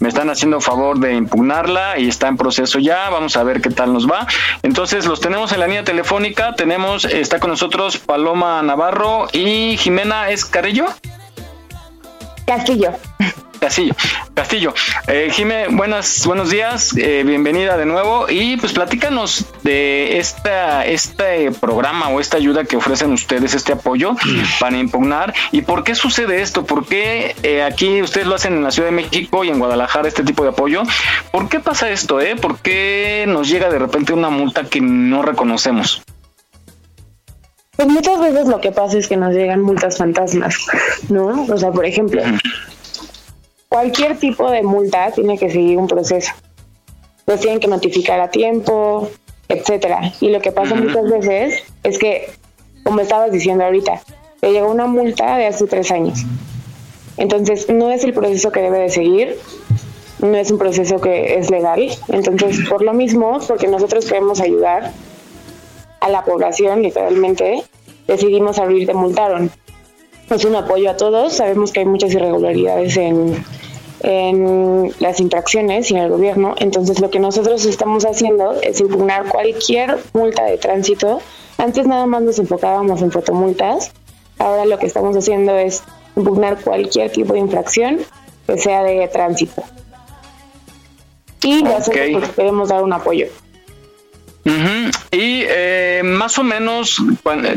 [0.00, 3.70] me están haciendo favor de impugnarla y está en proceso ya, vamos a ver qué
[3.70, 4.26] tal nos va.
[4.62, 10.30] Entonces los tenemos en la línea telefónica, tenemos, está con nosotros Paloma Navarro y Jimena
[10.30, 10.86] Escarello.
[12.46, 12.92] Castillo.
[13.58, 13.94] Castillo,
[14.34, 14.74] Castillo.
[15.06, 21.50] Eh, Jime, buenas, buenos días, eh, bienvenida de nuevo y pues platícanos de esta, este
[21.50, 24.16] programa o esta ayuda que ofrecen ustedes, este apoyo
[24.60, 28.64] para impugnar y por qué sucede esto, por qué eh, aquí ustedes lo hacen en
[28.64, 30.82] la Ciudad de México y en Guadalajara este tipo de apoyo,
[31.32, 32.20] ¿por qué pasa esto?
[32.20, 32.36] Eh?
[32.36, 36.02] ¿Por qué nos llega de repente una multa que no reconocemos?
[37.76, 40.56] Pues muchas veces lo que pasa es que nos llegan multas fantasmas,
[41.08, 41.46] ¿no?
[41.52, 42.22] O sea, por ejemplo,
[43.68, 46.32] cualquier tipo de multa tiene que seguir un proceso.
[47.26, 49.10] Los tienen que notificar a tiempo,
[49.48, 50.12] etcétera.
[50.20, 52.30] Y lo que pasa muchas veces es que,
[52.84, 54.00] como estabas diciendo ahorita,
[54.40, 56.20] te llegó una multa de hace tres años.
[57.16, 59.36] Entonces, no es el proceso que debe de seguir,
[60.20, 61.88] no es un proceso que es legal.
[62.08, 64.92] Entonces, por lo mismo, porque nosotros queremos ayudar
[66.04, 67.64] a la población, literalmente,
[68.06, 69.50] decidimos abrir de Multaron.
[70.28, 73.42] Es un apoyo a todos, sabemos que hay muchas irregularidades en,
[74.00, 79.28] en las infracciones y en el gobierno, entonces lo que nosotros estamos haciendo es impugnar
[79.30, 81.20] cualquier multa de tránsito.
[81.56, 83.90] Antes nada más nos enfocábamos en fotomultas,
[84.38, 85.82] ahora lo que estamos haciendo es
[86.16, 88.00] impugnar cualquier tipo de infracción
[88.46, 89.62] que sea de tránsito.
[91.42, 92.20] Y nosotros Ok.
[92.20, 93.28] pues, queremos dar un apoyo.
[94.44, 94.90] Ujú.
[95.10, 97.02] Y eh, más o menos,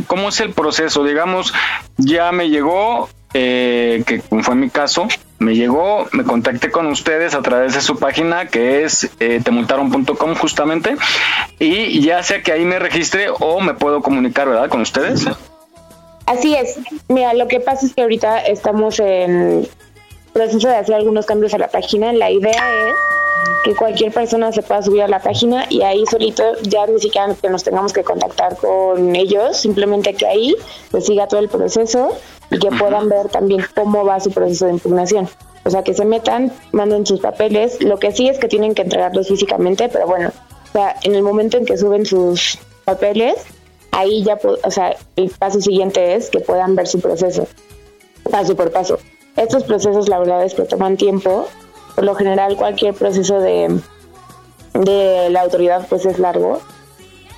[0.08, 1.04] ¿cómo es el proceso?
[1.04, 1.54] Digamos,
[1.98, 5.08] ya me llegó, eh, que fue mi caso,
[5.40, 10.36] me llegó, me contacté con ustedes a través de su página que es eh, temultaron.com
[10.36, 10.96] justamente,
[11.60, 14.70] y ya sea que ahí me registre o me puedo comunicar, ¿verdad?
[14.70, 15.26] Con ustedes.
[16.26, 16.78] Así es.
[17.08, 19.68] Mira, lo que pasa es que ahorita estamos en
[20.34, 22.12] proceso de hacer algunos cambios a la página.
[22.12, 22.52] La idea
[22.88, 22.96] es
[23.64, 27.36] que cualquier persona se pueda subir a la página y ahí solito ya ni siquiera
[27.36, 30.56] que nos tengamos que contactar con ellos, simplemente que ahí
[30.92, 32.10] se siga todo el proceso
[32.50, 35.28] y que puedan ver también cómo va su proceso de impugnación.
[35.66, 37.84] O sea, que se metan, manden sus papeles.
[37.84, 40.32] Lo que sí es que tienen que entregarlos físicamente, pero bueno,
[40.70, 43.36] o sea, en el momento en que suben sus papeles,
[43.92, 47.48] ahí ya, o sea, el paso siguiente es que puedan ver su proceso,
[48.32, 48.98] paso por paso.
[49.36, 51.48] Estos procesos, la verdad es que toman tiempo.
[51.98, 53.76] Por lo general, cualquier proceso de,
[54.76, 56.60] de la autoridad, pues es largo.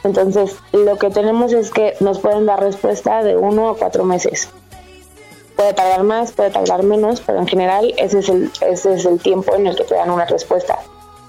[0.04, 4.50] Entonces, lo que tenemos es que nos pueden dar respuesta de uno a cuatro meses.
[5.56, 9.22] Puede tardar más, puede tardar menos, pero en general ese es el, ese es el
[9.22, 10.78] tiempo en el que te dan una respuesta.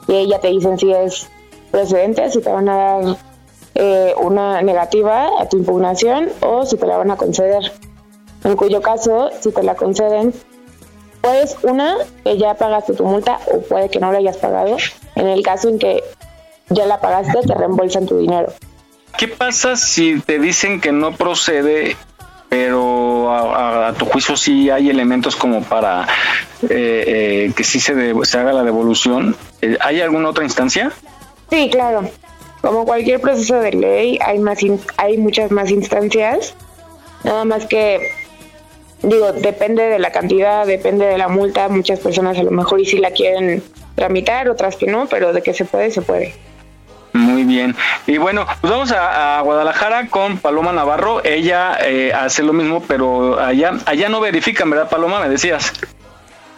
[0.09, 1.29] Y ahí ya te dicen si es
[1.71, 3.17] procedente, si te van a dar
[3.77, 7.71] eh, una negativa a tu impugnación o si te la van a conceder.
[8.43, 10.35] En cuyo caso, si te la conceden,
[11.21, 14.77] pues una, que ya pagaste tu multa o puede que no la hayas pagado.
[15.17, 16.03] En el caso en que
[16.71, 18.53] ya la pagaste, te reembolsan tu dinero.
[19.19, 21.97] ¿Qué pasa si te dicen que no procede,
[22.49, 26.07] pero a, a- a tu juicio sí hay elementos como para
[26.63, 27.05] eh,
[27.49, 29.37] eh, que sí se, de- se haga la devolución?
[29.61, 30.91] Eh, ¿Hay alguna otra instancia?
[31.51, 32.09] Sí, claro.
[32.63, 36.55] Como cualquier proceso de ley, hay más in- hay muchas más instancias.
[37.25, 38.01] Nada más que
[39.03, 41.69] digo, depende de la cantidad, depende de la multa.
[41.69, 43.63] Muchas personas a lo mejor y si la quieren
[43.95, 46.35] tramitar, otras que no, pero de que se puede, se puede.
[47.13, 47.75] Muy bien.
[48.07, 51.25] Y bueno, pues vamos a, a Guadalajara con Paloma Navarro.
[51.25, 55.21] Ella eh, hace lo mismo, pero allá, allá no verifican, ¿verdad, Paloma?
[55.21, 55.73] Me decías.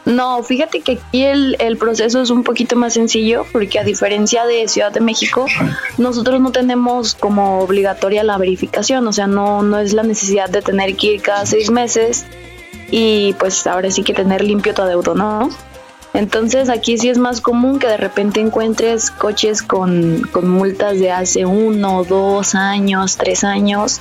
[0.04, 4.44] No, fíjate que aquí el, el proceso es un poquito más sencillo porque a diferencia
[4.46, 5.46] de Ciudad de México,
[5.98, 10.60] nosotros no tenemos como obligatoria la verificación, o sea, no, no es la necesidad de
[10.60, 12.26] tener que ir cada seis meses
[12.90, 15.50] y pues ahora sí que tener limpio tu adeudo, ¿no?
[16.14, 21.10] Entonces aquí sí es más común que de repente encuentres coches con, con multas de
[21.10, 24.00] hace uno, dos años, tres años,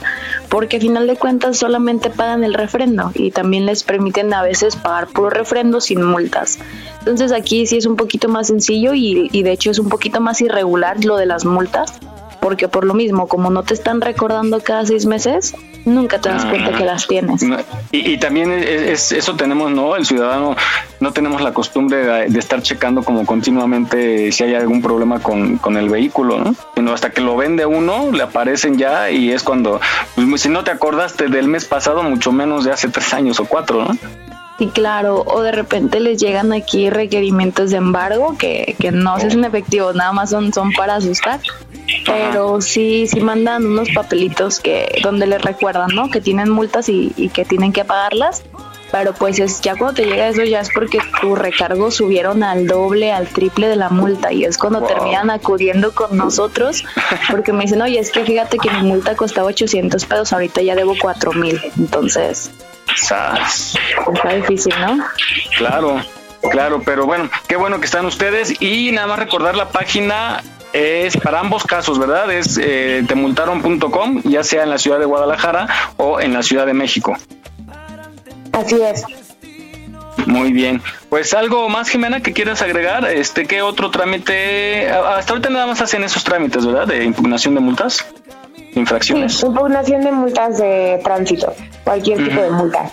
[0.50, 4.76] porque a final de cuentas solamente pagan el refrendo y también les permiten a veces
[4.76, 6.60] pagar por refrendo sin multas.
[7.00, 10.20] Entonces aquí sí es un poquito más sencillo y, y de hecho es un poquito
[10.20, 11.94] más irregular lo de las multas,
[12.42, 15.56] porque por lo mismo, como no te están recordando cada seis meses,
[15.86, 17.42] nunca te das cuenta que las tienes.
[17.92, 19.96] Y, y también es, es- eso tenemos, ¿no?
[19.96, 20.56] El ciudadano
[21.00, 25.58] no tenemos la costumbre de, de estar checando como continuamente si hay algún problema con,
[25.58, 26.56] con el vehículo, ¿no?
[26.76, 29.80] Sino hasta que lo vende uno, le aparecen ya y es cuando,
[30.16, 33.46] pues, si no te acordaste del mes pasado, mucho menos de hace tres años o
[33.46, 33.98] cuatro, ¿no?
[34.62, 39.26] Sí, claro, o de repente les llegan aquí requerimientos de embargo que, que no se
[39.26, 41.40] hacen efectivos, nada más son, son para asustar.
[42.06, 46.12] Pero sí, sí mandan unos papelitos que donde les recuerdan, ¿no?
[46.12, 48.44] Que tienen multas y, y que tienen que pagarlas.
[48.92, 52.68] Pero pues es, ya cuando te llega eso ya es porque tus recargos subieron al
[52.68, 54.88] doble, al triple de la multa y es cuando Wow.
[54.90, 56.84] terminan acudiendo con nosotros
[57.30, 60.76] porque me dicen, oye, es que fíjate que mi multa costaba 800 pesos, ahorita ya
[60.76, 61.60] debo 4 mil.
[61.78, 62.52] Entonces,
[62.96, 63.76] Sas.
[64.14, 64.98] está difícil, ¿no?
[65.58, 66.02] Claro,
[66.52, 70.44] claro, pero bueno, qué bueno que están ustedes y nada más recordar la página
[70.74, 72.32] es para ambos casos, ¿verdad?
[72.32, 76.74] Es eh, temultaron.com, ya sea en la ciudad de Guadalajara o en la ciudad de
[76.74, 77.16] México.
[78.54, 79.04] Así es.
[80.26, 80.82] Muy bien.
[81.10, 84.90] Pues algo más, Jimena, que quieras agregar, este, ¿qué otro trámite?
[84.90, 86.88] Hasta ahorita nada más hacen esos trámites, ¿verdad?
[86.88, 88.06] De impugnación de multas,
[88.76, 89.42] infracciones.
[89.42, 91.54] Impugnación de multas de tránsito,
[91.84, 92.92] cualquier tipo de multa.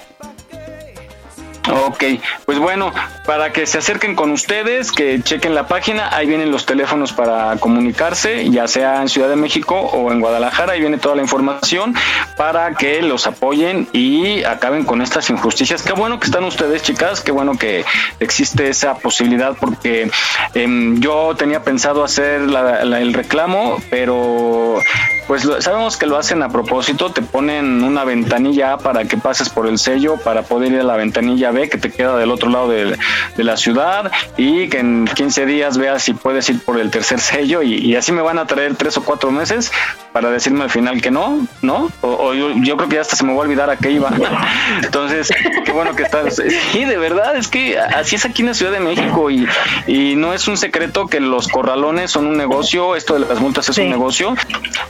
[1.71, 2.03] Ok,
[2.47, 2.93] pues bueno,
[3.27, 7.57] para que se acerquen con ustedes, que chequen la página, ahí vienen los teléfonos para
[7.57, 11.95] comunicarse, ya sea en Ciudad de México o en Guadalajara, ahí viene toda la información
[12.39, 15.83] para que los apoyen y acaben con estas injusticias.
[15.83, 17.85] Qué bueno que están ustedes, chicas, qué bueno que
[18.19, 20.11] existe esa posibilidad porque
[20.55, 24.79] em, yo tenía pensado hacer la- el reclamo, pero
[25.27, 29.19] pues lo- sabemos que lo hacen a propósito, te ponen una ventanilla A para que
[29.19, 32.51] pases por el sello para poder ir a la ventanilla Que te queda del otro
[32.51, 32.97] lado de,
[33.37, 37.19] de la ciudad y que en 15 días veas si puedes ir por el tercer
[37.21, 39.73] sello y, y así me van a traer tres o cuatro meses
[40.13, 41.91] para decirme al final que no, ¿no?
[42.03, 43.91] O, o yo, yo creo que ya hasta se me va a olvidar a qué
[43.91, 44.11] iba.
[44.83, 45.29] Entonces,
[45.65, 46.37] qué bueno que estás.
[46.73, 49.47] Sí, de verdad, es que así es aquí en la Ciudad de México y,
[49.87, 53.69] y no es un secreto que los corralones son un negocio, esto de las multas
[53.69, 54.35] es un negocio.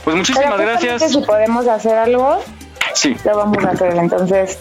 [0.03, 1.11] Pues muchísimas gracias.
[1.11, 2.43] Si podemos hacer algo,
[2.93, 3.15] Sí.
[3.23, 3.95] lo vamos a hacer.
[3.95, 4.57] Entonces,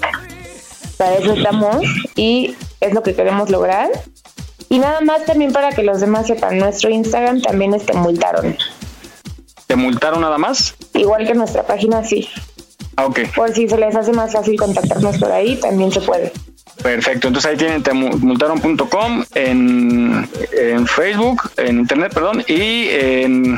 [0.98, 1.76] para eso estamos
[2.16, 3.88] y es lo que queremos lograr.
[4.68, 8.56] Y nada más también para que los demás sepan, nuestro Instagram también es te multaron.
[9.66, 10.74] ¿Te multaron nada más?
[10.94, 12.28] Igual que nuestra página, sí.
[12.96, 13.20] Ah, ok.
[13.34, 16.32] Por si se les hace más fácil contactarnos por ahí, también se puede.
[16.82, 23.56] Perfecto, entonces ahí tienen temultaron.com en, en Facebook, en internet, perdón, y en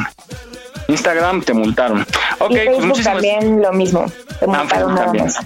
[0.88, 2.00] Instagram te multaron.
[2.38, 4.04] Ok, y pues Facebook muchísimas también lo mismo.
[4.38, 5.24] Te Ah, multaron Facebook nada también.
[5.26, 5.38] más.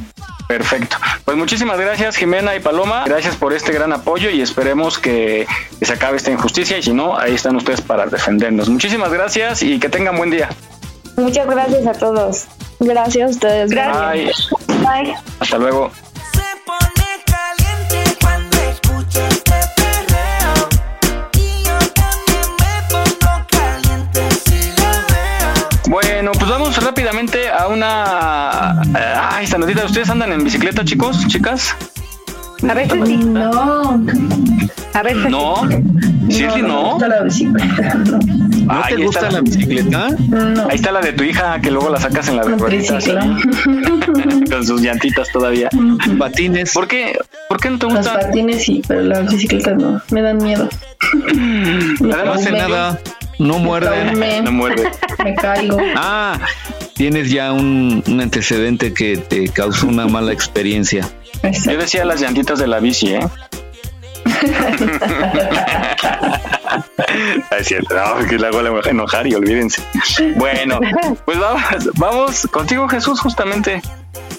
[0.46, 0.96] Perfecto.
[1.24, 3.04] Pues muchísimas gracias Jimena y Paloma.
[3.06, 5.46] Gracias por este gran apoyo y esperemos que,
[5.80, 8.68] se acabe esta injusticia y si no, ahí están ustedes para defendernos.
[8.68, 10.48] Muchísimas gracias y que tengan buen día.
[11.16, 12.44] Muchas gracias a todos.
[12.80, 13.70] Gracias a ustedes.
[13.70, 14.50] Gracias.
[14.68, 15.14] Bye.
[15.40, 15.90] Hasta luego.
[26.24, 28.80] Bueno, pues vamos rápidamente a una...
[28.98, 29.84] eh, Ay, esta notita.
[29.84, 31.76] ¿Ustedes andan en bicicleta, chicos, chicas?
[32.66, 33.16] A veces sí.
[33.18, 34.02] No.
[34.94, 35.68] A veces No.
[36.28, 36.98] Shirley, no.
[36.98, 37.94] la bicicleta.
[37.96, 40.09] ¿No Ahí te gusta la- bicicleta?
[40.30, 40.62] No.
[40.70, 43.10] Ahí está la de tu hija, que luego la sacas en la ruedita así,
[44.51, 45.68] con sus llantitas todavía.
[46.18, 46.72] Patines.
[46.72, 47.18] ¿Por qué?
[47.51, 48.18] ¿Por qué no te Los gusta?
[48.18, 50.01] patines sí, pero las bicicletas no.
[50.10, 50.70] Me dan miedo.
[52.01, 52.98] No hace nada.
[53.39, 53.89] No muerde.
[53.89, 54.43] traume.
[54.43, 54.90] No muerde.
[55.23, 55.78] Me caigo.
[55.97, 56.39] Ah,
[56.94, 61.09] tienes ya un, un antecedente que te causó una mala experiencia.
[61.43, 63.27] Yo decía las llantitas de la bici, ¿eh?
[67.59, 69.82] Es cierto, no, que le voy a enojar y olvídense.
[70.36, 70.81] Bueno,
[71.24, 71.62] pues vamos,
[71.94, 73.81] vamos contigo, Jesús, justamente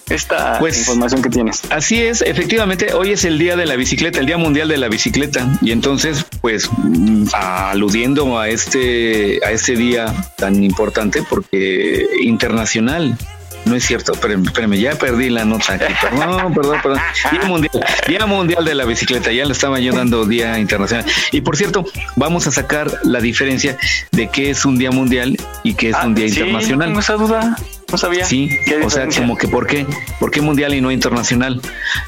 [0.10, 1.62] esta Pues- información que tienes.
[1.70, 4.88] Así es, efectivamente, hoy es el día de la bicicleta, el Día Mundial de la
[4.88, 5.48] Bicicleta.
[5.62, 13.18] Y entonces, pues, mm, aludiendo a este, a este día tan importante, porque internacional.
[13.66, 15.86] No es cierto, espérenme, espérenme, ya perdí la nota aquí.
[16.02, 17.00] Perdón, perdón, perdón.
[17.32, 17.72] Día mundial,
[18.08, 21.04] Día Mundial de la Bicicleta, ya le estaba yo dando Día Internacional.
[21.32, 21.84] Y por cierto,
[22.16, 23.76] vamos a sacar la diferencia
[24.12, 26.90] de qué es un Día Mundial y qué es Ah, un Día sí, Internacional.
[26.90, 27.58] tengo esa duda,
[27.92, 28.26] no sabía.
[28.26, 29.86] Sí, ¿Qué o sea, como que ¿por qué?
[30.20, 31.62] ¿Por qué mundial y no internacional?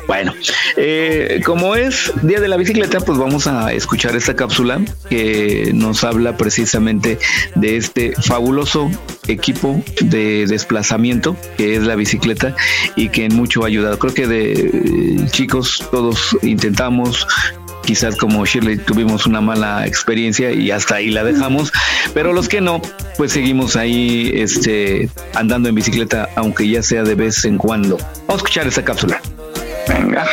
[0.07, 0.33] Bueno,
[0.75, 6.03] eh, como es Día de la Bicicleta, pues vamos a escuchar esta cápsula que nos
[6.03, 7.19] habla precisamente
[7.55, 8.89] de este fabuloso
[9.27, 12.55] equipo de desplazamiento que es la bicicleta
[12.95, 13.99] y que en mucho ha ayudado.
[13.99, 17.27] Creo que de eh, chicos todos intentamos
[17.87, 21.71] quizás como Shirley tuvimos una mala experiencia y hasta ahí la dejamos,
[22.13, 22.81] pero los que no,
[23.15, 27.95] pues seguimos ahí este, andando en bicicleta, aunque ya sea de vez en cuando.
[27.95, 29.21] Vamos a escuchar esta cápsula.
[29.87, 30.27] Venga.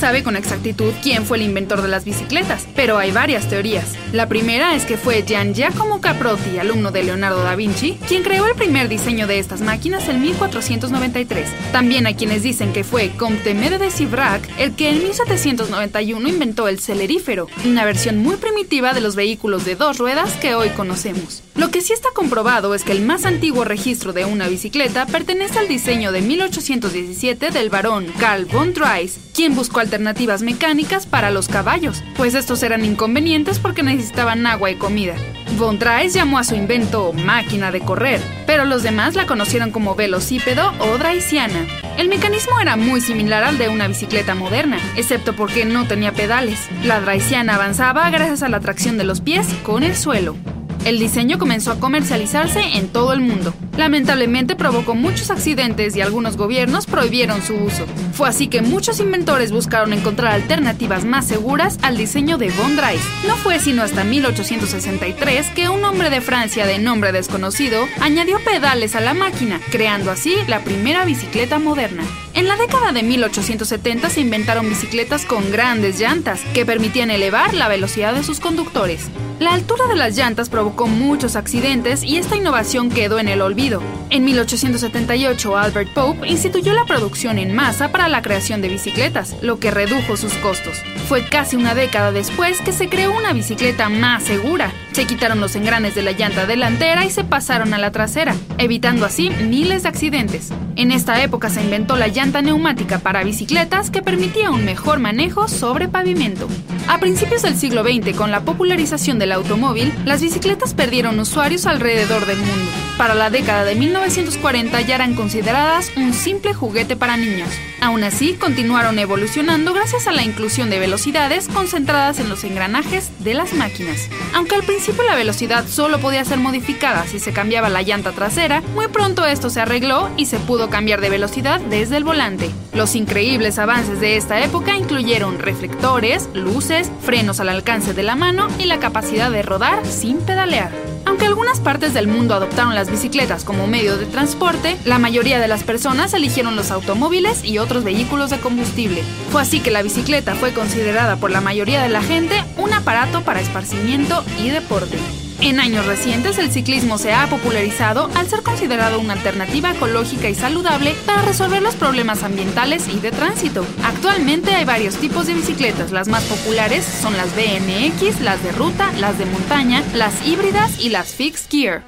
[0.00, 3.84] Sabe con exactitud quién fue el inventor de las bicicletas, pero hay varias teorías.
[4.14, 8.46] La primera es que fue Gian Giacomo Caprotti, alumno de Leonardo da Vinci, quien creó
[8.46, 11.50] el primer diseño de estas máquinas en 1493.
[11.70, 16.66] También hay quienes dicen que fue Comte Mede de Sivrac el que en 1791 inventó
[16.66, 21.42] el celerífero, una versión muy primitiva de los vehículos de dos ruedas que hoy conocemos.
[21.56, 25.58] Lo que sí está comprobado es que el más antiguo registro de una bicicleta pertenece
[25.58, 31.48] al diseño de 1817 del barón Carl von Drais, quien buscó alternativas mecánicas para los
[31.48, 35.16] caballos, pues estos eran inconvenientes porque necesitaban agua y comida.
[35.58, 39.96] Von Drais llamó a su invento máquina de correr, pero los demás la conocieron como
[39.96, 41.66] velocípedo o draisiana.
[41.98, 46.68] El mecanismo era muy similar al de una bicicleta moderna, excepto porque no tenía pedales.
[46.84, 50.36] La draisiana avanzaba gracias a la tracción de los pies con el suelo.
[50.84, 53.52] El diseño comenzó a comercializarse en todo el mundo.
[53.80, 57.86] Lamentablemente provocó muchos accidentes y algunos gobiernos prohibieron su uso.
[58.12, 63.00] Fue así que muchos inventores buscaron encontrar alternativas más seguras al diseño de Von Drais.
[63.26, 68.94] No fue sino hasta 1863 que un hombre de Francia de nombre desconocido añadió pedales
[68.96, 72.02] a la máquina, creando así la primera bicicleta moderna.
[72.34, 77.68] En la década de 1870 se inventaron bicicletas con grandes llantas que permitían elevar la
[77.68, 79.08] velocidad de sus conductores.
[79.40, 83.69] La altura de las llantas provocó muchos accidentes y esta innovación quedó en el olvido.
[84.10, 89.60] En 1878 Albert Pope instituyó la producción en masa para la creación de bicicletas, lo
[89.60, 90.78] que redujo sus costos.
[91.08, 94.72] Fue casi una década después que se creó una bicicleta más segura.
[94.92, 99.06] Se quitaron los engranes de la llanta delantera y se pasaron a la trasera, evitando
[99.06, 100.50] así miles de accidentes.
[100.74, 105.46] En esta época se inventó la llanta neumática para bicicletas que permitía un mejor manejo
[105.46, 106.48] sobre pavimento.
[106.88, 112.26] A principios del siglo XX, con la popularización del automóvil, las bicicletas perdieron usuarios alrededor
[112.26, 112.70] del mundo.
[112.96, 117.48] Para la década de 1940 ya eran consideradas un simple juguete para niños.
[117.80, 123.34] Aún así, continuaron evolucionando gracias a la inclusión de velocidades concentradas en los engranajes de
[123.34, 124.08] las máquinas.
[124.34, 128.62] Aunque al principio la velocidad solo podía ser modificada si se cambiaba la llanta trasera,
[128.74, 132.50] muy pronto esto se arregló y se pudo cambiar de velocidad desde el volante.
[132.72, 138.46] Los increíbles avances de esta época incluyeron reflectores, luces, frenos al alcance de la mano
[138.60, 140.89] y la capacidad de rodar sin pedalear.
[141.04, 145.48] Aunque algunas partes del mundo adoptaron las bicicletas como medio de transporte, la mayoría de
[145.48, 149.02] las personas eligieron los automóviles y otros vehículos de combustible.
[149.30, 153.22] Fue así que la bicicleta fue considerada por la mayoría de la gente un aparato
[153.22, 154.98] para esparcimiento y deporte.
[155.42, 160.34] En años recientes el ciclismo se ha popularizado al ser considerado una alternativa ecológica y
[160.34, 163.64] saludable para resolver los problemas ambientales y de tránsito.
[163.82, 168.92] Actualmente hay varios tipos de bicicletas, las más populares son las BMX, las de ruta,
[168.98, 171.82] las de montaña, las híbridas y las fixed gear.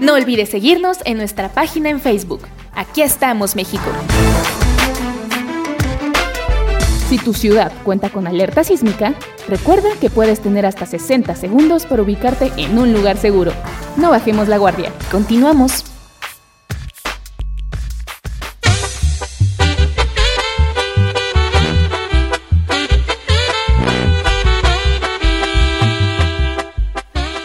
[0.00, 2.42] No olvides seguirnos en nuestra página en Facebook.
[2.74, 3.90] Aquí estamos, México.
[7.12, 9.12] Si tu ciudad cuenta con alerta sísmica,
[9.46, 13.52] recuerda que puedes tener hasta 60 segundos para ubicarte en un lugar seguro.
[13.98, 14.90] No bajemos la guardia.
[15.10, 15.84] Continuamos.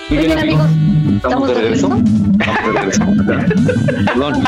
[0.10, 0.70] Muy bien, amigos.
[1.18, 1.90] ¿Estamos de regreso?
[2.40, 3.07] Estamos de regreso.
[3.26, 4.44] Perdón.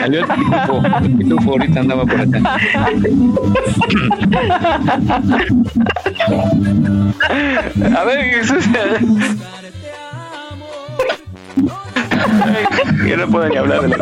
[0.00, 0.82] Salió el pitufo.
[1.02, 2.40] El pitufo ahorita andaba por acá.
[7.96, 8.98] A ver, ¿qué sucede?
[13.06, 13.96] Yo no puedo ni hablar de la...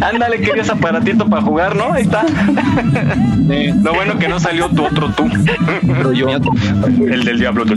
[0.08, 1.92] Ándale, querías aparatito para jugar, ¿no?
[1.92, 2.24] Ahí está.
[3.82, 5.28] Lo bueno que no salió tu otro tú.
[7.10, 7.74] El del diablo tú.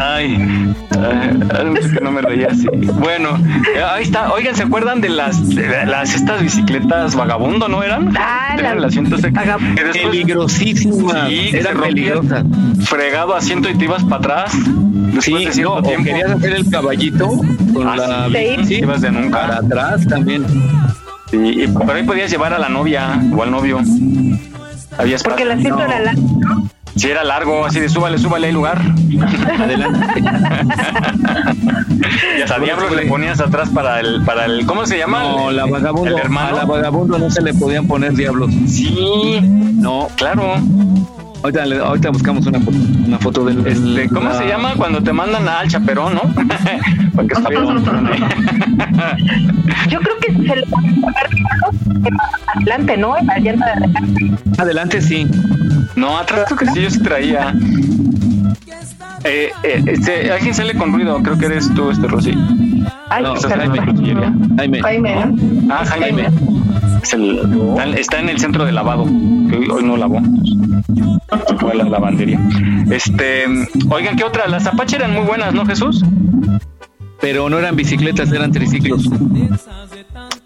[0.00, 2.66] Ay, ay, que no me reía así.
[2.94, 3.30] Bueno,
[3.74, 4.32] eh, ahí está.
[4.32, 8.14] Oigan, ¿se acuerdan de las, de las estas bicicletas vagabundo, no eran?
[8.16, 11.28] Ah, Tenían el la- asiento ese- Vaga- que después- Peligrosísima.
[11.28, 12.44] Sí, que Era se rompía peligrosa.
[12.84, 14.52] Fregado asiento y te ibas para atrás.
[14.54, 16.04] Después Sí, de cierto tiempo.
[16.04, 17.28] querías hacer el caballito
[17.74, 18.56] con Ah, la sí.
[18.58, 19.40] bici Ibas de nunca.
[19.40, 20.44] para atrás también.
[21.30, 23.80] Sí, y por ahí podías llevar a la novia o al novio.
[24.96, 25.18] Había.
[25.18, 26.22] Porque el asiento era largo.
[26.98, 28.80] Sí, era largo, así de súbale, súbale, hay lugar.
[29.58, 30.20] Adelante.
[32.38, 35.22] Y hasta diablos le ponías atrás para el, para el, ¿cómo se llama?
[35.22, 36.10] No, El- la vagabundo.
[36.16, 36.48] El hermano.
[36.56, 38.50] A la vagabundo no se le podían poner diablos.
[38.66, 39.38] Sí,
[39.78, 40.56] No, claro.
[41.42, 43.66] Ahorita, le- ahorita buscamos una foto, una foto del.
[43.66, 46.22] Este, ¿Cómo la- se llama cuando te mandan al chaperón, no?
[47.14, 47.84] Para que estuviera un-
[49.88, 50.64] Yo creo que se le
[52.54, 53.16] adelante, ¿no?
[53.16, 54.30] En la llanta de adelante.
[54.58, 55.26] Adelante sí.
[55.96, 57.52] No, atrás creo que sí, yo sí traía.
[59.24, 62.34] Eh, eh, este, alguien sale con ruido, creo que eres tú, este Rosy.
[63.10, 63.80] Ay, no, estás Jaime.
[64.56, 64.80] Jaime.
[64.80, 65.74] Jaime, ¿no?
[65.74, 66.28] Ah, Jaime.
[67.02, 70.20] Es el- está, está en el centro de lavado, que hoy, hoy no lavó.
[71.60, 72.38] Fue la lavandería.
[72.90, 73.44] Este,
[73.90, 74.46] oigan, ¿qué otra?
[74.48, 76.02] Las Apache eran muy buenas, ¿no, Jesús?
[77.20, 79.08] Pero no eran bicicletas, eran triciclos.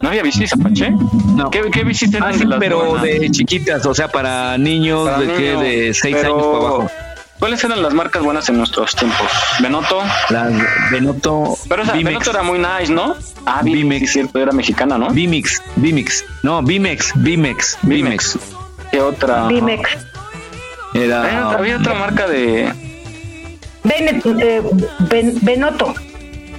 [0.01, 0.91] ¿No había bicis Apache?
[1.37, 1.51] No.
[1.51, 3.03] ¿Qué, qué bicis eran Ah, sí, pero buenas?
[3.03, 6.59] de chiquitas, o sea, para niños Para de qué, niños, de 6 pero- años para
[6.59, 6.91] abajo.
[7.39, 9.27] ¿Cuáles eran las marcas buenas en nuestros tiempos?
[9.61, 10.01] Benoto.
[10.31, 10.53] Las
[10.93, 11.57] Benoto.
[11.69, 12.13] Pero esa, Bimex.
[12.15, 13.17] Benoto era muy nice, ¿no?
[13.47, 15.11] Ah, Bimex, es cierto, era mexicana, ¿no?
[15.11, 16.25] Bimix, Bimix.
[16.45, 18.39] No, Bimex, Bimex, Bimex.
[18.93, 19.49] ¿Qué otra?
[19.49, 19.89] Bimex.
[20.95, 21.23] Era.
[21.23, 22.73] Había otra- había otra marca de.
[23.85, 24.63] Benet- eh,
[25.11, 25.95] Ben- Benoto.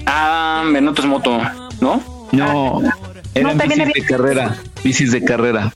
[0.06, 1.40] Ah, Benoto es moto,
[1.80, 2.02] ¿no?
[2.32, 2.82] No,
[3.36, 5.72] eran también bicis de carrera, bicis de carrera.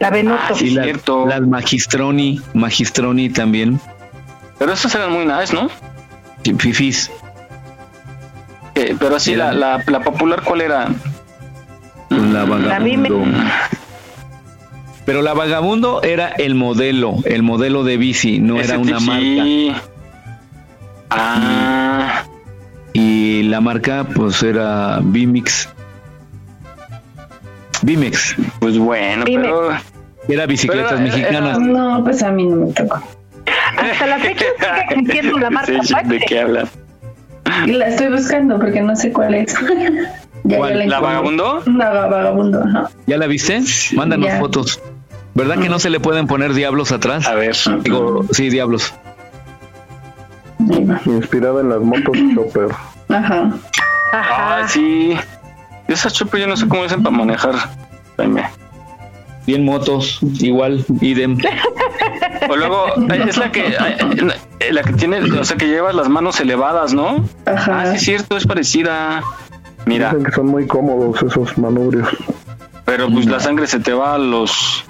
[0.00, 0.40] La Benoto.
[0.48, 1.26] Ah, sí, Y las, cierto.
[1.26, 3.80] las Magistroni, Magistroni también.
[4.58, 5.70] Pero esas eran muy nice, ¿no?
[6.42, 7.10] Sí, Fifis.
[8.74, 10.88] Eh, pero así, la, la, la popular, ¿cuál era?
[12.10, 13.24] La vagabundo.
[15.06, 19.22] Pero la vagabundo era el modelo, el modelo de bici, no era una marca.
[19.22, 19.72] sí.
[21.10, 22.24] Ah,
[22.92, 25.68] Y la marca, pues era Bimix.
[27.82, 28.36] Bimex.
[28.60, 29.48] pues bueno, Bimex.
[29.48, 29.70] pero.
[30.28, 31.58] Era bicicletas Pero era- mexicanas.
[31.60, 33.00] No, pues a mí no me tocó.
[33.76, 36.68] Hasta la fecha sigue existiendo la marca Sí, ¿De qué hablas?
[37.66, 39.54] La estoy buscando porque no sé cuál es.
[40.56, 40.88] ¿Cuál?
[40.88, 41.62] ¿La vagabundo?
[41.66, 42.90] La va- vagabundo, ajá.
[43.06, 43.60] ¿Ya la viste?
[43.94, 44.38] Mándanos Ya.
[44.38, 44.80] fotos.
[45.34, 47.26] ¿Verdad que no se le pueden poner diablos atrás?
[47.26, 47.54] A ver.
[47.82, 48.92] Digo, sí, diablos.
[51.06, 52.68] Inspirada en las motos Chopper.
[53.08, 53.50] Ajá.
[54.12, 55.16] Ah, sí.
[55.88, 57.54] Esas chopper yo no sé cómo dicen para manejar.
[58.16, 58.44] Jaime.
[59.46, 61.38] Bien motos, igual, idem.
[62.48, 63.74] O luego, es la que,
[64.70, 67.24] la que tiene, o sea, que llevas las manos elevadas, ¿no?
[67.46, 67.80] Ajá.
[67.82, 69.22] Ah, sí, es cierto, es parecida.
[69.86, 72.08] Mira, Dicen que son muy cómodos esos manubrios.
[72.84, 74.84] pero pues la sangre se te va a los.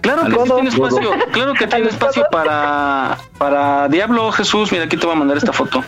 [0.00, 4.70] Claro A que los sí tiene espacio, claro que tiene espacio para, para Diablo Jesús.
[4.72, 5.82] Mira, aquí te voy a mandar esta foto.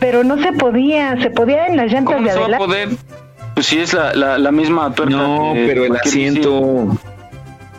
[0.00, 2.58] Pero no se podía, se podía en las llantas ¿Cómo de no se va a
[2.58, 2.66] adelante.
[2.66, 2.88] poder?
[3.54, 5.14] Pues sí, es la, la, la misma tuerca.
[5.16, 6.88] No, que pero el asiento.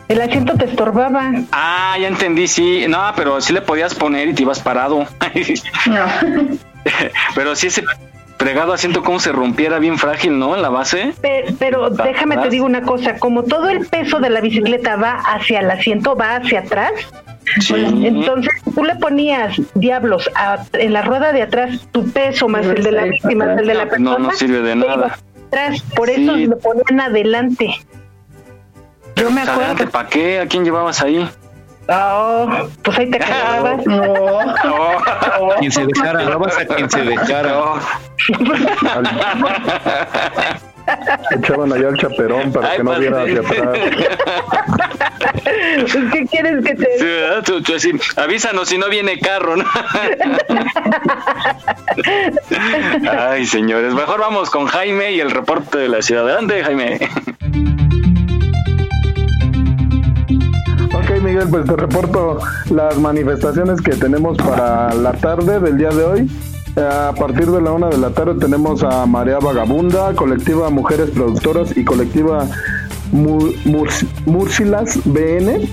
[0.08, 1.32] El asiento te estorbaba.
[1.52, 2.86] Ah, ya entendí, sí.
[2.88, 5.04] No, pero sí le podías poner y te ibas parado.
[5.86, 6.04] No.
[7.34, 7.82] pero sí ese
[8.38, 10.54] fregado asiento como se rompiera bien frágil, ¿no?
[10.54, 11.14] En la base.
[11.20, 15.14] Pe- Pero déjame te digo una cosa, como todo el peso de la bicicleta va
[15.14, 16.92] hacia el asiento, va hacia atrás,
[17.60, 17.74] Sí.
[18.04, 22.82] entonces tú le ponías diablos a- en la rueda de atrás, tu peso más el
[22.82, 25.16] de la víctima, más el de la No, persona, no sirve de nada.
[25.48, 26.22] atrás, por Sí.
[26.24, 27.74] eso lo ponían adelante.
[29.16, 29.60] Yo me acuerdo.
[29.60, 30.40] Adelante, ¿para qué?
[30.40, 31.26] ¿A quién llevabas ahí?
[31.88, 32.48] Oh,
[32.82, 33.86] pues ahí te quedabas.
[33.86, 34.54] No.
[35.58, 37.58] Quien se dejara, no vas a quien se dejara.
[37.58, 37.78] Oh.
[41.32, 43.10] Echaban allá el chaperón para Ay, que no padre.
[43.10, 43.78] viera hacia atrás.
[45.46, 47.42] Pues, ¿Qué quieres que te Sí, ¿verdad?
[47.44, 49.64] Tú, tú así, avísanos si no viene carro, ¿no?
[53.10, 56.24] Ay, señores, mejor vamos con Jaime y el reporte de la ciudad.
[56.24, 56.98] Adelante, Jaime.
[61.26, 62.38] Miguel, pues te reporto
[62.70, 66.30] las manifestaciones que tenemos para la tarde del día de hoy.
[66.76, 71.76] A partir de la una de la tarde tenemos a Marea Vagabunda, colectiva Mujeres Productoras
[71.76, 72.46] y colectiva
[73.10, 75.68] Mu- Murs- Murcilas BN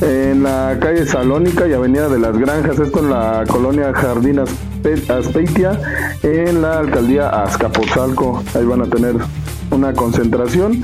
[0.00, 5.08] en la calle Salónica y Avenida de las Granjas, esto en la colonia Jardín Aspe-
[5.16, 5.78] Aspeitia,
[6.24, 8.42] en la alcaldía Azcapotzalco.
[8.56, 9.14] Ahí van a tener
[9.70, 10.82] una concentración.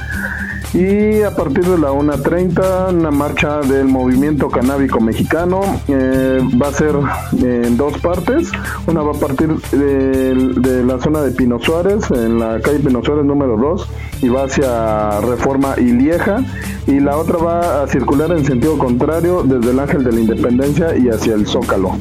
[0.75, 5.63] Y a partir de la 1.30, una marcha del movimiento canábico mexicano.
[5.89, 6.95] eh, va a ser
[7.43, 8.51] en dos partes.
[8.87, 13.03] Una va a partir de, de la zona de Pino Suárez, en la calle Pino
[13.03, 13.89] Suárez número 2,
[14.23, 16.45] y va hacia Reforma y Lieja.
[16.87, 20.97] Y la otra va a circular en sentido contrario desde el Ángel de la Independencia
[20.97, 21.93] y hacia el Zócalo.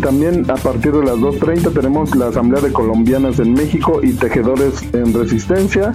[0.00, 4.82] También a partir de las 2.30 tenemos la Asamblea de Colombianas en México y Tejedores
[4.94, 5.92] en Resistencia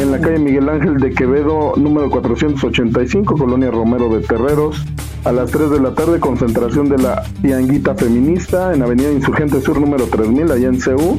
[0.00, 4.84] en la calle Miguel Ángel de Quevedo número 485, Colonia Romero de Terreros.
[5.24, 9.80] A las 3 de la tarde concentración de la Pianguita Feminista en Avenida Insurgente Sur
[9.80, 11.18] número 3000 allá en CU.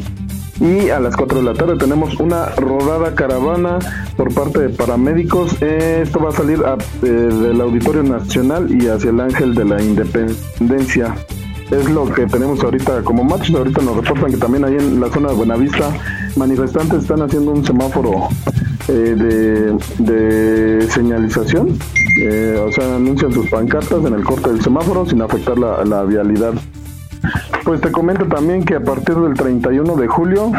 [0.62, 3.78] Y a las 4 de la tarde tenemos una rodada caravana
[4.16, 5.62] por parte de paramédicos.
[5.62, 9.82] Esto va a salir a- eh, del Auditorio Nacional y hacia el Ángel de la
[9.82, 11.14] Independencia.
[11.72, 13.56] Es lo que tenemos ahorita como marchas.
[13.56, 15.92] Ahorita nos reportan que también ahí en la zona de Buenavista
[16.36, 18.30] manifestantes están haciendo un semáforo
[18.88, 21.78] eh, de, señalización,
[22.22, 26.54] eh, o sea, anuncian sus pancartas en el corte del semáforo sin afectar la vialidad.
[27.64, 30.52] Pues te comento también que a partir del 31 de julio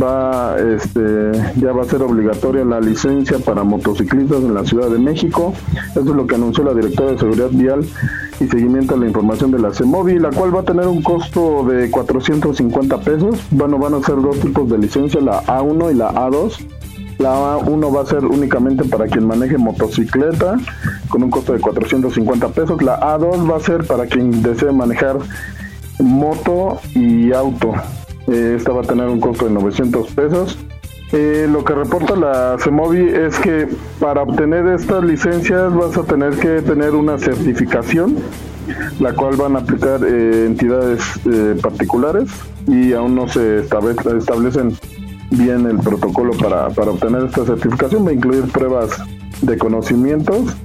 [0.00, 4.98] va, este, ya va a ser obligatoria la licencia para motociclistas en la Ciudad de
[4.98, 5.52] México.
[5.90, 7.84] Eso es lo que anunció la directora de Seguridad Vial
[8.40, 11.64] y Seguimiento a la Información de la CEMOVI, la cual va a tener un costo
[11.64, 13.40] de 450 pesos.
[13.50, 16.64] Bueno, van a ser dos tipos de licencia, la A1 y la A2.
[17.18, 20.56] La A1 va a ser únicamente para quien maneje motocicleta
[21.08, 22.82] con un costo de 450 pesos.
[22.82, 25.18] La A2 va a ser para quien desee manejar
[26.02, 27.72] moto y auto.
[28.28, 30.58] Eh, esta va a tener un costo de 900 pesos.
[31.12, 33.68] Eh, lo que reporta la CEMOVI es que
[34.00, 38.16] para obtener estas licencias vas a tener que tener una certificación,
[38.98, 42.30] la cual van a aplicar eh, entidades eh, particulares
[42.66, 44.74] y aún no se establecen
[45.32, 48.06] bien el protocolo para, para obtener esta certificación.
[48.06, 48.98] Va a incluir pruebas
[49.42, 50.56] de conocimientos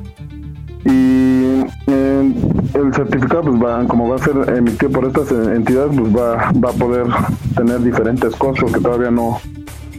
[0.87, 2.33] y eh,
[2.73, 6.69] el certificado pues va como va a ser emitido por estas entidades pues va, va
[6.69, 7.07] a poder
[7.55, 9.39] tener diferentes costos que todavía no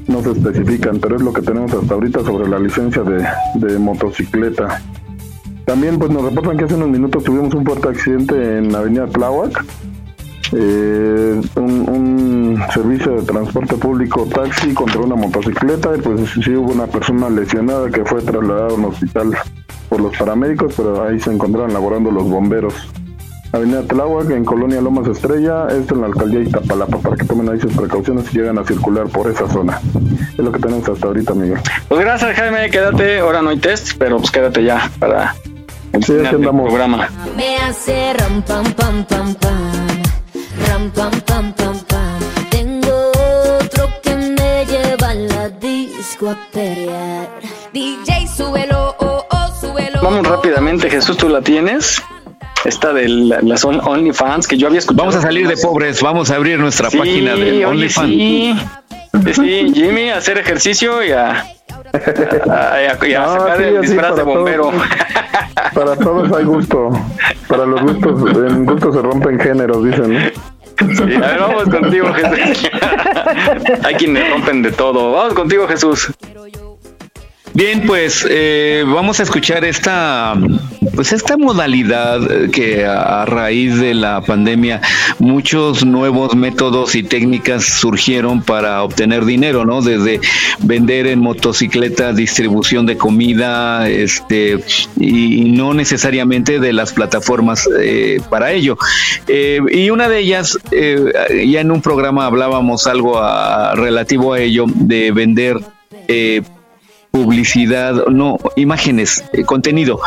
[0.06, 4.80] no se especifican pero es lo que tenemos hasta ahorita sobre la licencia de, motocicleta.
[5.66, 9.06] También pues nos reportan que hace unos minutos tuvimos un fuerte accidente en la avenida
[9.06, 9.62] Tláhuac
[10.52, 16.86] eh, un servicio de transporte público taxi contra una motocicleta y pues sí hubo una
[16.86, 19.36] persona lesionada que fue trasladada a un hospital
[19.88, 22.74] por los paramédicos, pero ahí se encontraban laborando los bomberos.
[23.52, 27.48] Avenida Tláhuac, en Colonia Lomas Estrella, esto en la alcaldía de Iztapalapa, para que tomen
[27.48, 29.80] ahí sus precauciones si llegan a circular por esa zona.
[30.32, 31.58] Es lo que tenemos hasta ahorita, Miguel.
[31.88, 33.20] Pues gracias, Jaime, quédate.
[33.20, 35.34] Ahora no hay test, pero pues quédate ya para
[35.92, 37.08] el Sí, final del programa.
[37.36, 40.02] Me hace ram pam pam pam pam,
[40.68, 42.20] ram pam pam pam pam.
[42.50, 43.12] Tengo
[43.62, 47.28] otro que me lleva a la disco a pelear.
[47.72, 49.17] DJ, súbelo, súbelo.
[50.10, 52.02] Vamos rápidamente, Jesús, ¿tú la tienes?
[52.64, 55.02] Esta de la- las On- OnlyFans que yo había escuchado.
[55.04, 58.08] Vamos a salir de pobres, vamos a abrir nuestra Sí, página de OnlyFans.
[58.08, 58.54] Sí,
[59.34, 61.44] Sí, Jimmy, hacer ejercicio y a, a-
[63.00, 64.62] a- y a No, sacar sí, el disfraz de para bombero.
[64.70, 64.82] todos.
[65.74, 66.90] Para todos hay gusto.
[67.48, 70.14] Para los gustos, en gustos se rompen géneros, dicen.
[70.14, 70.20] ¿no?
[70.94, 72.70] Sí, a ver, vamos contigo, Jesús.
[73.84, 75.12] Hay quienes rompen de todo.
[75.12, 76.12] Vamos contigo, Jesús.
[77.58, 80.36] Bien, pues eh, vamos a escuchar esta,
[80.94, 82.20] pues esta modalidad
[82.52, 84.80] que a, raíz de la pandemia
[85.18, 89.82] muchos nuevos métodos y técnicas surgieron para obtener dinero, ¿no?
[89.82, 90.20] Desde
[90.60, 94.60] vender en motocicleta, distribución de comida, este,
[94.96, 98.78] y no necesariamente de las plataformas eh, para ello.
[99.26, 101.12] Eh, y una de ellas, eh,
[101.48, 105.56] ya en un programa hablábamos algo a- relativo a ello de vender.
[106.06, 106.42] eh,
[107.18, 109.98] publicidad, no, imágenes, eh, contenido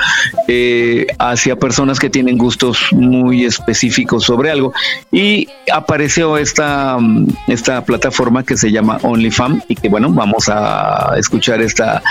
[0.48, 4.72] eh, hacia personas que tienen gustos muy específicos sobre algo.
[5.12, 11.16] Y apareció esta, mm, esta plataforma que se llama OnlyFans y que bueno, vamos a
[11.18, 12.02] escuchar esta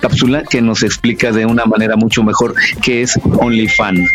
[0.00, 4.10] cápsula que nos explica de una manera mucho mejor qué es OnlyFans.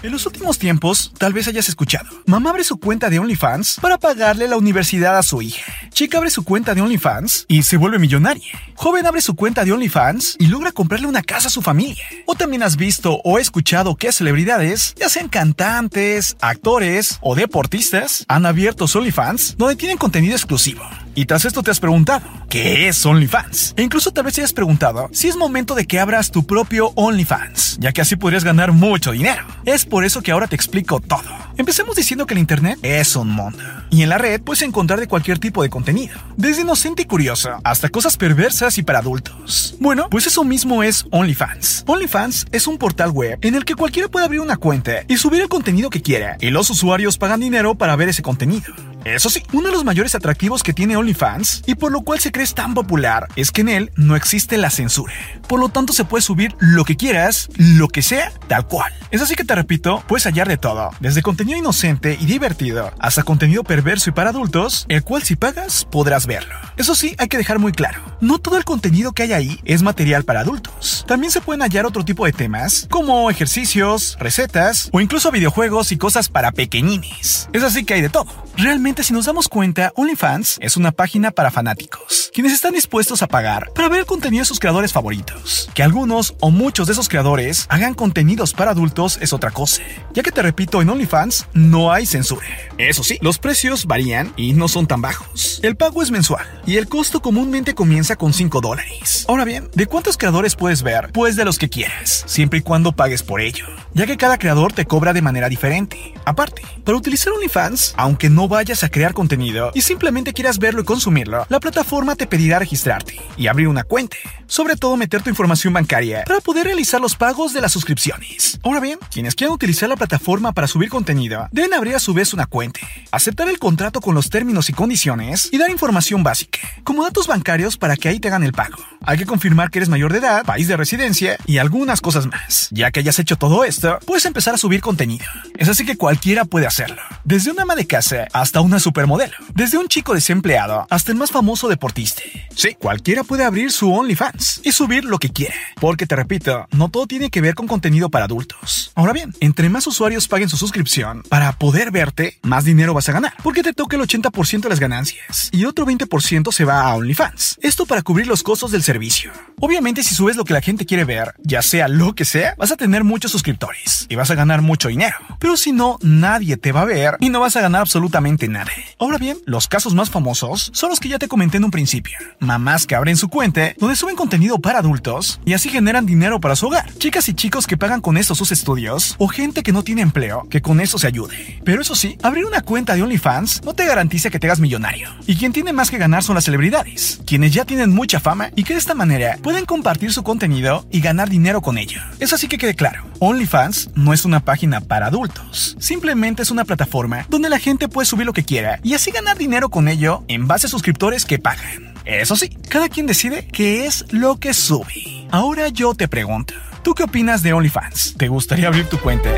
[0.00, 2.06] En los últimos tiempos, tal vez hayas escuchado.
[2.24, 5.72] Mamá abre su cuenta de OnlyFans para pagarle la universidad a su hija.
[5.90, 8.52] Chica abre su cuenta de OnlyFans y se vuelve millonaria.
[8.76, 12.04] Joven abre su cuenta de OnlyFans y logra comprarle una casa a su familia.
[12.26, 18.46] O también has visto o escuchado que celebridades, ya sean cantantes, actores o deportistas, han
[18.46, 20.82] abierto su OnlyFans donde tienen contenido exclusivo.
[21.16, 23.74] Y tras esto te has preguntado, ¿qué es OnlyFans?
[23.76, 26.92] E incluso tal vez te hayas preguntado si es momento de que abras tu propio
[26.94, 29.44] OnlyFans, ya que así podrías ganar mucho dinero.
[29.64, 31.22] Es por eso que ahora te explico todo.
[31.56, 33.58] Empecemos diciendo que el Internet es un mundo.
[33.90, 37.50] Y en la red puedes encontrar de cualquier tipo de contenido, desde inocente y curioso
[37.64, 39.76] hasta cosas perversas y para adultos.
[39.80, 41.84] Bueno, pues eso mismo es OnlyFans.
[41.86, 45.40] OnlyFans es un portal web en el que cualquiera puede abrir una cuenta y subir
[45.40, 48.74] el contenido que quiera, y los usuarios pagan dinero para ver ese contenido.
[49.04, 52.32] Eso sí, uno de los mayores atractivos que tiene OnlyFans y por lo cual se
[52.32, 55.12] cree tan popular es que en él no existe la censura.
[55.48, 58.92] Por lo tanto, se puede subir lo que quieras, lo que sea, tal cual.
[59.10, 63.22] Es así que te repito, puedes hallar de todo, desde contenido inocente y divertido hasta
[63.22, 66.54] contenido perverso y para adultos, el cual si pagas podrás verlo.
[66.76, 69.82] Eso sí, hay que dejar muy claro, no todo el contenido que hay ahí es
[69.82, 71.04] material para adultos.
[71.08, 75.96] También se pueden hallar otro tipo de temas, como ejercicios, recetas o incluso videojuegos y
[75.96, 77.48] cosas para pequeñines.
[77.52, 78.26] Es así que hay de todo.
[78.56, 83.28] Realmente, si nos damos cuenta, OnlyFans es una página para fanáticos, quienes están dispuestos a
[83.28, 85.70] pagar para ver el contenido de sus creadores favoritos.
[85.74, 89.82] Que algunos o muchos de esos creadores hagan contenidos para adultos es otra cosa,
[90.14, 92.46] ya que te repito, en OnlyFans no hay censura.
[92.76, 95.60] Eso sí, los precios varían y no son tan bajos.
[95.62, 99.24] El pago es mensual y el costo comúnmente comienza con 5 dólares.
[99.28, 101.10] Ahora bien, ¿de cuántos creadores puedes ver?
[101.12, 104.72] Pues de los que quieras, siempre y cuando pagues por ello, ya que cada creador
[104.72, 106.14] te cobra de manera diferente.
[106.24, 110.84] Aparte, para utilizar OnlyFans, aunque no vayas a crear contenido y simplemente quieras verlo y
[110.84, 114.16] consumirlo, la plataforma te pedirá registrarte y abrir una cuenta.
[114.46, 118.58] Sobre todo meter tu información bancaria para poder realizar los pagos de las suscripciones.
[118.62, 122.32] Ahora bien, quienes quieran utilizar la plataforma para subir contenido deben abrir a su vez
[122.32, 122.80] una cuenta,
[123.10, 127.76] aceptar el contrato con los términos y condiciones y dar información básica, como datos bancarios
[127.76, 128.78] para que ahí te hagan el pago.
[129.04, 132.68] Hay que confirmar que eres mayor de edad, país de residencia y algunas cosas más.
[132.70, 135.24] Ya que hayas hecho todo esto, puedes empezar a subir contenido.
[135.56, 137.02] Es así que cualquiera puede hacerlo.
[137.24, 139.34] Desde una ama de casa hasta una supermodelo.
[139.54, 142.22] Desde un chico desempleado hasta el más famoso deportista.
[142.54, 145.54] Sí, cualquiera puede abrir su OnlyFans y subir lo que quiera.
[145.80, 148.92] Porque te repito, no todo tiene que ver con contenido para adultos.
[148.94, 153.12] Ahora bien, entre más usuarios paguen su suscripción para poder verte, más dinero vas a
[153.12, 153.34] ganar.
[153.42, 155.48] Porque te toca el 80% de las ganancias.
[155.50, 157.58] Y otro 20% se va a OnlyFans.
[157.62, 159.32] Esto para cubrir los costos del servicio.
[159.60, 162.70] Obviamente si subes lo que la gente quiere ver, ya sea lo que sea, vas
[162.70, 165.16] a tener muchos suscriptores y vas a ganar mucho dinero.
[165.38, 168.57] Pero si no, nadie te va a ver y no vas a ganar absolutamente nada.
[168.98, 172.18] Ahora bien, los casos más famosos son los que ya te comenté en un principio.
[172.40, 176.56] Mamás que abren su cuenta, donde suben contenido para adultos y así generan dinero para
[176.56, 176.92] su hogar.
[176.98, 180.46] Chicas y chicos que pagan con esto sus estudios o gente que no tiene empleo,
[180.50, 181.60] que con eso se ayude.
[181.64, 185.08] Pero eso sí, abrir una cuenta de OnlyFans no te garantiza que te hagas millonario.
[185.26, 188.64] Y quien tiene más que ganar son las celebridades, quienes ya tienen mucha fama y
[188.64, 192.00] que de esta manera pueden compartir su contenido y ganar dinero con ello.
[192.18, 196.64] Es así que quede claro, OnlyFans no es una página para adultos, simplemente es una
[196.64, 200.24] plataforma donde la gente puede subir lo que quiera y así ganar dinero con ello
[200.26, 201.94] en base a suscriptores que pagan.
[202.06, 205.26] Eso sí, cada quien decide qué es lo que sube.
[205.30, 208.14] Ahora yo te pregunto, ¿tú qué opinas de OnlyFans?
[208.16, 209.28] ¿Te gustaría abrir tu cuenta?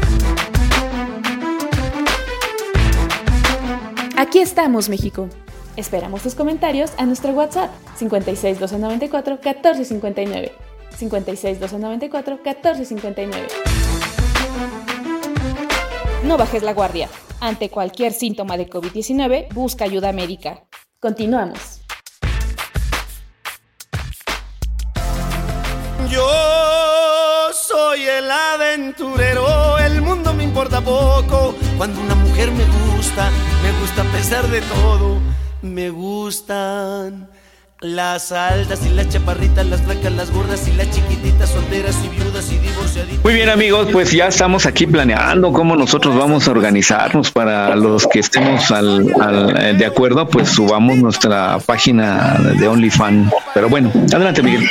[4.17, 5.29] Aquí estamos, México.
[5.77, 10.53] Esperamos tus comentarios a nuestro WhatsApp 56 294 1459.
[10.97, 14.00] 56 294 1459.
[16.23, 17.09] No bajes la guardia.
[17.41, 20.65] Ante cualquier síntoma de COVID-19, busca ayuda médica.
[21.01, 21.81] Continuamos.
[26.11, 26.29] Yo
[27.55, 31.55] soy el aventurero, el mundo me importa poco.
[31.79, 32.65] Cuando una mujer me
[32.95, 33.31] gusta,
[33.63, 35.19] me gusta a pesar de todo.
[35.63, 37.31] Me gustan
[37.83, 42.53] las altas y las chaparritas, las flacas, las gordas y las chiquititas, solteras y viudas
[42.53, 43.25] y divorciaditas.
[43.25, 48.07] Muy bien amigos, pues ya estamos aquí planeando cómo nosotros vamos a organizarnos para los
[48.07, 53.33] que estemos al, al- eh, de acuerdo, pues subamos nuestra página de OnlyFans.
[53.55, 54.71] Pero bueno, adelante Miguel.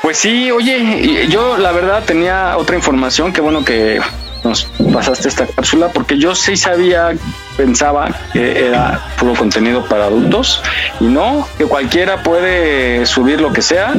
[0.00, 4.00] Pues sí, oye, y yo la verdad tenía otra información, qué bueno que
[4.42, 7.10] nos pasaste esta cápsula, porque yo sí sabía,
[7.56, 10.62] pensaba que era puro contenido para adultos,
[11.00, 13.92] y no, que cualquiera puede subir lo que sea,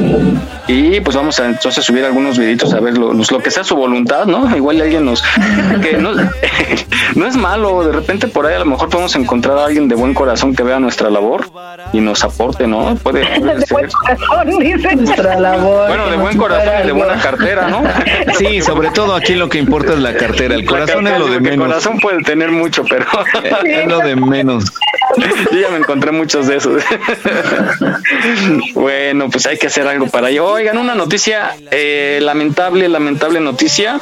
[0.66, 3.76] y pues vamos a entonces subir algunos videitos a ver lo, lo que sea su
[3.76, 4.54] voluntad, ¿no?
[4.56, 5.22] Igual alguien nos...
[5.82, 6.12] que no,
[7.14, 9.94] no es malo, de repente por ahí a lo mejor podemos encontrar a alguien de
[9.94, 11.48] buen corazón que vea nuestra labor
[11.92, 12.94] y nos aporte, ¿no?
[12.96, 13.72] Puede, puede De ser.
[13.72, 14.96] buen corazón, dice.
[14.96, 15.88] Nuestra labor.
[15.88, 17.82] Bueno, de buen corazón y de buena cartera, ¿no?
[18.38, 20.54] Sí, sobre todo aquí lo que importa es la cartera.
[20.54, 21.66] El corazón es lo de menos.
[21.66, 23.06] corazón puede tener mucho, pero
[23.64, 24.64] Es lo de menos.
[25.52, 26.82] yo ya me encontré muchos de esos.
[28.74, 30.46] bueno, pues hay que hacer algo para ello.
[30.46, 34.00] Oigan, una noticia eh, lamentable, lamentable noticia.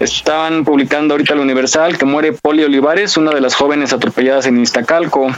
[0.00, 4.60] Estaban publicando ahorita el Universal que muere Poli Olivares, una de las jóvenes atropelladas en
[4.60, 5.30] Iztacalco.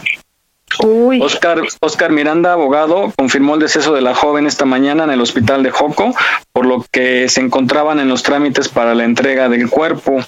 [1.20, 5.62] Oscar, Oscar Miranda, abogado, confirmó el deceso de la joven esta mañana en el hospital
[5.62, 6.14] de Joco,
[6.52, 10.18] por lo que se encontraban en los trámites para la entrega del cuerpo.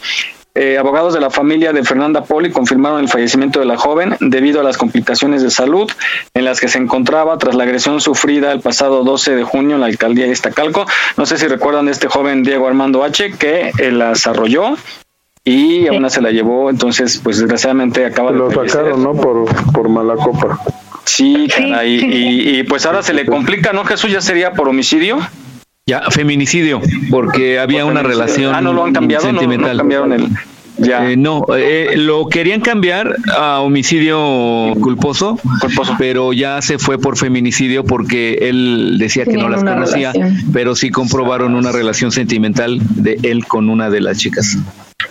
[0.61, 4.61] Eh, abogados de la familia de Fernanda Poli confirmaron el fallecimiento de la joven debido
[4.61, 5.89] a las complicaciones de salud
[6.35, 9.83] en las que se encontraba tras la agresión sufrida el pasado 12 de junio en
[9.83, 10.85] la alcaldía de Iztacalco.
[11.17, 14.77] No sé si recuerdan de este joven Diego Armando H que eh, las arrolló
[15.45, 18.81] y a una se la llevó, entonces pues desgraciadamente acaba de Lo fallecer.
[18.81, 19.15] sacaron, ¿no?
[19.15, 20.59] Por, por mala copa.
[21.05, 23.85] Sí, caray, y, y, pues ahora se le complica, ¿no?
[23.85, 25.21] Jesús ya sería por homicidio.
[25.89, 29.79] Ya, feminicidio, porque había una relación Ah, no lo han cambiado, no, no sentimental.
[29.79, 30.29] cambiaron el.
[30.77, 31.11] Ya.
[31.11, 35.39] Eh, no, eh, lo querían cambiar a homicidio culposo,
[35.99, 40.53] pero ya se fue por feminicidio porque él decía que no las conocía, relación.
[40.53, 44.59] pero sí comprobaron una relación sentimental de él con una de las chicas.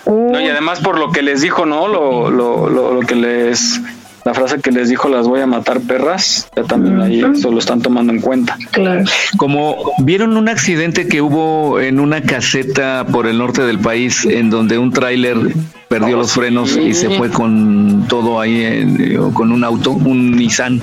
[0.05, 1.87] No, y además por lo que les dijo, ¿no?
[1.87, 3.81] Lo, lo, lo, lo que les
[4.27, 7.59] la frase que les dijo las voy a matar perras, ya también ahí eso lo
[7.59, 8.57] están tomando en cuenta.
[8.71, 9.05] Claro.
[9.37, 14.49] Como vieron un accidente que hubo en una caseta por el norte del país en
[14.49, 15.37] donde un tráiler
[15.87, 20.81] perdió los frenos y se fue con todo ahí, en- con un auto, un Nissan,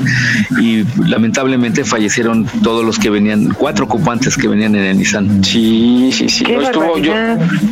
[0.60, 5.44] y lamentablemente fallecieron todos los que venían, cuatro ocupantes que venían en el Nissan.
[5.44, 6.44] Sí, sí, sí.
[6.44, 7.12] No estuvo- yo,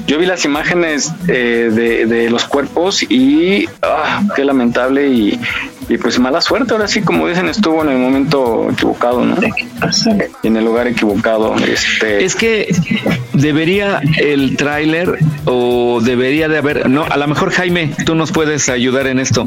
[0.06, 5.40] yo vi las imágenes eh, de, de los cuerpos y ah, qué lamentable y,
[5.88, 6.72] y pues mala suerte.
[6.74, 9.36] Ahora sí, como dicen, estuvo en el momento equivocado, ¿no?
[10.42, 11.54] En el lugar equivocado.
[11.56, 12.74] Este, Es que
[13.42, 18.68] debería el tráiler o debería de haber, no, a lo mejor Jaime, tú nos puedes
[18.68, 19.46] ayudar en esto.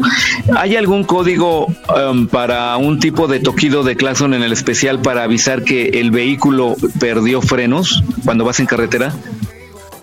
[0.56, 5.24] ¿Hay algún código um, para un tipo de toquido de claxon en el especial para
[5.24, 9.14] avisar que el vehículo perdió frenos cuando vas en carretera?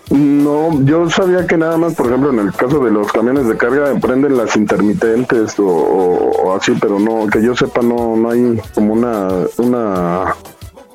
[0.09, 3.57] No, yo sabía que nada más, por ejemplo, en el caso de los camiones de
[3.57, 8.93] carga, prenden las intermitentes o, así, pero no, que yo sepa, no, no hay como
[8.93, 10.35] una, una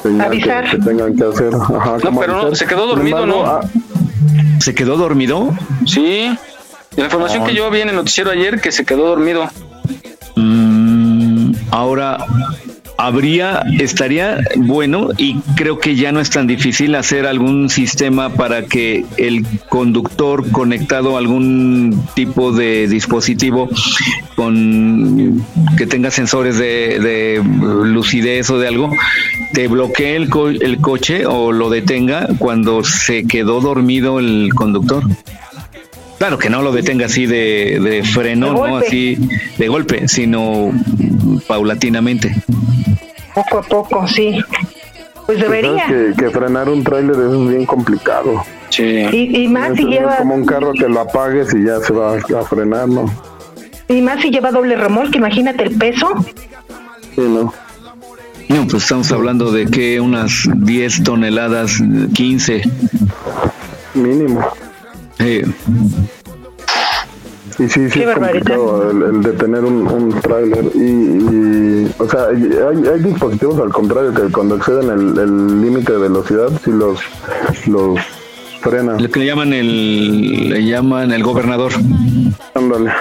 [0.03, 0.71] señal que, Avisar.
[0.71, 1.55] que tengan que hacer.
[1.79, 3.51] Ajá, No, pero no, se quedó dormido, embargo, ¿no?
[3.51, 3.61] ah,
[4.61, 5.51] ¿Se quedó dormido?
[5.87, 6.37] Sí.
[6.97, 9.49] La información que yo vi en el noticiero ayer que se quedó dormido.
[10.37, 12.19] Mm, ahora,
[13.01, 18.65] habría, estaría bueno y creo que ya no es tan difícil hacer algún sistema para
[18.65, 23.71] que el conductor conectado a algún tipo de dispositivo
[24.35, 25.43] con
[25.77, 27.43] que tenga sensores de, de
[27.87, 28.91] lucidez o de algo,
[29.53, 35.05] te bloquee el, co- el coche o lo detenga cuando se quedó dormido el conductor.
[36.19, 39.17] Claro que no lo detenga así de, de freno, De no así
[39.57, 40.73] de golpe, sino
[41.47, 42.35] paulatinamente.
[43.35, 44.43] Poco a poco, sí.
[45.27, 45.87] Pues debería.
[45.87, 48.43] que, que frenar un tráiler es bien complicado.
[48.71, 49.07] Sí.
[49.13, 52.17] Y, y más si lleva como un carro que lo apagues y ya se va
[52.17, 53.11] a frenar, ¿no?
[53.89, 56.09] y más si lleva doble remolque, imagínate el peso.
[57.15, 57.53] Sí, ¿no?
[58.49, 61.83] No, pues estamos hablando de que unas 10 toneladas,
[62.15, 62.63] 15.
[63.95, 64.47] Mínimo.
[65.19, 65.45] Eh,
[67.59, 68.57] Y sí, sí Qué es barbaridad.
[68.57, 70.65] complicado el, el de tener un, un tráiler.
[70.75, 75.93] Y, y, o sea, hay, hay dispositivos al contrario que cuando exceden el el límite
[75.93, 77.01] de velocidad, si los,
[77.67, 77.99] los
[78.61, 78.97] frena.
[78.99, 81.73] lo que le llaman el, le llaman el gobernador.
[82.55, 82.93] Ándale.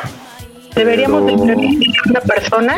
[0.75, 1.67] Deberíamos de Pero- tener
[2.09, 2.75] una persona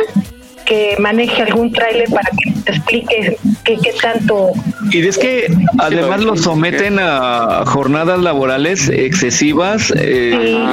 [0.70, 4.52] que maneje algún tráiler para que te explique qué, qué tanto
[4.92, 5.48] Y es que
[5.80, 10.64] además lo someten a jornadas laborales excesivas, eh,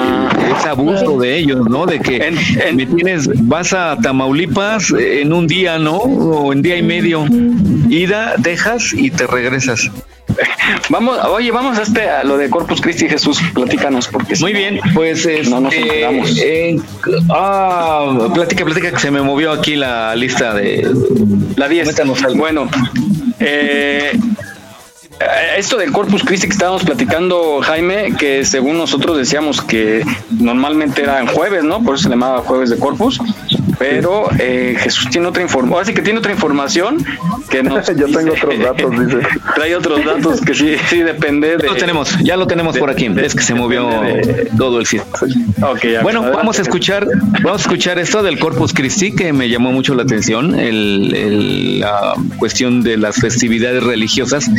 [0.55, 1.87] es abuso de ellos, ¿no?
[1.87, 2.31] De que
[2.75, 5.97] me tienes, vas a Tamaulipas en un día, ¿no?
[5.97, 7.25] O en día y medio.
[7.89, 9.91] Ida, dejas y te regresas.
[10.91, 14.81] Vamos, oye, vamos a este a lo de Corpus Christi Jesús, platícanos porque Muy bien,
[14.95, 16.39] pues no nos este, enteramos.
[16.39, 16.83] en-
[17.31, 20.89] ah, platica, platica que se me movió aquí la lista de
[21.57, 21.85] La 10.
[21.85, 22.39] Coméntanos algo.
[22.39, 22.69] Bueno,
[23.41, 24.19] eh, eh,
[25.57, 31.21] esto del Corpus Christi que estábamos platicando, Jaime, que según nosotros decíamos que normalmente era
[31.21, 31.83] en jueves, ¿no?
[31.83, 33.19] Por eso se le llamaba jueves de Corpus.
[33.79, 37.05] Pero eh, Jesús tiene otra información, ahora sí que tiene otra información
[37.51, 39.19] que nos Yo tengo otros datos, dice.
[39.55, 41.65] trae otros datos que sí, sí depende de.
[41.67, 43.11] Ya lo tenemos, ya lo tenemos por aquí.
[43.23, 43.91] Es que se movió
[44.57, 45.05] todo el sitio.
[45.83, 46.37] Ya, Bueno, adelante.
[46.37, 47.07] vamos a escuchar,
[47.43, 51.81] vamos a escuchar esto del Corpus Christi que me llamó mucho la atención, el- el-
[51.81, 54.51] la cuestión de las festividades religiosas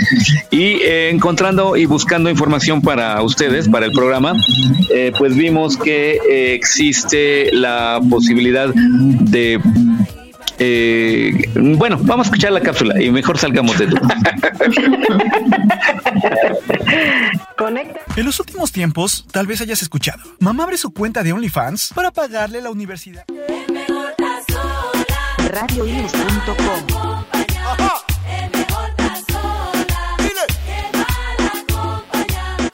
[0.52, 4.34] y eh, encontrando y buscando información para ustedes, para el programa,
[4.90, 9.60] eh, pues vimos que eh, existe la posibilidad de
[10.60, 14.18] eh, bueno, vamos a escuchar la cápsula y mejor salgamos de duda.
[17.58, 18.00] conecta.
[18.16, 20.22] En los últimos tiempos, tal vez hayas escuchado.
[20.40, 23.26] Mamá abre su cuenta de OnlyFans para pagarle la universidad.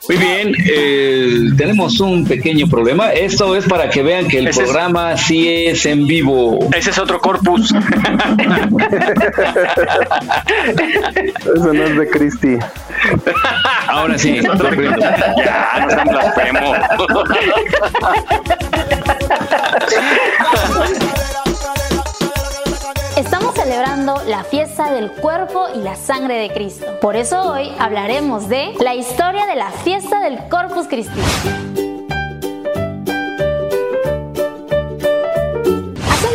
[0.08, 3.12] Muy bien, eh, tenemos un pequeño problema.
[3.12, 6.58] Esto es para que vean que el Ese es- programa sí es en vivo.
[6.76, 7.72] Ese es otro Corpus.
[11.56, 12.58] Eso no es de Cristi.
[13.88, 14.98] Ahora sí, comprendo.
[14.98, 16.76] ya, no sean blasfemos.
[24.04, 26.84] La fiesta del cuerpo y la sangre de Cristo.
[27.00, 31.20] Por eso hoy hablaremos de la historia de la fiesta del Corpus Christi.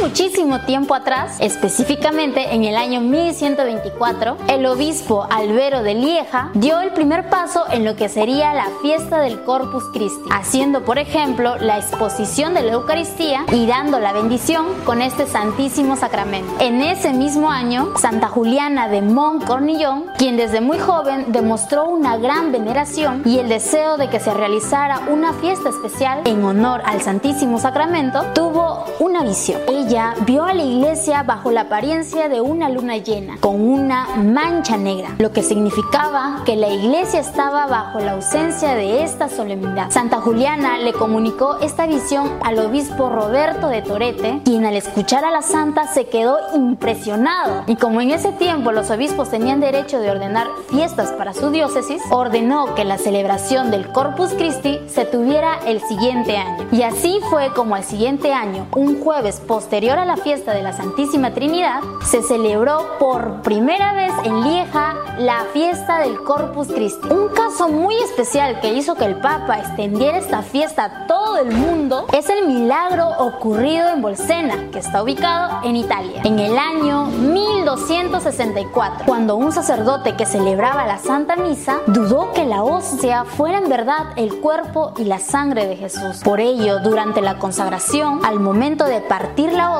[0.10, 6.94] Muchísimo tiempo atrás, específicamente en el año 1124, el obispo Albero de Lieja dio el
[6.94, 11.77] primer paso en lo que sería la fiesta del Corpus Christi, haciendo por ejemplo la
[11.77, 16.56] exposición de la Eucaristía y dando la bendición con este santísimo sacramento.
[16.60, 22.18] En ese mismo año, Santa Juliana de Mont Cornillon, quien desde muy joven demostró una
[22.18, 26.99] gran veneración y el deseo de que se realizara una fiesta especial en honor al
[27.02, 29.61] Santísimo Sacramento, tuvo una visión.
[29.68, 34.78] Ella vio a la iglesia bajo la apariencia de una luna llena, con una mancha
[34.78, 39.90] negra, lo que significaba que la iglesia estaba bajo la ausencia de esta solemnidad.
[39.92, 45.32] Santa Juliana le comunicó esta visión al obispo Roberto de Torete, quien al escuchar a
[45.32, 47.64] la santa se quedó impresionado.
[47.68, 52.02] Y como en ese tiempo los obispos tenían derecho de ordenar fiestas para su diócesis,
[52.10, 56.68] ordenó que la celebración del Corpus Christi se tuviera el siguiente año.
[56.72, 60.74] Y así fue como al siguiente año, un jueves posterior a la fiesta de la
[60.74, 67.07] Santísima Trinidad, se celebró por primera vez en Lieja la fiesta del Corpus Christi.
[67.10, 71.52] Un caso muy especial que hizo que el Papa extendiera esta fiesta a todo el
[71.52, 77.06] mundo es el milagro ocurrido en Bolsena, que está ubicado en Italia, en el año
[77.06, 83.70] 1264, cuando un sacerdote que celebraba la Santa Misa dudó que la hostia fuera en
[83.70, 86.22] verdad el cuerpo y la sangre de Jesús.
[86.24, 89.78] Por ello, durante la consagración, al momento de partir la hostia,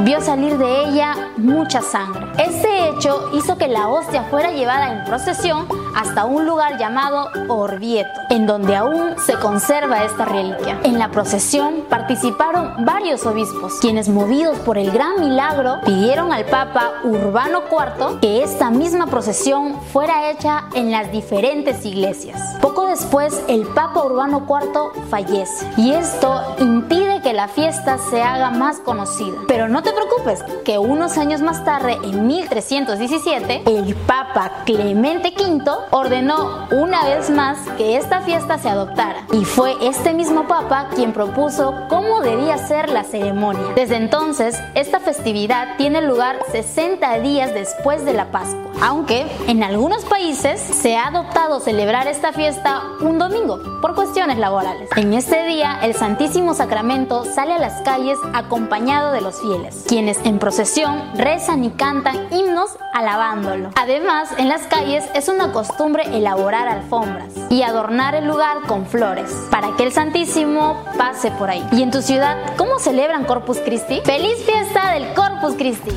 [0.00, 2.26] vio salir de ella mucha sangre.
[2.38, 8.20] Este hecho hizo que la hostia fuera llevada en procesión hasta un lugar llamado Orvieto,
[8.28, 10.78] en donde aún se conserva esta reliquia.
[10.84, 17.00] En la procesión participaron varios obispos, quienes movidos por el gran milagro pidieron al Papa
[17.02, 22.40] Urbano IV que esta misma procesión fuera hecha en las diferentes iglesias.
[22.60, 28.50] Poco después, el Papa Urbano IV fallece y esto impide que la fiesta se haga
[28.50, 29.38] más conocida.
[29.48, 35.85] Pero no te preocupes, que unos años más tarde, en 1317, el Papa Clemente V
[35.90, 39.22] ordenó una vez más que esta fiesta se adoptara.
[39.32, 43.72] Y fue este mismo Papa quien propuso cómo debía ser la ceremonia.
[43.74, 50.04] Desde entonces, esta festividad tiene lugar 60 días después de la Pascua, aunque en algunos
[50.04, 54.90] países se ha adoptado celebrar esta fiesta un domingo por cuestiones laborales.
[54.96, 60.18] En este día, el Santísimo Sacramento sale a las calles acompañado de los fieles, quienes
[60.24, 63.70] en procesión rezan y cantan himnos alabándolo.
[63.76, 65.75] Además, en las calles es una costumbre
[66.12, 71.64] elaborar alfombras y adornar el lugar con flores para que el Santísimo pase por ahí.
[71.72, 74.00] ¿Y en tu ciudad cómo celebran Corpus Christi?
[74.04, 75.90] ¡Feliz fiesta del Corpus Christi!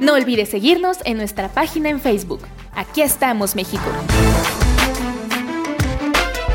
[0.00, 2.40] No olvides seguirnos en nuestra página en Facebook.
[2.74, 3.84] Aquí estamos, México.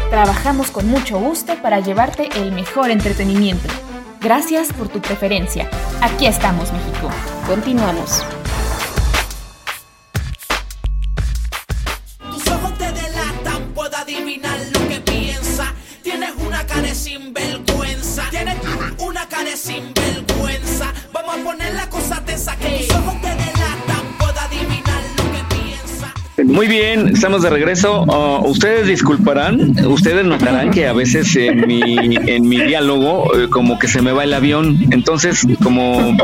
[0.09, 3.67] Trabajamos con mucho gusto para llevarte el mejor entretenimiento.
[4.21, 5.69] Gracias por tu preferencia.
[6.01, 7.09] Aquí estamos, México.
[7.47, 8.23] Continuamos.
[26.43, 28.03] Muy bien, estamos de regreso.
[28.03, 33.79] Uh, ustedes disculparán, ustedes notarán que a veces en mi, en mi diálogo eh, como
[33.79, 34.77] que se me va el avión.
[34.91, 36.15] Entonces, como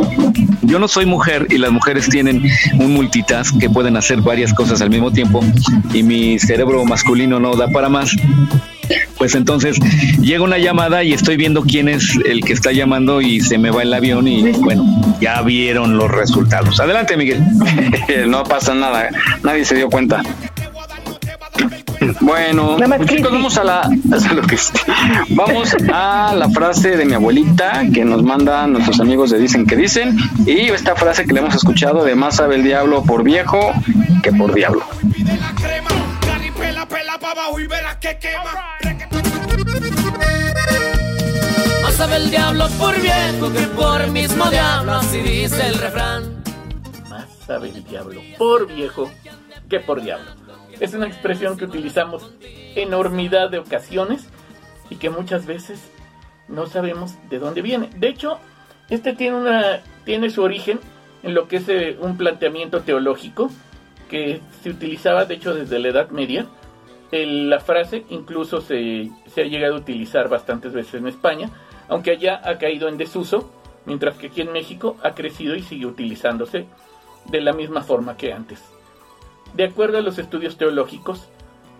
[0.63, 2.43] yo no soy mujer y las mujeres tienen
[2.77, 5.41] un multitask que pueden hacer varias cosas al mismo tiempo
[5.93, 8.15] y mi cerebro masculino no da para más.
[9.17, 9.77] Pues entonces
[10.21, 13.71] llega una llamada y estoy viendo quién es el que está llamando y se me
[13.71, 14.85] va el avión y bueno,
[15.19, 16.79] ya vieron los resultados.
[16.79, 17.43] Adelante, Miguel.
[18.27, 19.09] no pasa nada,
[19.43, 20.23] nadie se dio cuenta.
[22.21, 23.89] Bueno, chicos, vamos a la
[25.29, 29.75] vamos a la frase de mi abuelita que nos manda nuestros amigos de Dicen que
[29.75, 33.71] Dicen y esta frase que le hemos escuchado de más sabe el diablo por viejo
[34.23, 34.83] que por diablo.
[37.41, 38.77] Abajo y verás que quema.
[41.81, 46.43] Más sabe el diablo por viejo que por mismo diablo, así dice el refrán.
[47.09, 49.11] Más sabe el diablo por viejo
[49.69, 50.31] que por diablo.
[50.79, 52.31] Es una expresión que utilizamos
[52.75, 54.27] enormidad de ocasiones
[54.89, 55.79] y que muchas veces
[56.47, 57.89] no sabemos de dónde viene.
[57.95, 58.39] De hecho,
[58.89, 60.79] este tiene, una, tiene su origen
[61.23, 63.49] en lo que es eh, un planteamiento teológico
[64.09, 66.45] que se utilizaba, de hecho, desde la Edad Media.
[67.11, 71.49] La frase incluso se, se ha llegado a utilizar bastantes veces en España,
[71.89, 73.51] aunque allá ha caído en desuso,
[73.85, 76.67] mientras que aquí en México ha crecido y sigue utilizándose
[77.25, 78.63] de la misma forma que antes.
[79.53, 81.27] De acuerdo a los estudios teológicos,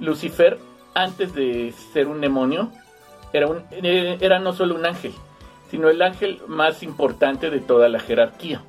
[0.02, 0.60] Lucifer,
[0.94, 2.70] antes de ser un demonio,
[3.32, 5.14] era, un- eh, era no solo un ángel,
[5.70, 8.62] sino el ángel más importante de toda la jerarquía.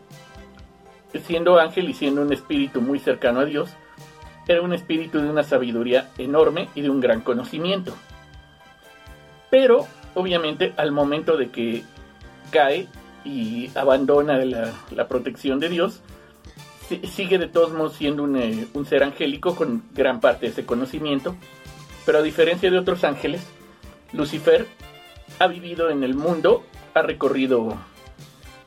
[1.27, 3.71] Siendo ángel y siendo un espíritu muy cercano a Dios,
[4.49, 7.95] era un espíritu de una sabiduría enorme y de un gran conocimiento.
[9.51, 11.85] Pero, obviamente, al momento de que
[12.51, 12.89] cae
[13.25, 16.01] y abandona la, protección de Dios,
[16.89, 20.53] si- sigue de todos modos siendo un, eh, un ser angélico con gran parte de
[20.53, 21.37] ese conocimiento,
[22.05, 23.47] pero a diferencia de otros ángeles,
[24.13, 24.67] Lucifer
[25.39, 26.65] ha vivido en el mundo,
[26.95, 27.77] ha recorrido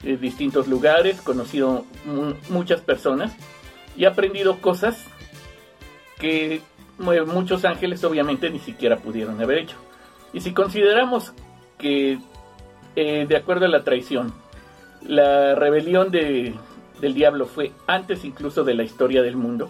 [0.04, 3.36] eh, distintos lugares, conocido mu- muchas personas
[3.98, 4.98] y ha aprendido cosas
[6.20, 6.62] que
[6.98, 9.76] mu- muchos ángeles obviamente ni siquiera pudieron haber hecho.
[10.34, 11.34] Y si consideramos
[11.78, 12.20] que,
[12.96, 14.34] eh, de acuerdo a la traición,
[15.02, 16.54] la rebelión de-
[17.02, 19.70] del diablo fue antes incluso de la historia del mundo,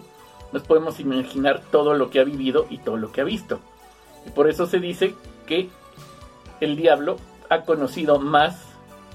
[0.52, 3.60] nos podemos imaginar todo lo que ha vivido y todo lo que ha visto.
[4.26, 5.14] Y por eso se dice
[5.46, 5.68] que
[6.60, 7.18] el diablo
[7.50, 8.62] ha conocido más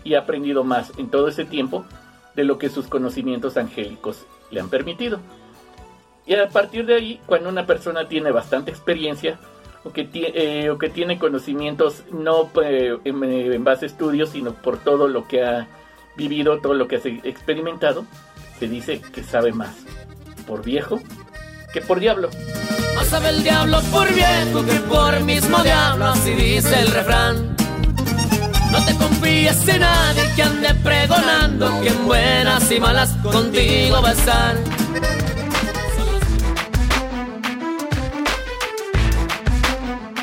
[0.03, 1.85] y ha aprendido más en todo ese tiempo
[2.35, 5.19] de lo que sus conocimientos angélicos le han permitido.
[6.25, 9.39] Y a partir de ahí, cuando una persona tiene bastante experiencia
[9.83, 14.77] o que, eh, tiene conocimientos no eh, en, eh, en base a estudios, sino por
[14.77, 15.67] todo lo que ha
[16.15, 18.05] vivido, todo lo que ha experimentado,
[18.59, 19.75] se dice que sabe más
[20.45, 20.99] por viejo
[21.73, 22.29] que por diablo.
[22.95, 27.55] Más sabe el diablo por viejo que por mismo diablo, así dice el refrán.
[28.71, 34.09] No te confíes en nadie que ande pregonando que en buenas y malas contigo va
[34.09, 34.55] a estar.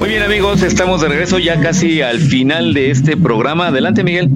[0.00, 3.68] Muy bien amigos, estamos de regreso ya casi al final de este programa.
[3.68, 4.28] Adelante Miguel.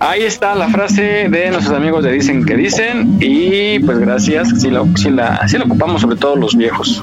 [0.00, 4.70] Ahí está la frase de nuestros amigos de Dicen que Dicen y pues gracias, si
[4.70, 7.02] la, si la, sí la ocupamos sobre todo los viejos,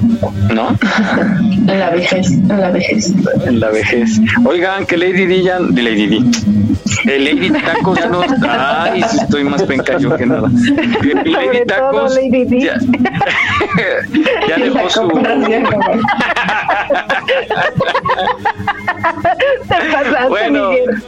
[0.52, 0.76] ¿no?
[1.68, 3.12] En la vejez, en la vejez.
[3.44, 4.20] En la vejez.
[4.44, 6.20] Oigan, que Lady D ya, de Lady D,
[7.12, 10.48] el Lady Tacos ya no, ay, sí estoy más penca yo que nada.
[10.48, 12.60] Lady Sobre todo Tacos Lady D.
[12.60, 12.78] ya,
[14.48, 15.08] ya dejó La su...
[19.68, 20.70] Te pasaste, Bueno.
[20.70, 21.02] Miguel.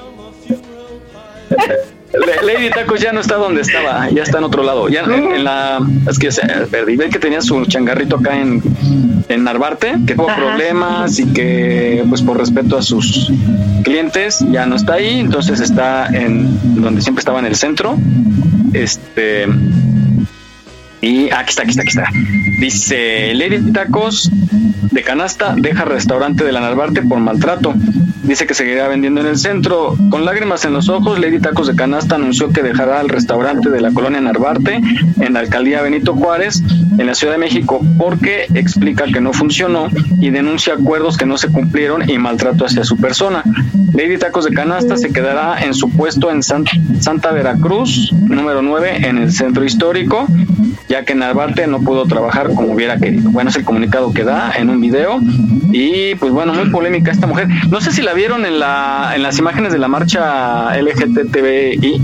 [1.51, 4.89] La- Lady Tacos ya no está donde estaba, ya está en otro lado.
[4.89, 8.62] Ya en, en la es que se perdí, ven que tenía su changarrito acá en,
[9.29, 13.31] en Narvarte, que tuvo problemas y que pues por respeto a sus
[13.85, 17.97] clientes ya no está ahí, entonces está en donde siempre estaba en el centro.
[18.73, 19.47] Este
[21.01, 22.09] y aquí está, aquí está, aquí está.
[22.61, 24.31] Dice Lady Tacos
[24.91, 27.75] de canasta deja restaurante de la Narvarte por maltrato.
[28.25, 29.97] Dice que seguirá vendiendo en el centro.
[30.11, 33.81] Con lágrimas en los ojos, Lady Tacos de Canasta anunció que dejará el restaurante de
[33.81, 34.81] la colonia Narvarte
[35.20, 36.62] en la alcaldía Benito Juárez,
[36.99, 39.89] en la Ciudad de México, porque explica que no funcionó
[40.20, 43.43] y denuncia acuerdos que no se cumplieron y maltrato hacia su persona.
[43.95, 46.65] Lady Tacos de Canasta se quedará en su puesto en San-
[47.01, 50.27] Santa Veracruz, número 9, en el centro histórico,
[50.89, 53.31] ya que Narvarte no pudo trabajar como hubiera querido.
[53.31, 55.20] Bueno, es el comunicado que da en un video
[55.70, 57.48] y pues bueno, muy polémica esta mujer.
[57.70, 62.01] No sé si la vieron en, la, en las imágenes de la marcha LGTBI.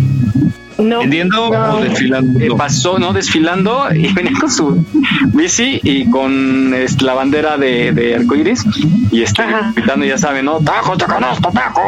[0.76, 0.98] No.
[0.98, 2.40] ¿Vendiendo o desfilando?
[2.40, 3.12] Eh, pasó, ¿no?
[3.12, 4.84] Desfilando y venía con su
[5.32, 8.64] bici y con este, la bandera de, de arcoiris
[9.12, 9.44] y este,
[9.76, 10.58] gritando, ya saben, ¿no?
[10.58, 11.80] ¡Taco, taco, no, taco!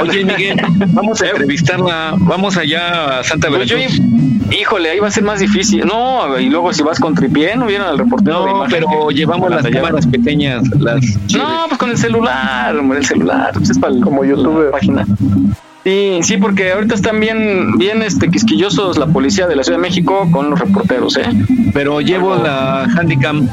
[0.00, 0.58] Oye Miguel,
[0.88, 4.00] vamos a entrevistarla, vamos allá a Santa Pues yo, Veracruz.
[4.50, 5.84] Híjole, ahí va a ser más difícil.
[5.86, 9.10] No, y luego si vas con tripié, ¿no vieron al reportero de No, imagen pero
[9.10, 11.00] llevamos las cámaras pequeñas, las
[11.36, 13.50] No, pues con el celular, hombre, el celular.
[13.54, 14.70] Pues es para Como youtuber.
[14.70, 15.04] página.
[15.84, 19.82] Sí, sí, porque ahorita están bien, bien este, quisquillosos la policía de la Ciudad de
[19.82, 21.24] México con los reporteros, ¿eh?
[21.72, 23.48] Pero llevo la handicam.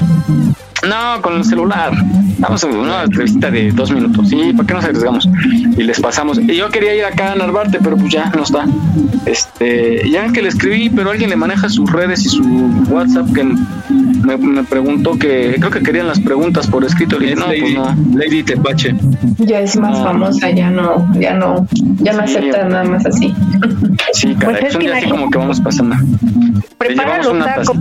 [0.88, 1.94] No, con el celular.
[2.40, 4.30] Vamos a una entrevista de dos minutos.
[4.30, 5.30] Sí, ¿para qué nos arriesgamos?
[5.78, 6.38] Y les pasamos.
[6.40, 8.66] Y yo quería ir acá a Narvarte, pero pues ya no está.
[9.26, 12.44] Este, ya que le escribí, pero alguien le maneja sus redes y su
[12.90, 17.20] WhatsApp que me, me preguntó que creo que querían las preguntas por escrito.
[17.20, 17.96] Le dije, no, pues no.
[18.20, 18.96] Lady Tepache.
[19.40, 20.04] Ya es más Ah.
[20.06, 21.68] famosa, ya no, ya no,
[22.00, 22.36] ya no Sí.
[22.38, 23.34] acepta nada más así.
[24.14, 25.96] Sí, caray, Pues es que así como que vamos pasando.
[26.78, 27.72] Prepara los tacos,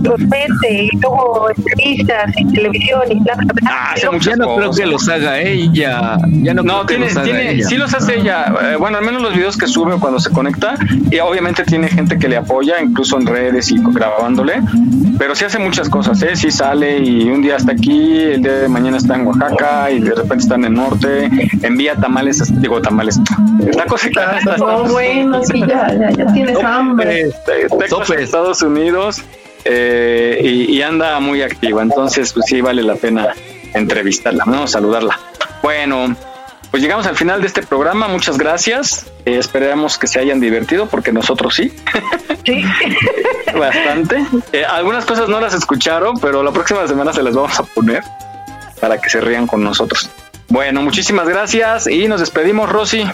[0.69, 3.91] y luego entrevistas y televisión y bla, bla, bla.
[3.91, 6.17] Hace Ya muchas no creo que los haga ella.
[6.41, 7.67] Ya no, No, creo que tiene, los haga tiene, ella.
[7.67, 8.53] sí los hace ella.
[8.63, 10.75] Eh, bueno, al menos los videos que sube cuando se conecta.
[11.11, 14.61] Y obviamente tiene gente que le apoya, incluso en redes y grabándole.
[15.17, 16.35] Pero sí hace muchas cosas, ¿eh?
[16.35, 19.99] Sí sale y un día está aquí, el día de mañana está en Oaxaca y
[19.99, 21.29] de repente está en el norte.
[21.61, 23.19] Envía tamales, hasta- digo tamales.
[23.77, 24.59] Tacos y canastas.
[24.59, 27.29] No, bueno, sí, ya, ya, ya tienes hambre.
[27.45, 29.21] Te- tecos en Estados Unidos
[29.63, 31.81] eh, y, y anda muy activa.
[31.81, 33.29] Entonces, pues sí vale la pena
[33.75, 34.67] entrevistarla, ¿no?
[34.67, 35.19] Saludarla.
[35.61, 36.15] Bueno,
[36.71, 38.07] pues llegamos al final de este programa.
[38.07, 39.05] Muchas gracias.
[39.25, 41.73] Eh, esperamos que se hayan divertido porque nosotros sí.
[42.43, 42.63] Sí.
[43.57, 44.25] Bastante.
[44.51, 48.03] Eh, algunas cosas no las escucharon, pero la próxima semana se las vamos a poner
[48.79, 50.09] para que se rían con nosotros.
[50.49, 53.05] Bueno, muchísimas gracias y nos despedimos, Rosy.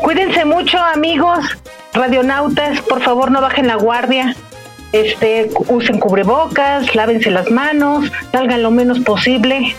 [0.00, 1.38] Cuídense mucho, amigos,
[1.92, 4.34] radionautas, por favor no bajen la guardia.
[4.92, 9.74] Este, usen cubrebocas, lávense las manos, salgan lo menos posible.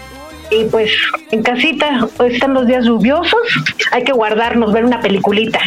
[0.52, 0.91] Y pues
[1.31, 3.40] en casita están los días lluviosos,
[3.91, 5.60] hay que guardarnos, ver una peliculita.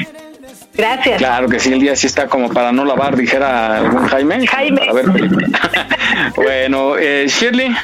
[0.74, 1.18] Gracias.
[1.18, 4.46] Claro que sí, el día sí está como para no lavar, dijera algún Jaime.
[4.46, 4.88] Jaime.
[4.88, 5.48] A ver, película.
[6.36, 7.74] bueno, eh, Shirley.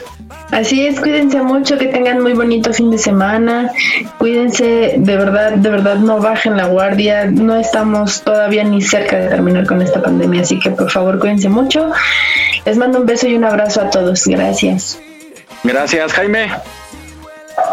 [0.51, 3.71] Así es, cuídense mucho, que tengan muy bonito fin de semana.
[4.17, 7.27] Cuídense, de verdad, de verdad, no bajen la guardia.
[7.31, 11.49] No estamos todavía ni cerca de terminar con esta pandemia, así que por favor, cuídense
[11.49, 11.91] mucho.
[12.65, 14.27] Les mando un beso y un abrazo a todos.
[14.27, 14.99] Gracias.
[15.65, 16.49] Gracias, Jaime.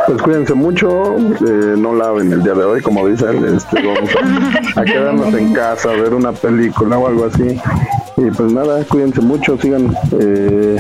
[0.07, 4.10] Pues cuídense mucho, eh, no laven el día de hoy, como dicen, este, vamos
[4.76, 7.60] a, a quedarnos en casa, a ver una película o algo así.
[8.18, 10.77] Y pues nada, cuídense mucho, sigan eh,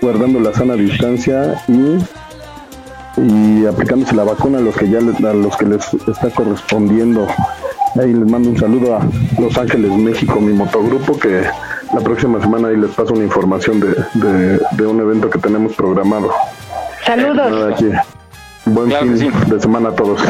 [0.00, 1.98] guardando la sana distancia y,
[3.20, 7.26] y aplicándose la vacuna a los que ya les, a los que les está correspondiendo.
[8.00, 9.00] Ahí les mando un saludo a
[9.40, 11.42] Los Ángeles, México, mi motogrupo, que
[11.94, 15.72] la próxima semana ahí les paso una información de, de, de un evento que tenemos
[15.74, 16.30] programado.
[17.04, 17.50] Saludos.
[17.50, 17.86] Nada, aquí.
[18.74, 19.30] Buen Claro fin sí.
[19.50, 20.20] de semana a todos.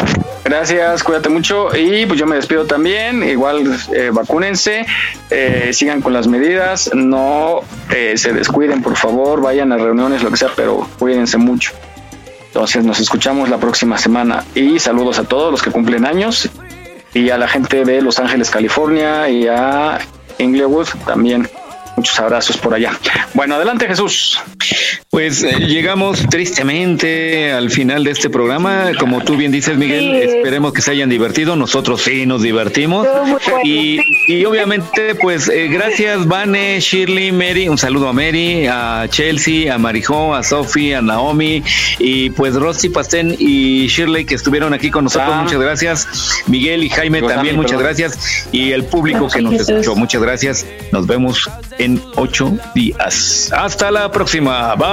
[0.45, 3.23] Gracias, cuídate mucho y pues yo me despido también.
[3.23, 4.87] Igual eh, vacúnense,
[5.31, 7.61] eh, sigan con las medidas, no
[7.91, 11.73] eh, se descuiden, por favor, vayan a reuniones, lo que sea, pero cuídense mucho.
[12.47, 16.49] Entonces nos escuchamos la próxima semana y saludos a todos los que cumplen años
[17.15, 19.99] y a la gente de Los Ángeles, California y a
[20.39, 21.49] Inglewood también.
[21.99, 22.93] Muchos abrazos por allá.
[23.35, 24.39] Bueno, adelante Jesús.
[25.11, 28.93] Pues eh, llegamos tristemente al final de este programa.
[29.01, 30.29] Como tú bien dices, Miguel, Sí.
[30.37, 31.57] esperemos que se hayan divertido.
[31.57, 33.05] Nosotros sí nos divertimos.
[33.05, 34.18] Estuvo muy bueno, Y, sí.
[34.29, 37.67] Y obviamente, pues eh, gracias, Vane, Shirley, Mary.
[37.67, 41.63] Un saludo a Mary, a Chelsea, a Marijó, a Sophie, a Naomi
[41.99, 45.31] y pues Rosy Pastén y Shirley que estuvieron aquí con nosotros.
[45.33, 45.41] Ah.
[45.45, 46.43] Muchas gracias.
[46.47, 47.85] Miguel y Jaime también, muchas perdón.
[47.87, 48.47] gracias.
[48.53, 49.71] Y el público que nos Jesús.
[49.71, 50.67] escuchó, muchas gracias.
[50.93, 51.49] Nos vemos
[51.79, 53.51] en ocho días.
[53.57, 54.75] Hasta la próxima.
[54.75, 54.89] Bye.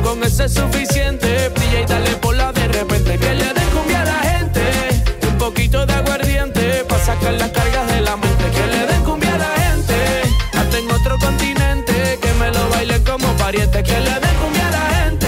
[0.00, 1.48] Con es suficiente.
[1.56, 3.07] Brilla y dale por la de repente.
[13.48, 13.82] Bailen como pariente.
[13.82, 15.26] Que le den cumbia a la gente,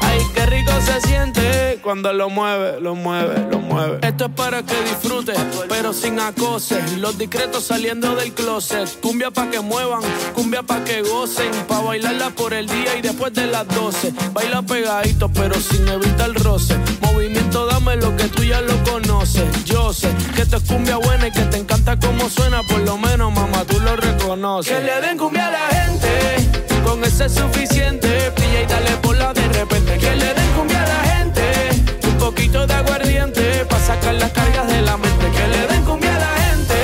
[0.00, 3.98] ay, qué rico se siente cuando lo mueve, lo mueve, lo mueve.
[4.02, 6.98] Esto es para que disfrutes, pero sin acoses.
[6.98, 8.88] Los discretos saliendo del closet.
[9.00, 10.00] Cumbia pa' que muevan,
[10.34, 11.50] cumbia pa' que gocen.
[11.66, 14.12] Pa' bailarla por el día y después de las 12.
[14.32, 16.76] Baila pegadito, pero sin evitar el roce.
[17.00, 19.64] Movimiento, dame lo que tú ya lo conoces.
[19.64, 22.62] Yo sé que esto es cumbia buena y que te encanta cómo suena.
[22.62, 24.72] Por lo menos, mamá, tú lo reconoces.
[24.72, 26.41] Que le den cumbia a la gente,
[26.92, 28.08] con ese es suficiente.
[28.36, 29.96] Brilla y dale por la de repente.
[29.96, 31.42] Que le den cumbia a la gente,
[32.06, 33.64] un poquito de aguardiente.
[33.70, 35.26] Pa' sacar las cargas de la mente.
[35.36, 36.76] Que le den cumbia a la gente,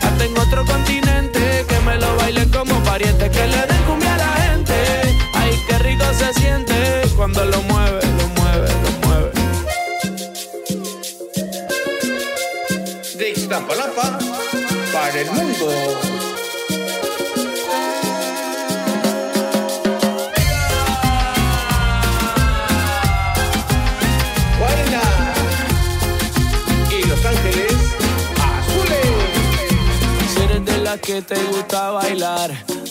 [0.00, 1.64] hasta en otro continente.
[1.68, 3.30] Que me lo bailen como pariente.
[3.30, 4.74] Que le den cumbia a la gente,
[5.34, 6.74] ay, qué rico se siente
[7.16, 9.30] cuando lo mueve, lo mueve, lo mueve.
[13.18, 14.18] de Iztapalapa
[14.92, 15.97] para el mundo.
[31.08, 32.50] Que te gusta bailar,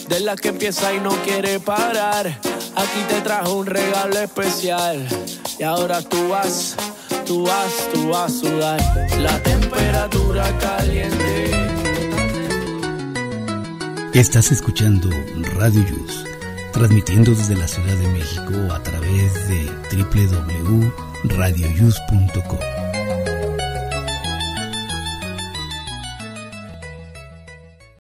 [0.09, 2.25] de la que empieza y no quiere parar.
[2.25, 5.07] Aquí te trajo un regalo especial
[5.59, 6.75] y ahora tú vas,
[7.27, 8.81] tú vas, tú vas a sudar.
[9.19, 11.51] La temperatura caliente.
[14.15, 15.11] Estás escuchando
[15.53, 16.25] Radio Yus,
[16.73, 22.76] transmitiendo desde la Ciudad de México a través de www.radioyus.com.